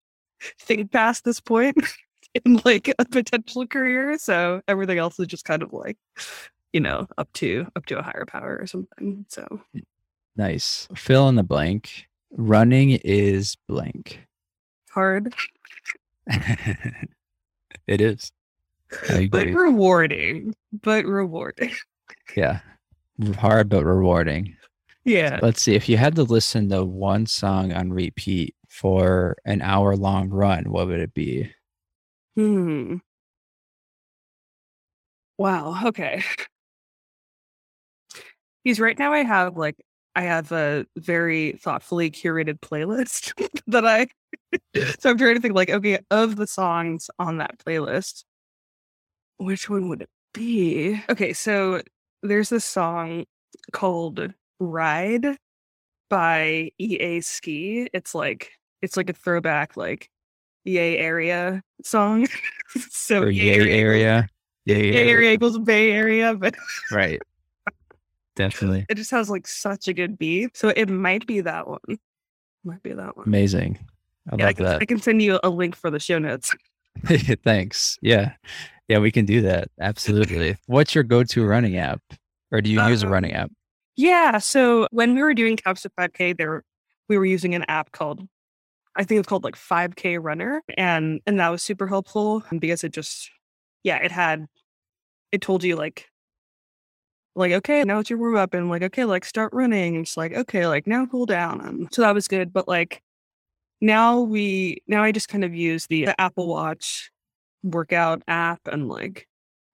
think 0.60 0.92
past 0.92 1.24
this 1.24 1.40
point 1.40 1.76
in 2.44 2.60
like 2.64 2.92
a 2.98 3.04
potential 3.06 3.66
career 3.66 4.18
so 4.18 4.60
everything 4.68 4.98
else 4.98 5.18
is 5.18 5.26
just 5.26 5.44
kind 5.44 5.62
of 5.62 5.72
like 5.72 5.96
you 6.74 6.80
know 6.80 7.06
up 7.16 7.32
to 7.32 7.66
up 7.76 7.86
to 7.86 7.98
a 7.98 8.02
higher 8.02 8.26
power 8.26 8.58
or 8.60 8.66
something 8.66 9.24
so 9.28 9.46
Nice. 10.36 10.86
Fill 10.94 11.28
in 11.28 11.36
the 11.36 11.42
blank. 11.42 12.06
Running 12.30 12.90
is 12.90 13.56
blank. 13.68 14.26
hard 14.90 15.34
it 17.86 18.00
is. 18.00 18.32
But 19.30 19.48
rewarding 19.48 20.54
but 20.82 21.06
rewarding 21.06 21.72
Yeah. 22.36 22.60
Hard 23.38 23.68
but 23.68 23.84
rewarding. 23.84 24.56
yeah 25.04 25.38
Let's 25.42 25.62
see. 25.62 25.74
If 25.74 25.88
you 25.88 25.96
had 25.96 26.14
to 26.16 26.22
listen 26.22 26.68
to 26.70 26.84
one 26.84 27.26
song 27.26 27.72
on 27.72 27.92
repeat 27.92 28.54
for 28.68 29.36
an 29.44 29.62
hour 29.62 29.96
long 29.96 30.28
run, 30.30 30.64
what 30.70 30.88
would 30.88 31.00
it 31.00 31.14
be? 31.14 31.50
Hmm. 32.36 32.96
Wow. 35.38 35.86
Okay. 35.88 36.22
Because 38.64 38.80
right 38.80 38.98
now 38.98 39.12
I 39.12 39.22
have 39.22 39.56
like 39.56 39.76
I 40.14 40.22
have 40.22 40.50
a 40.52 40.86
very 40.96 41.52
thoughtfully 41.52 42.10
curated 42.10 42.58
playlist 42.60 43.32
that 43.66 43.86
I 43.86 44.08
so 44.98 45.10
I'm 45.10 45.18
trying 45.18 45.34
to 45.36 45.40
think 45.40 45.54
like, 45.54 45.70
okay, 45.70 46.00
of 46.10 46.36
the 46.36 46.46
songs 46.46 47.10
on 47.18 47.38
that 47.38 47.58
playlist, 47.58 48.24
which 49.38 49.68
one 49.68 49.88
would 49.88 50.02
it 50.02 50.10
be? 50.32 51.02
Okay, 51.08 51.32
so 51.32 51.82
there's 52.26 52.48
this 52.48 52.64
song 52.64 53.24
called 53.72 54.32
Ride 54.60 55.36
by 56.08 56.70
E-A-Ski. 56.78 57.88
It's 57.92 58.14
like 58.14 58.52
it's 58.82 58.96
like 58.96 59.10
a 59.10 59.14
throwback 59.14 59.76
like 59.76 60.10
EA 60.66 60.98
area 60.98 61.62
song. 61.84 62.26
so 62.90 63.22
Or 63.22 63.30
EA 63.30 63.56
Yay 63.56 63.70
area? 63.70 64.28
Yay 64.64 64.90
Bay 64.90 65.08
Area 65.08 65.32
equals 65.32 65.58
Bay 65.58 65.92
Area, 65.92 66.34
but 66.34 66.56
Right. 66.90 67.20
Definitely. 68.34 68.84
it 68.90 68.96
just 68.96 69.10
has 69.12 69.30
like 69.30 69.46
such 69.46 69.88
a 69.88 69.94
good 69.94 70.18
beat. 70.18 70.56
So 70.56 70.68
it 70.68 70.90
might 70.90 71.26
be 71.26 71.40
that 71.40 71.66
one. 71.66 71.98
Might 72.64 72.82
be 72.82 72.92
that 72.92 73.16
one. 73.16 73.26
Amazing. 73.26 73.78
I 74.30 74.36
Yeah, 74.36 74.48
I 74.48 74.52
can, 74.52 74.64
that. 74.64 74.82
I 74.82 74.84
can 74.84 75.00
send 75.00 75.22
you 75.22 75.38
a 75.42 75.48
link 75.48 75.74
for 75.74 75.90
the 75.90 76.00
show 76.00 76.18
notes. 76.18 76.54
Thanks. 77.44 77.98
Yeah. 78.02 78.32
Yeah, 78.88 78.98
we 78.98 79.10
can 79.10 79.24
do 79.24 79.40
that. 79.42 79.68
Absolutely. 79.80 80.56
What's 80.66 80.94
your 80.94 81.04
go 81.04 81.24
to 81.24 81.44
running 81.44 81.76
app? 81.76 82.00
Or 82.52 82.60
do 82.60 82.70
you 82.70 82.80
use 82.86 83.02
a 83.02 83.06
Um, 83.06 83.12
running 83.12 83.32
app? 83.32 83.50
Yeah. 83.96 84.38
So 84.38 84.86
when 84.90 85.14
we 85.14 85.22
were 85.22 85.34
doing 85.34 85.56
Caps 85.56 85.82
to 85.82 85.90
5K, 85.90 86.32
there 86.32 86.62
we 87.08 87.18
were 87.18 87.24
using 87.26 87.54
an 87.54 87.64
app 87.68 87.92
called 87.92 88.26
I 88.96 89.04
think 89.04 89.18
it's 89.20 89.28
called 89.28 89.44
like 89.44 89.56
5K 89.56 90.18
Runner. 90.18 90.62
And 90.76 91.20
and 91.26 91.40
that 91.40 91.50
was 91.50 91.62
super 91.62 91.86
helpful 91.86 92.44
because 92.58 92.84
it 92.84 92.92
just 92.92 93.30
yeah, 93.84 93.98
it 93.98 94.12
had 94.12 94.46
it 95.32 95.40
told 95.42 95.64
you 95.64 95.76
like 95.76 96.08
like 97.34 97.52
okay, 97.52 97.84
now 97.84 97.98
it's 97.98 98.10
your 98.10 98.18
warm 98.18 98.36
up 98.36 98.54
and 98.54 98.68
like 98.70 98.82
okay, 98.82 99.04
like 99.04 99.24
start 99.24 99.52
running. 99.52 99.96
It's 99.96 100.16
like 100.16 100.32
okay, 100.32 100.66
like 100.66 100.86
now 100.86 101.06
cool 101.06 101.26
down. 101.26 101.60
And 101.60 101.88
so 101.92 102.02
that 102.02 102.14
was 102.14 102.28
good. 102.28 102.52
But 102.52 102.68
like 102.68 103.02
now 103.80 104.20
we 104.20 104.82
now 104.88 105.02
I 105.02 105.12
just 105.12 105.28
kind 105.28 105.44
of 105.44 105.54
use 105.54 105.86
the 105.88 106.08
Apple 106.20 106.48
Watch 106.48 107.10
workout 107.62 108.22
app 108.28 108.60
and 108.70 108.88
like 108.88 109.26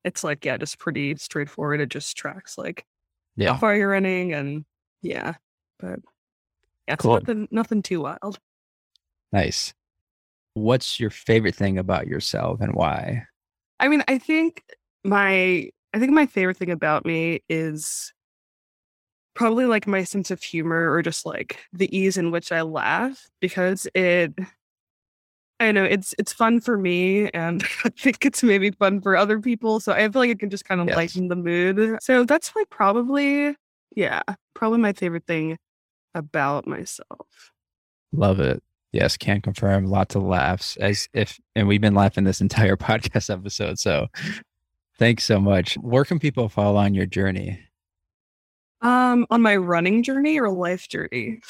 it's 0.04 0.24
like 0.24 0.44
yeah, 0.44 0.56
just 0.56 0.78
pretty 0.78 1.14
straightforward. 1.16 1.80
It 1.80 1.88
just 1.88 2.16
tracks 2.16 2.58
like 2.58 2.84
Yeah. 3.36 3.52
how 3.52 3.58
far 3.58 3.76
you're 3.76 3.88
running 3.90 4.32
and 4.32 4.64
yeah 5.00 5.34
but 5.78 5.98
yeah 6.88 6.96
Cool. 6.96 7.14
nothing 7.14 7.48
nothing 7.50 7.82
too 7.82 8.00
wild 8.02 8.38
Nice. 9.32 9.72
What's 10.54 11.00
your 11.00 11.08
favorite 11.10 11.54
thing 11.54 11.78
about 11.78 12.06
yourself 12.06 12.60
and 12.60 12.74
why? 12.74 13.24
i 13.80 13.88
mean 13.88 14.04
i 14.06 14.18
think 14.18 14.62
my 15.04 15.68
i 15.94 15.98
think 15.98 16.12
my 16.12 16.26
favorite 16.26 16.56
thing 16.56 16.70
about 16.70 17.04
me 17.04 17.42
is 17.48 18.12
probably 19.34 19.64
like 19.64 19.86
my 19.86 20.04
sense 20.04 20.30
of 20.30 20.42
humor 20.42 20.92
or 20.92 21.02
just 21.02 21.24
like 21.26 21.58
the 21.72 21.96
ease 21.96 22.16
in 22.16 22.30
which 22.30 22.52
i 22.52 22.60
laugh 22.60 23.28
because 23.40 23.86
it 23.94 24.32
i 25.62 25.72
know 25.72 25.84
it's 25.84 26.14
it's 26.18 26.32
fun 26.32 26.60
for 26.60 26.76
me 26.76 27.28
and 27.30 27.62
i 27.84 27.88
think 27.90 28.24
it's 28.26 28.42
maybe 28.42 28.70
fun 28.72 29.00
for 29.00 29.16
other 29.16 29.40
people 29.40 29.80
so 29.80 29.92
i 29.92 30.00
feel 30.08 30.20
like 30.20 30.30
it 30.30 30.38
can 30.38 30.50
just 30.50 30.64
kind 30.64 30.80
of 30.80 30.88
Yes. 30.88 30.96
lighten 30.96 31.28
the 31.28 31.36
mood 31.36 31.98
so 32.02 32.24
that's 32.24 32.54
like 32.54 32.68
probably 32.70 33.56
yeah 33.96 34.22
probably 34.54 34.78
my 34.78 34.92
favorite 34.92 35.26
thing 35.26 35.56
about 36.14 36.66
myself 36.66 37.50
Love 38.14 38.40
it. 38.40 38.62
Yes, 38.92 39.16
can 39.16 39.40
confirm. 39.40 39.86
Lots 39.86 40.14
of 40.14 40.22
laughs. 40.22 40.76
As 40.76 41.08
if 41.14 41.40
and 41.56 41.66
we've 41.66 41.80
been 41.80 41.94
laughing 41.94 42.24
this 42.24 42.42
entire 42.42 42.76
podcast 42.90 43.32
episode. 43.32 43.78
So 43.78 44.08
thanks 44.98 45.24
so 45.24 45.40
much. 45.40 45.76
Where 45.76 46.04
can 46.04 46.18
people 46.18 46.50
follow 46.50 46.76
on 46.76 46.92
your 46.92 47.06
journey? 47.06 47.58
Um, 48.82 49.26
on 49.30 49.40
my 49.40 49.56
running 49.56 50.02
journey 50.02 50.38
or 50.38 50.50
life 50.50 50.88
journey? 50.90 51.40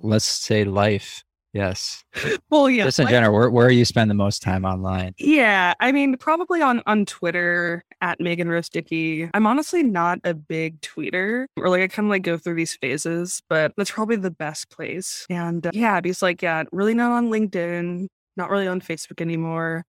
Let's 0.00 0.24
say 0.24 0.64
life. 0.64 1.22
Yes. 1.54 2.04
Well, 2.50 2.68
yeah, 2.68 2.84
Just 2.84 2.98
in 2.98 3.04
life- 3.04 3.12
general, 3.12 3.32
where, 3.32 3.48
where 3.48 3.70
you 3.70 3.84
spend 3.84 4.10
the 4.10 4.14
most 4.14 4.42
time 4.42 4.64
online. 4.64 5.14
yeah. 5.18 5.72
I 5.78 5.92
mean, 5.92 6.16
probably 6.16 6.60
on 6.60 6.82
on 6.86 7.06
Twitter 7.06 7.84
at 8.00 8.20
Megan 8.20 8.48
Rose 8.48 8.68
Dickey. 8.68 9.30
I'm 9.32 9.46
honestly 9.46 9.84
not 9.84 10.18
a 10.24 10.34
big 10.34 10.80
tweeter, 10.80 11.46
or 11.56 11.68
like 11.68 11.80
I 11.82 11.86
kind 11.88 12.06
of 12.06 12.10
like 12.10 12.22
go 12.24 12.36
through 12.38 12.56
these 12.56 12.74
phases, 12.74 13.40
but 13.48 13.72
that's 13.76 13.92
probably 13.92 14.16
the 14.16 14.32
best 14.32 14.68
place. 14.68 15.26
And 15.30 15.64
uh, 15.66 15.70
yeah, 15.72 16.00
because 16.00 16.22
like 16.22 16.42
yeah, 16.42 16.64
really 16.72 16.92
not 16.94 17.12
on 17.12 17.30
LinkedIn, 17.30 18.08
not 18.36 18.50
really 18.50 18.66
on 18.66 18.80
Facebook 18.80 19.20
anymore. 19.20 19.84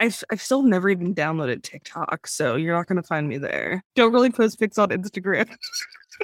I've 0.00 0.20
I've 0.32 0.42
still 0.42 0.62
never 0.64 0.90
even 0.90 1.14
downloaded 1.14 1.62
TikTok, 1.62 2.26
so 2.26 2.56
you're 2.56 2.74
not 2.76 2.88
gonna 2.88 3.04
find 3.04 3.28
me 3.28 3.38
there. 3.38 3.82
Don't 3.94 4.12
really 4.12 4.30
post 4.32 4.58
pics 4.58 4.78
on 4.78 4.88
Instagram. 4.88 5.48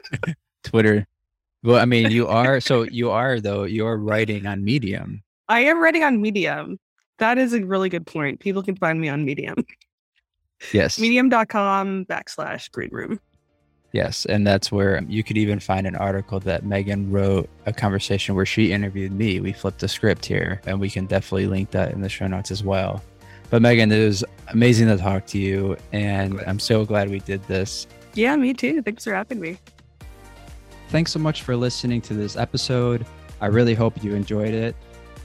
Twitter. 0.65 1.07
Well, 1.63 1.81
I 1.81 1.85
mean, 1.85 2.11
you 2.11 2.27
are 2.29 2.61
so 2.61 2.83
you 2.83 3.11
are 3.11 3.41
though, 3.41 3.65
you're 3.65 3.97
writing 3.97 4.47
on 4.47 4.65
Medium. 4.65 5.23
I 5.49 5.61
am 5.61 5.83
writing 5.83 6.05
on 6.05 6.21
Medium. 6.21 6.79
That 7.19 7.39
is 7.39 7.53
a 7.53 7.65
really 7.65 7.89
good 7.89 8.07
point. 8.07 8.41
People 8.41 8.63
can 8.63 8.77
find 8.77 9.01
me 9.01 9.09
on 9.09 9.25
Medium. 9.25 9.65
Yes. 10.73 10.99
medium.com 10.99 12.05
backslash 12.07 12.69
green 12.73 12.91
room 12.91 13.21
Yes, 13.93 14.27
and 14.27 14.47
that's 14.47 14.71
where 14.71 15.03
you 15.09 15.25
could 15.25 15.39
even 15.39 15.61
find 15.61 15.87
an 15.87 15.97
article 15.97 16.41
that 16.41 16.65
Megan 16.65 17.11
wrote 17.11 17.49
a 17.65 17.73
conversation 17.73 18.35
where 18.35 18.45
she 18.45 18.71
interviewed 18.71 19.13
me. 19.13 19.41
We 19.41 19.53
flipped 19.53 19.81
the 19.81 19.89
script 19.89 20.27
here, 20.27 20.61
and 20.67 20.79
we 20.79 20.91
can 20.91 21.07
definitely 21.07 21.47
link 21.47 21.71
that 21.71 21.93
in 21.93 22.03
the 22.03 22.09
show 22.09 22.27
notes 22.27 22.51
as 22.51 22.63
well. 22.63 23.03
But 23.49 23.63
Megan, 23.63 23.91
it 23.91 24.05
was 24.05 24.25
amazing 24.49 24.89
to 24.89 24.99
talk 24.99 25.25
to 25.29 25.39
you, 25.39 25.77
and 25.93 26.39
I'm 26.47 26.59
so 26.59 26.85
glad 26.85 27.09
we 27.09 27.21
did 27.21 27.43
this. 27.45 27.87
Yeah, 28.13 28.37
me 28.37 28.53
too. 28.53 28.83
Thanks 28.83 29.05
for 29.05 29.15
having 29.15 29.41
me. 29.41 29.57
Thanks 30.89 31.13
so 31.13 31.19
much 31.19 31.43
for 31.43 31.55
listening 31.55 32.01
to 32.03 32.15
this 32.15 32.37
episode. 32.37 33.05
I 33.43 33.47
really 33.47 33.75
hope 33.75 34.03
you 34.03 34.15
enjoyed 34.15 34.55
it. 34.55 34.75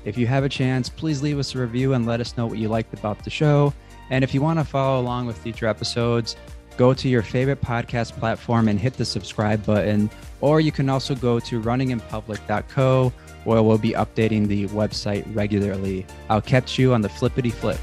If 0.04 0.18
you 0.18 0.28
have 0.28 0.44
a 0.44 0.50
chance, 0.50 0.90
please 0.90 1.22
leave 1.22 1.40
us 1.40 1.56
a 1.56 1.60
review 1.60 1.94
and 1.94 2.06
let 2.06 2.20
us 2.20 2.36
know 2.36 2.46
what 2.46 2.58
you 2.58 2.68
liked 2.68 2.94
about 2.94 3.24
the 3.24 3.30
show. 3.30 3.74
And 4.10 4.26
if 4.26 4.34
you 4.34 4.42
want 4.42 4.60
to 4.60 4.66
follow 4.66 5.00
along 5.00 5.28
with 5.28 5.38
future 5.38 5.66
episodes, 5.66 6.36
go 6.76 6.94
to 6.94 7.08
your 7.08 7.22
favorite 7.22 7.62
podcast 7.62 8.12
platform 8.20 8.68
and 8.68 8.78
hit 8.78 8.94
the 8.96 9.06
subscribe 9.06 9.66
button. 9.66 10.10
Or 10.42 10.60
you 10.60 10.74
can 10.74 10.90
also 10.90 11.16
go 11.16 11.40
to 11.40 11.62
runninginpublic.co 11.62 13.14
where 13.46 13.64
we'll 13.64 13.78
be 13.78 13.92
updating 13.92 14.48
the 14.48 14.68
website 14.68 15.24
regularly. 15.34 16.06
I'll 16.30 16.42
catch 16.42 16.78
you 16.78 16.94
on 16.94 17.02
the 17.02 17.10
flippity 17.10 17.50
flip. 17.52 17.80